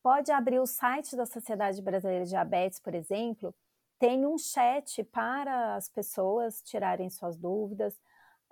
pode 0.04 0.32
abrir 0.32 0.60
o 0.60 0.66
site 0.66 1.16
da 1.16 1.26
Sociedade 1.26 1.82
Brasileira 1.82 2.26
de 2.26 2.32
Diabetes, 2.32 2.82
por 2.82 2.94
exemplo, 2.94 3.56
tem 3.98 4.26
um 4.26 4.38
chat 4.38 5.02
para 5.06 5.76
as 5.76 5.88
pessoas 5.88 6.62
tirarem 6.62 7.10
suas 7.10 7.38
dúvidas. 7.38 7.98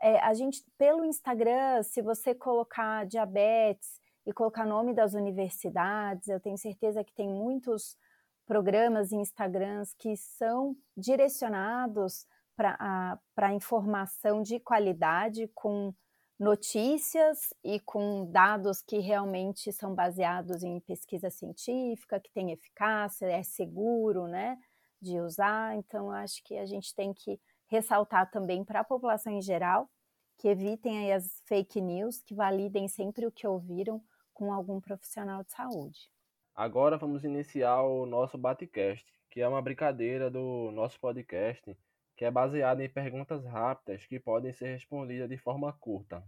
É, 0.02 0.20
a 0.20 0.34
gente, 0.34 0.64
pelo 0.78 1.04
Instagram, 1.04 1.84
se 1.84 2.02
você 2.02 2.34
colocar 2.34 3.06
diabetes 3.06 4.02
e 4.26 4.32
colocar 4.32 4.66
nome 4.66 4.94
das 4.94 5.14
universidades. 5.14 6.28
Eu 6.28 6.40
tenho 6.40 6.58
certeza 6.58 7.04
que 7.04 7.14
tem 7.14 7.28
muitos 7.28 7.98
programas 8.46 9.12
e 9.12 9.16
Instagrams 9.16 9.94
que 9.94 10.16
são 10.16 10.76
direcionados 10.96 12.26
para 12.56 13.54
informação 13.54 14.42
de 14.42 14.60
qualidade, 14.60 15.50
com 15.54 15.94
notícias 16.40 17.54
e 17.64 17.80
com 17.80 18.30
dados 18.32 18.82
que 18.82 19.00
realmente 19.00 19.72
são 19.72 19.94
baseados 19.94 20.64
em 20.64 20.80
pesquisa 20.80 21.30
científica, 21.30 22.20
que 22.20 22.32
tem 22.32 22.52
eficácia, 22.52 23.26
é 23.28 23.44
seguro, 23.44 24.28
né, 24.28 24.58
de 25.02 25.20
usar. 25.20 25.76
Então, 25.76 26.12
acho 26.12 26.44
que 26.44 26.58
a 26.58 26.66
gente 26.66 26.94
tem 26.96 27.14
que 27.14 27.40
ressaltar 27.68 28.30
também 28.30 28.64
para 28.64 28.82
a 28.82 28.84
população 28.84 29.34
em 29.34 29.42
geral 29.42 29.90
que 30.38 30.48
evitem 30.48 31.14
as 31.14 31.42
fake 31.46 31.80
news, 31.80 32.22
que 32.22 32.36
validem 32.36 32.88
sempre 32.88 33.26
o 33.26 33.32
que 33.32 33.48
ouviram, 33.48 34.04
com 34.34 34.52
algum 34.52 34.82
profissional 34.82 35.44
de 35.44 35.52
saúde. 35.52 36.10
Agora 36.56 36.98
vamos 36.98 37.24
iniciar 37.24 37.82
o 37.84 38.06
nosso 38.06 38.38
Batcast, 38.38 39.06
que 39.30 39.42
é 39.42 39.48
uma 39.48 39.62
brincadeira 39.62 40.30
do 40.30 40.72
nosso 40.72 41.00
podcast, 41.00 41.78
que 42.16 42.26
é 42.26 42.32
baseado 42.32 42.82
em 42.82 42.90
perguntas 42.90 43.44
rápidas 43.46 44.06
que 44.06 44.20
podem 44.20 44.54
ser 44.54 44.74
respondidas 44.74 45.30
de 45.30 45.38
forma 45.38 45.74
curta, 45.74 46.24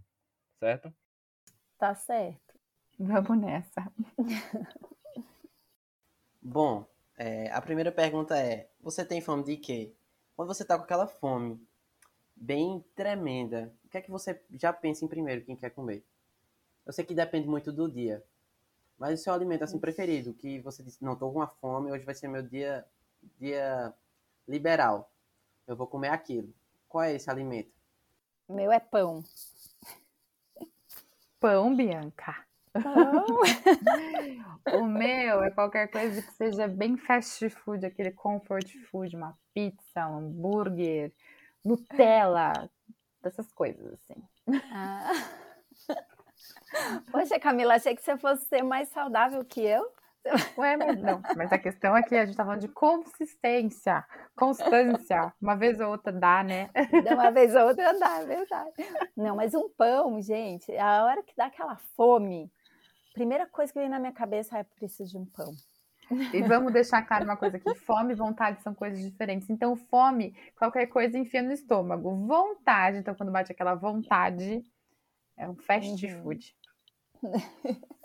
certo? 0.58 0.92
Tá 1.78 1.94
certo. 1.94 2.54
Vamos 2.98 3.38
nessa. 3.38 3.92
Bom, 6.40 6.86
é, 7.16 7.50
a 7.50 7.60
primeira 7.60 7.92
pergunta 7.92 8.38
é: 8.38 8.68
você 8.80 9.04
tem 9.04 9.20
fome 9.20 9.44
de 9.44 9.56
quê? 9.56 9.92
Quando 10.34 10.48
você 10.48 10.64
tá 10.64 10.76
com 10.76 10.84
aquela 10.84 11.06
fome 11.06 11.60
bem 12.34 12.84
tremenda, 12.94 13.72
o 13.84 13.88
que 13.88 13.98
é 13.98 14.02
que 14.02 14.10
você 14.10 14.40
já 14.52 14.72
pensa 14.72 15.04
em 15.04 15.08
primeiro 15.08 15.44
quem 15.44 15.56
quer 15.56 15.70
comer? 15.70 16.04
Eu 16.84 16.92
sei 16.92 17.04
que 17.04 17.14
depende 17.14 17.48
muito 17.48 17.72
do 17.72 17.90
dia. 17.90 18.22
Mas 18.98 19.20
o 19.20 19.22
seu 19.22 19.32
alimento 19.32 19.64
assim 19.64 19.78
preferido, 19.78 20.32
que 20.32 20.60
você 20.60 20.82
disse, 20.82 21.04
não, 21.04 21.16
tô 21.16 21.30
com 21.30 21.38
uma 21.38 21.46
fome, 21.46 21.90
hoje 21.90 22.04
vai 22.04 22.14
ser 22.14 22.28
meu 22.28 22.42
dia 22.42 22.86
dia 23.38 23.92
liberal. 24.46 25.10
Eu 25.66 25.76
vou 25.76 25.86
comer 25.86 26.08
aquilo. 26.08 26.54
Qual 26.88 27.02
é 27.02 27.14
esse 27.14 27.28
alimento? 27.28 27.72
O 28.48 28.54
meu 28.54 28.70
é 28.70 28.78
pão. 28.78 29.22
Pão, 31.40 31.74
Bianca. 31.74 32.36
Pão. 32.72 33.40
o 34.80 34.86
meu 34.86 35.42
é 35.42 35.50
qualquer 35.50 35.88
coisa 35.88 36.22
que 36.22 36.32
seja 36.32 36.68
bem 36.68 36.96
fast 36.96 37.48
food, 37.50 37.84
aquele 37.84 38.12
comfort 38.12 38.68
food, 38.90 39.16
uma 39.16 39.36
pizza, 39.52 40.06
um 40.08 40.18
hambúrguer, 40.18 41.12
Nutella, 41.64 42.70
dessas 43.20 43.52
coisas 43.52 43.94
assim. 43.94 44.22
Ah. 44.72 45.10
Poxa, 47.10 47.40
Camila, 47.40 47.74
achei 47.74 47.96
que 47.96 48.02
você 48.02 48.16
fosse 48.16 48.46
ser 48.46 48.62
mais 48.62 48.88
saudável 48.90 49.44
que 49.44 49.60
eu. 49.60 49.90
Ué, 50.58 50.76
mas 50.76 51.00
não. 51.00 51.22
Mas 51.36 51.52
a 51.52 51.58
questão 51.58 51.96
é 51.96 52.02
que 52.02 52.14
a 52.14 52.24
gente 52.24 52.36
tá 52.36 52.44
falando 52.44 52.60
de 52.60 52.68
consistência, 52.68 54.04
constância. 54.36 55.32
Uma 55.40 55.54
vez 55.54 55.80
ou 55.80 55.90
outra 55.90 56.12
dá, 56.12 56.42
né? 56.42 56.70
Uma 57.12 57.30
vez 57.30 57.54
ou 57.54 57.68
outra 57.68 57.98
dá, 57.98 58.20
é 58.20 58.26
verdade. 58.26 58.72
Não, 59.16 59.36
mas 59.36 59.54
um 59.54 59.68
pão, 59.68 60.20
gente, 60.20 60.76
a 60.76 61.04
hora 61.04 61.22
que 61.22 61.34
dá 61.36 61.46
aquela 61.46 61.76
fome, 61.96 62.50
primeira 63.14 63.46
coisa 63.46 63.72
que 63.72 63.78
vem 63.78 63.88
na 63.88 63.98
minha 63.98 64.12
cabeça 64.12 64.58
é 64.58 64.64
preciso 64.64 65.10
de 65.12 65.18
um 65.18 65.26
pão. 65.26 65.52
E 66.32 66.42
vamos 66.42 66.72
deixar 66.72 67.02
claro 67.02 67.24
uma 67.24 67.36
coisa 67.36 67.56
aqui: 67.56 67.74
fome 67.74 68.12
e 68.12 68.16
vontade 68.16 68.62
são 68.62 68.74
coisas 68.74 69.00
diferentes. 69.00 69.50
Então, 69.50 69.74
fome, 69.76 70.36
qualquer 70.56 70.86
coisa 70.86 71.18
enfia 71.18 71.42
no 71.42 71.52
estômago. 71.52 72.14
Vontade, 72.26 72.98
então, 72.98 73.14
quando 73.14 73.32
bate 73.32 73.50
aquela 73.50 73.74
vontade, 73.74 74.62
é 75.36 75.48
um 75.48 75.56
fast 75.56 76.06
uhum. 76.06 76.22
food. 76.22 76.56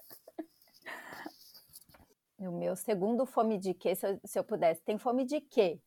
o 2.48 2.52
meu 2.52 2.76
segundo 2.76 3.26
fome 3.26 3.58
de 3.58 3.74
quê, 3.74 3.96
se 3.96 4.08
eu, 4.08 4.20
se 4.24 4.40
eu 4.40 4.44
pudesse, 4.44 4.82
tem 4.82 4.98
fome 4.98 5.26
de 5.26 5.42
quê? 5.42 5.80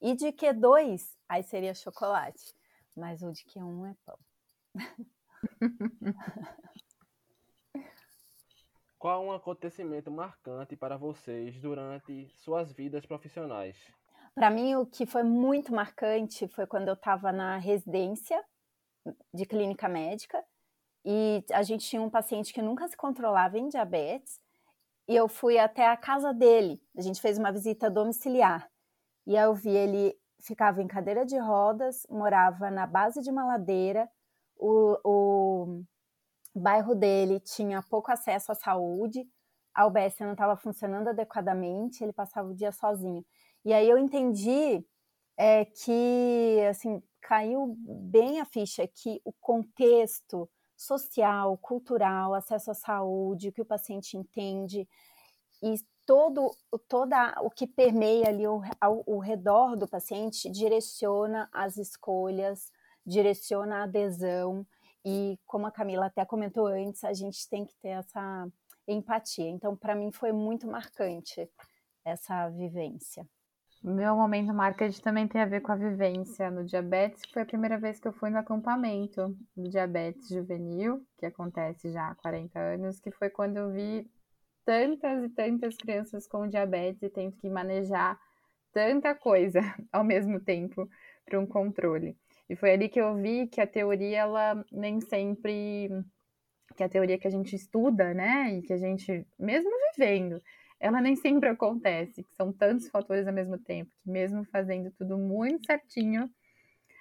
E 0.00 0.14
de 0.14 0.32
que 0.32 0.52
dois? 0.52 1.16
Aí 1.28 1.42
seria 1.42 1.74
chocolate. 1.74 2.54
Mas 2.96 3.22
o 3.22 3.32
de 3.32 3.44
que 3.44 3.58
um 3.62 3.86
é 3.86 3.94
pão. 4.04 4.18
Qual 8.98 9.22
um 9.22 9.32
acontecimento 9.32 10.10
marcante 10.10 10.74
para 10.76 10.96
vocês 10.96 11.60
durante 11.60 12.26
suas 12.30 12.72
vidas 12.72 13.04
profissionais? 13.04 13.76
Para 14.34 14.50
mim, 14.50 14.76
o 14.76 14.86
que 14.86 15.04
foi 15.04 15.22
muito 15.22 15.74
marcante 15.74 16.48
foi 16.48 16.66
quando 16.66 16.88
eu 16.88 16.94
estava 16.94 17.30
na 17.30 17.58
residência 17.58 18.42
de 19.32 19.44
clínica 19.44 19.88
médica 19.88 20.42
e 21.04 21.44
a 21.52 21.62
gente 21.62 21.86
tinha 21.86 22.00
um 22.00 22.08
paciente 22.08 22.52
que 22.52 22.62
nunca 22.62 22.88
se 22.88 22.96
controlava 22.96 23.58
em 23.58 23.68
diabetes, 23.68 24.40
e 25.08 25.14
eu 25.14 25.28
fui 25.28 25.58
até 25.58 25.86
a 25.88 25.96
casa 25.96 26.32
dele. 26.32 26.80
A 26.96 27.02
gente 27.02 27.20
fez 27.20 27.38
uma 27.38 27.52
visita 27.52 27.90
domiciliar. 27.90 28.70
E 29.26 29.36
eu 29.36 29.54
vi 29.54 29.70
ele 29.70 30.14
ficava 30.40 30.82
em 30.82 30.86
cadeira 30.86 31.24
de 31.24 31.38
rodas, 31.38 32.06
morava 32.08 32.70
na 32.70 32.86
base 32.86 33.22
de 33.22 33.30
uma 33.30 33.46
ladeira, 33.46 34.08
o, 34.56 34.98
o 35.04 35.84
bairro 36.54 36.94
dele 36.94 37.40
tinha 37.40 37.82
pouco 37.82 38.12
acesso 38.12 38.52
à 38.52 38.54
saúde, 38.54 39.26
a 39.74 39.86
UBS 39.86 40.20
não 40.20 40.32
estava 40.32 40.56
funcionando 40.56 41.08
adequadamente, 41.08 42.04
ele 42.04 42.12
passava 42.12 42.48
o 42.48 42.54
dia 42.54 42.70
sozinho. 42.70 43.24
E 43.64 43.72
aí 43.72 43.88
eu 43.88 43.98
entendi 43.98 44.86
é, 45.36 45.64
que, 45.64 46.60
assim, 46.68 47.02
caiu 47.20 47.74
bem 47.78 48.40
a 48.40 48.44
ficha 48.44 48.86
que 48.86 49.20
o 49.24 49.32
contexto 49.32 50.48
social, 50.76 51.56
cultural, 51.58 52.34
acesso 52.34 52.70
à 52.70 52.74
saúde, 52.74 53.48
o 53.48 53.52
que 53.52 53.62
o 53.62 53.66
paciente 53.66 54.16
entende 54.16 54.88
e 55.62 55.74
todo 56.06 56.54
toda 56.88 57.34
o 57.40 57.50
que 57.50 57.66
permeia 57.66 58.28
ali 58.28 58.44
ao, 58.44 58.62
ao, 58.80 59.04
ao 59.06 59.18
redor 59.18 59.76
do 59.76 59.88
paciente 59.88 60.50
direciona 60.50 61.48
as 61.52 61.76
escolhas, 61.76 62.70
direciona 63.06 63.78
a 63.78 63.82
adesão 63.84 64.66
e 65.04 65.38
como 65.46 65.66
a 65.66 65.70
Camila 65.70 66.06
até 66.06 66.24
comentou 66.24 66.66
antes, 66.66 67.04
a 67.04 67.12
gente 67.12 67.48
tem 67.48 67.66
que 67.66 67.76
ter 67.76 67.88
essa 67.88 68.48
empatia. 68.88 69.48
Então, 69.48 69.76
para 69.76 69.94
mim 69.94 70.10
foi 70.10 70.32
muito 70.32 70.66
marcante 70.66 71.48
essa 72.04 72.48
vivência. 72.48 73.28
Meu 73.86 74.16
momento 74.16 74.54
marcante 74.54 74.98
também 75.02 75.28
tem 75.28 75.42
a 75.42 75.44
ver 75.44 75.60
com 75.60 75.70
a 75.70 75.76
vivência 75.76 76.50
no 76.50 76.64
diabetes, 76.64 77.20
que 77.20 77.34
foi 77.34 77.42
a 77.42 77.46
primeira 77.46 77.76
vez 77.76 78.00
que 78.00 78.08
eu 78.08 78.14
fui 78.14 78.30
no 78.30 78.38
acampamento 78.38 79.36
do 79.54 79.68
diabetes 79.68 80.26
juvenil, 80.26 81.06
que 81.18 81.26
acontece 81.26 81.92
já 81.92 82.08
há 82.08 82.14
40 82.14 82.58
anos, 82.58 82.98
que 82.98 83.10
foi 83.10 83.28
quando 83.28 83.58
eu 83.58 83.70
vi 83.70 84.10
tantas 84.64 85.24
e 85.24 85.28
tantas 85.28 85.76
crianças 85.76 86.26
com 86.26 86.48
diabetes 86.48 87.02
e 87.02 87.10
tendo 87.10 87.36
que 87.36 87.50
manejar 87.50 88.18
tanta 88.72 89.14
coisa 89.14 89.60
ao 89.92 90.02
mesmo 90.02 90.40
tempo 90.40 90.88
para 91.26 91.38
um 91.38 91.44
controle. 91.46 92.16
E 92.48 92.56
foi 92.56 92.72
ali 92.72 92.88
que 92.88 92.98
eu 92.98 93.14
vi 93.16 93.48
que 93.48 93.60
a 93.60 93.66
teoria, 93.66 94.20
ela 94.20 94.64
nem 94.72 94.98
sempre. 95.02 95.90
que 96.74 96.82
a 96.82 96.88
teoria 96.88 97.18
que 97.18 97.28
a 97.28 97.30
gente 97.30 97.54
estuda, 97.54 98.14
né, 98.14 98.54
e 98.54 98.62
que 98.62 98.72
a 98.72 98.78
gente, 98.78 99.26
mesmo 99.38 99.70
vivendo, 99.92 100.40
ela 100.84 101.00
nem 101.00 101.16
sempre 101.16 101.48
acontece, 101.48 102.22
que 102.22 102.34
são 102.34 102.52
tantos 102.52 102.90
fatores 102.90 103.26
ao 103.26 103.32
mesmo 103.32 103.56
tempo, 103.56 103.90
que 104.02 104.10
mesmo 104.10 104.44
fazendo 104.44 104.90
tudo 104.90 105.16
muito 105.16 105.64
certinho, 105.64 106.30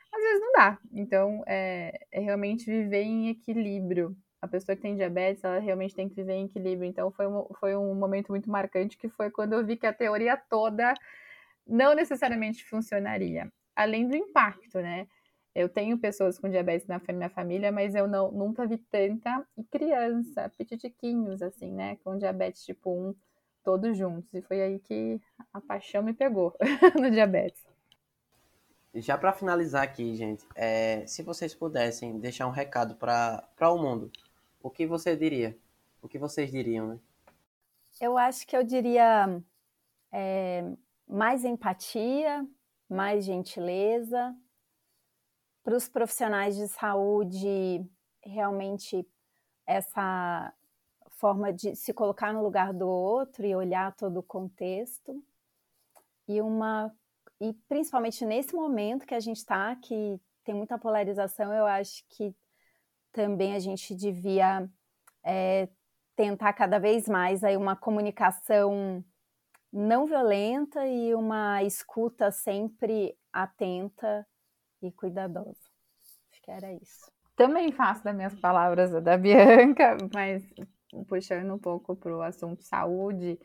às 0.09 0.21
vezes 0.21 0.39
não 0.39 0.51
dá. 0.53 0.79
Então, 0.93 1.43
é, 1.45 1.99
é 2.09 2.21
realmente 2.21 2.65
viver 2.65 3.01
em 3.01 3.27
equilíbrio. 3.27 4.15
A 4.41 4.47
pessoa 4.47 4.73
que 4.73 4.81
tem 4.81 4.95
diabetes, 4.95 5.43
ela 5.43 5.59
realmente 5.59 5.93
tem 5.93 6.07
que 6.07 6.15
viver 6.15 6.31
em 6.31 6.45
equilíbrio. 6.45 6.87
Então, 6.87 7.11
foi 7.11 7.27
um, 7.27 7.45
foi 7.59 7.75
um 7.75 7.93
momento 7.93 8.29
muito 8.29 8.49
marcante, 8.49 8.97
que 8.97 9.09
foi 9.09 9.29
quando 9.29 9.51
eu 9.51 9.65
vi 9.65 9.75
que 9.75 9.85
a 9.85 9.91
teoria 9.91 10.37
toda 10.37 10.93
não 11.67 11.93
necessariamente 11.93 12.63
funcionaria. 12.63 13.51
Além 13.75 14.07
do 14.07 14.15
impacto, 14.15 14.79
né? 14.79 15.07
Eu 15.53 15.67
tenho 15.67 15.97
pessoas 15.97 16.39
com 16.39 16.49
diabetes 16.49 16.87
na 16.87 17.01
minha 17.09 17.29
família, 17.29 17.69
mas 17.69 17.95
eu 17.95 18.07
não, 18.07 18.31
nunca 18.31 18.65
vi 18.65 18.77
tanta 18.77 19.45
criança, 19.69 20.49
petitiquinhos, 20.57 21.41
assim, 21.41 21.69
né? 21.69 21.97
Com 21.97 22.17
diabetes 22.17 22.63
tipo 22.63 22.89
1 22.89 23.13
todos 23.63 23.97
juntos. 23.97 24.33
E 24.33 24.41
foi 24.41 24.61
aí 24.61 24.79
que 24.79 25.19
a 25.53 25.61
paixão 25.61 26.03
me 26.03 26.13
pegou 26.13 26.55
no 26.99 27.09
diabetes. 27.09 27.63
Já 28.95 29.17
para 29.17 29.33
finalizar 29.33 29.83
aqui, 29.83 30.15
gente, 30.15 30.45
é, 30.55 31.05
se 31.07 31.23
vocês 31.23 31.55
pudessem 31.55 32.19
deixar 32.19 32.45
um 32.45 32.51
recado 32.51 32.95
para 32.95 33.43
o 33.61 33.77
mundo, 33.77 34.11
o 34.61 34.69
que 34.69 34.85
você 34.85 35.15
diria? 35.15 35.57
O 36.01 36.07
que 36.07 36.19
vocês 36.19 36.51
diriam, 36.51 36.87
né? 36.87 36.99
Eu 37.99 38.17
acho 38.17 38.45
que 38.45 38.55
eu 38.55 38.63
diria 38.63 39.41
é, 40.11 40.63
mais 41.07 41.43
empatia, 41.43 42.47
mais 42.87 43.25
gentileza. 43.25 44.35
Para 45.63 45.75
os 45.75 45.87
profissionais 45.87 46.55
de 46.55 46.67
saúde, 46.67 47.83
realmente 48.21 49.07
essa 49.65 50.53
forma 51.23 51.53
de 51.53 51.73
se 51.73 51.93
colocar 51.93 52.33
no 52.33 52.43
lugar 52.43 52.73
do 52.73 52.85
outro 52.85 53.45
e 53.45 53.55
olhar 53.55 53.95
todo 53.95 54.17
o 54.17 54.23
contexto. 54.23 55.23
E 56.27 56.41
uma 56.41 56.93
e 57.39 57.53
principalmente 57.69 58.25
nesse 58.25 58.53
momento 58.53 59.05
que 59.05 59.15
a 59.15 59.21
gente 59.21 59.37
está 59.37 59.73
que 59.77 60.19
tem 60.43 60.53
muita 60.53 60.77
polarização 60.77 61.53
eu 61.53 61.65
acho 61.65 62.03
que 62.09 62.35
também 63.13 63.55
a 63.55 63.59
gente 63.59 63.95
devia 63.95 64.69
é, 65.23 65.69
tentar 66.13 66.51
cada 66.51 66.77
vez 66.77 67.07
mais 67.07 67.41
aí 67.41 67.55
uma 67.55 67.75
comunicação 67.77 69.01
não 69.71 70.05
violenta 70.05 70.85
e 70.85 71.15
uma 71.15 71.63
escuta 71.63 72.31
sempre 72.31 73.17
atenta 73.31 74.27
e 74.81 74.91
cuidadosa. 74.91 75.69
Acho 76.29 76.41
que 76.41 76.51
era 76.51 76.73
isso. 76.73 77.09
Também 77.33 77.71
faço 77.71 78.03
das 78.03 78.13
minhas 78.13 78.35
palavras 78.35 78.91
da 79.01 79.17
Bianca, 79.17 79.97
mas 80.13 80.43
puxando 81.07 81.53
um 81.53 81.59
pouco 81.59 81.95
para 81.95 82.15
o 82.15 82.21
assunto 82.21 82.63
saúde, 82.63 83.39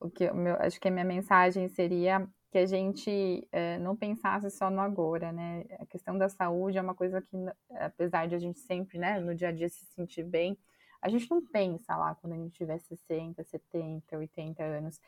o 0.00 0.10
que 0.10 0.30
meu, 0.32 0.56
acho 0.56 0.80
que 0.80 0.88
a 0.88 0.90
minha 0.90 1.04
mensagem 1.04 1.68
seria 1.68 2.26
que 2.50 2.58
a 2.58 2.66
gente 2.66 3.48
é, 3.50 3.78
não 3.78 3.96
pensasse 3.96 4.50
só 4.50 4.68
no 4.70 4.80
agora, 4.80 5.32
né? 5.32 5.64
A 5.80 5.86
questão 5.86 6.18
da 6.18 6.28
saúde 6.28 6.76
é 6.76 6.82
uma 6.82 6.94
coisa 6.94 7.22
que, 7.22 7.36
apesar 7.76 8.28
de 8.28 8.34
a 8.34 8.38
gente 8.38 8.60
sempre, 8.60 8.98
né, 8.98 9.18
no 9.18 9.34
dia 9.34 9.48
a 9.48 9.52
dia 9.52 9.70
se 9.70 9.86
sentir 9.86 10.22
bem, 10.22 10.58
a 11.00 11.08
gente 11.08 11.30
não 11.30 11.44
pensa 11.44 11.96
lá 11.96 12.14
quando 12.14 12.34
a 12.34 12.36
gente 12.36 12.52
tiver 12.52 12.78
60, 12.78 13.42
70, 13.42 14.18
80 14.18 14.62
anos. 14.62 15.00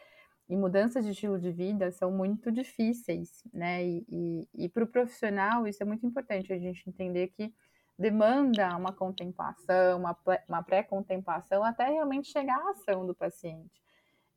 E 0.49 0.57
mudanças 0.57 1.05
de 1.05 1.13
estilo 1.13 1.39
de 1.39 1.53
vida 1.53 1.91
são 1.91 2.11
muito 2.11 2.51
difíceis, 2.51 3.43
né? 3.53 3.85
E, 3.85 4.07
e, 4.09 4.49
e 4.65 4.69
para 4.69 4.85
o 4.85 4.87
profissional 4.87 5.67
isso 5.67 5.83
é 5.83 5.87
muito 5.87 6.07
importante 6.07 6.53
a 6.53 6.59
gente 6.59 6.89
entender 6.89 7.29
que 7.29 7.53
demanda 7.99 8.77
uma 8.77 8.93
contemplação, 8.93 10.01
uma, 10.49 10.63
pré-contemplação, 10.63 11.63
até 11.65 11.89
realmente 11.89 12.29
chegar 12.29 12.59
à 12.59 12.71
ação 12.71 13.07
do 13.07 13.15
paciente. 13.15 13.83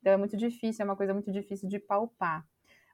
Então 0.00 0.12
é 0.12 0.16
muito 0.16 0.36
difícil, 0.36 0.82
é 0.82 0.84
uma 0.84 0.96
coisa 0.96 1.12
muito 1.12 1.30
difícil 1.32 1.68
de 1.68 1.78
palpar. 1.78 2.46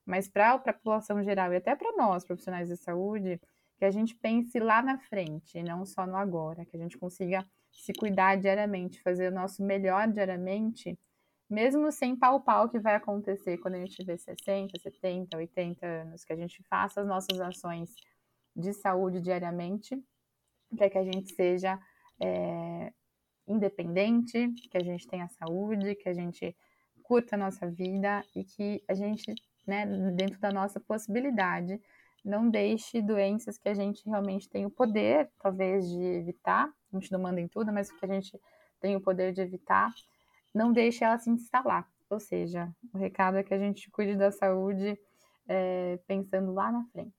Mas 0.06 0.28
para 0.28 0.52
a 0.52 0.58
população 0.58 1.22
geral 1.22 1.52
e 1.52 1.56
até 1.56 1.74
para 1.74 1.92
nós, 1.96 2.24
profissionais 2.24 2.68
de 2.68 2.76
saúde, 2.76 3.40
que 3.78 3.84
a 3.84 3.90
gente 3.90 4.14
pense 4.14 4.58
lá 4.58 4.82
na 4.82 4.98
frente, 4.98 5.62
não 5.62 5.84
só 5.84 6.06
no 6.06 6.16
agora, 6.16 6.64
que 6.64 6.76
a 6.76 6.80
gente 6.80 6.98
consiga 6.98 7.44
se 7.72 7.92
cuidar 7.92 8.36
diariamente, 8.36 9.02
fazer 9.02 9.32
o 9.32 9.34
nosso 9.34 9.62
melhor 9.62 10.08
diariamente, 10.08 10.98
mesmo 11.50 11.90
sem 11.92 12.16
palpar 12.16 12.64
o 12.64 12.68
que 12.68 12.78
vai 12.78 12.94
acontecer 12.94 13.58
quando 13.58 13.74
a 13.74 13.78
gente 13.78 13.96
tiver 13.96 14.16
60, 14.16 14.78
70, 14.78 15.36
80 15.36 15.86
anos, 15.86 16.24
que 16.24 16.32
a 16.32 16.36
gente 16.36 16.62
faça 16.64 17.00
as 17.00 17.06
nossas 17.06 17.38
ações 17.40 17.94
de 18.56 18.72
saúde 18.72 19.20
diariamente 19.20 20.02
para 20.74 20.90
que 20.90 20.98
a 20.98 21.04
gente 21.04 21.34
seja 21.34 21.78
é, 22.20 22.92
independente, 23.46 24.48
que 24.70 24.76
a 24.76 24.82
gente 24.82 25.06
tenha 25.06 25.28
saúde, 25.28 25.94
que 25.94 26.08
a 26.08 26.14
gente 26.14 26.56
curta 27.02 27.36
a 27.36 27.38
nossa 27.38 27.70
vida 27.70 28.24
e 28.34 28.44
que 28.44 28.82
a 28.88 28.94
gente, 28.94 29.34
né, 29.66 29.86
dentro 30.14 30.40
da 30.40 30.50
nossa 30.50 30.80
possibilidade, 30.80 31.80
não 32.24 32.48
deixe 32.48 33.02
doenças 33.02 33.58
que 33.58 33.68
a 33.68 33.74
gente 33.74 34.02
realmente 34.08 34.48
tem 34.48 34.64
o 34.64 34.70
poder, 34.70 35.30
talvez, 35.38 35.86
de 35.88 36.02
evitar, 36.02 36.72
a 36.90 36.96
gente 36.98 37.12
não 37.12 37.20
manda 37.20 37.40
em 37.40 37.46
tudo, 37.46 37.72
mas 37.72 37.90
que 37.90 38.04
a 38.04 38.08
gente 38.08 38.40
tem 38.80 38.96
o 38.96 39.00
poder 39.00 39.32
de 39.32 39.42
evitar, 39.42 39.92
não 40.54 40.72
deixe 40.72 41.04
ela 41.04 41.18
se 41.18 41.28
instalar. 41.28 41.86
Ou 42.08 42.18
seja, 42.18 42.72
o 42.92 42.98
recado 42.98 43.36
é 43.36 43.42
que 43.42 43.52
a 43.52 43.58
gente 43.58 43.90
cuide 43.90 44.16
da 44.16 44.30
saúde 44.30 44.98
é, 45.46 45.98
pensando 46.06 46.52
lá 46.52 46.72
na 46.72 46.84
frente. 46.86 47.14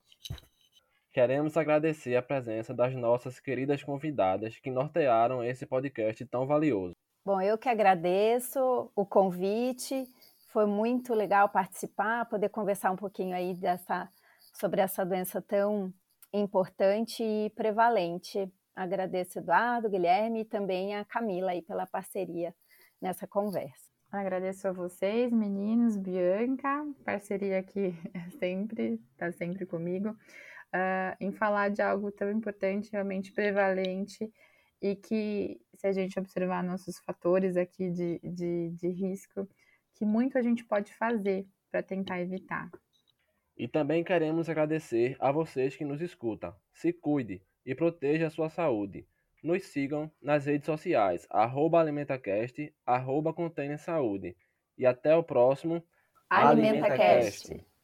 Queremos 1.16 1.56
agradecer 1.56 2.14
a 2.14 2.20
presença 2.20 2.74
das 2.74 2.94
nossas 2.94 3.40
queridas 3.40 3.82
convidadas 3.82 4.58
que 4.58 4.70
nortearam 4.70 5.42
esse 5.42 5.64
podcast 5.64 6.22
tão 6.26 6.46
valioso. 6.46 6.92
Bom, 7.24 7.40
eu 7.40 7.56
que 7.56 7.70
agradeço 7.70 8.92
o 8.94 9.06
convite. 9.06 10.06
Foi 10.52 10.66
muito 10.66 11.14
legal 11.14 11.48
participar, 11.48 12.28
poder 12.28 12.50
conversar 12.50 12.90
um 12.90 12.96
pouquinho 12.96 13.34
aí 13.34 13.54
dessa, 13.54 14.10
sobre 14.52 14.82
essa 14.82 15.06
doença 15.06 15.40
tão 15.40 15.90
importante 16.34 17.22
e 17.22 17.48
prevalente. 17.56 18.52
Agradeço 18.74 19.38
Eduardo, 19.38 19.88
Guilherme 19.88 20.40
e 20.40 20.44
também 20.44 20.96
a 20.96 21.02
Camila 21.06 21.52
aí 21.52 21.62
pela 21.62 21.86
parceria 21.86 22.54
nessa 23.00 23.26
conversa. 23.26 23.88
Agradeço 24.12 24.68
a 24.68 24.72
vocês, 24.72 25.32
meninos, 25.32 25.96
Bianca, 25.96 26.86
parceria 27.06 27.62
que 27.62 27.94
é 28.12 28.28
sempre, 28.38 29.00
está 29.14 29.32
sempre 29.32 29.64
comigo 29.64 30.14
uh, 30.74 31.16
em 31.20 31.32
falar 31.32 31.70
de 31.70 31.82
algo 31.82 32.10
tão 32.10 32.30
importante, 32.30 32.90
realmente 32.92 33.32
prevalente, 33.32 34.30
e 34.80 34.94
que, 34.94 35.60
se 35.74 35.86
a 35.86 35.92
gente 35.92 36.18
observar 36.18 36.62
nossos 36.62 36.98
fatores 36.98 37.56
aqui 37.56 37.90
de, 37.90 38.20
de, 38.22 38.70
de 38.70 38.88
risco, 38.88 39.48
que 39.94 40.04
muito 40.04 40.38
a 40.38 40.42
gente 40.42 40.64
pode 40.64 40.92
fazer 40.94 41.46
para 41.70 41.82
tentar 41.82 42.20
evitar. 42.20 42.70
E 43.56 43.66
também 43.66 44.04
queremos 44.04 44.48
agradecer 44.48 45.16
a 45.18 45.32
vocês 45.32 45.74
que 45.74 45.84
nos 45.84 46.02
escutam. 46.02 46.54
Se 46.72 46.92
cuide 46.92 47.42
e 47.64 47.74
proteja 47.74 48.26
a 48.26 48.30
sua 48.30 48.50
saúde. 48.50 49.08
Nos 49.42 49.64
sigam 49.66 50.10
nas 50.20 50.44
redes 50.46 50.66
sociais, 50.66 51.26
arroba 51.30 51.80
AlimentaCast, 51.80 52.74
arroba 52.84 53.34
Saúde. 53.78 54.36
E 54.76 54.84
até 54.84 55.16
o 55.16 55.22
próximo 55.22 55.82
AlimentaCast. 56.28 57.52
Alimenta 57.52 57.75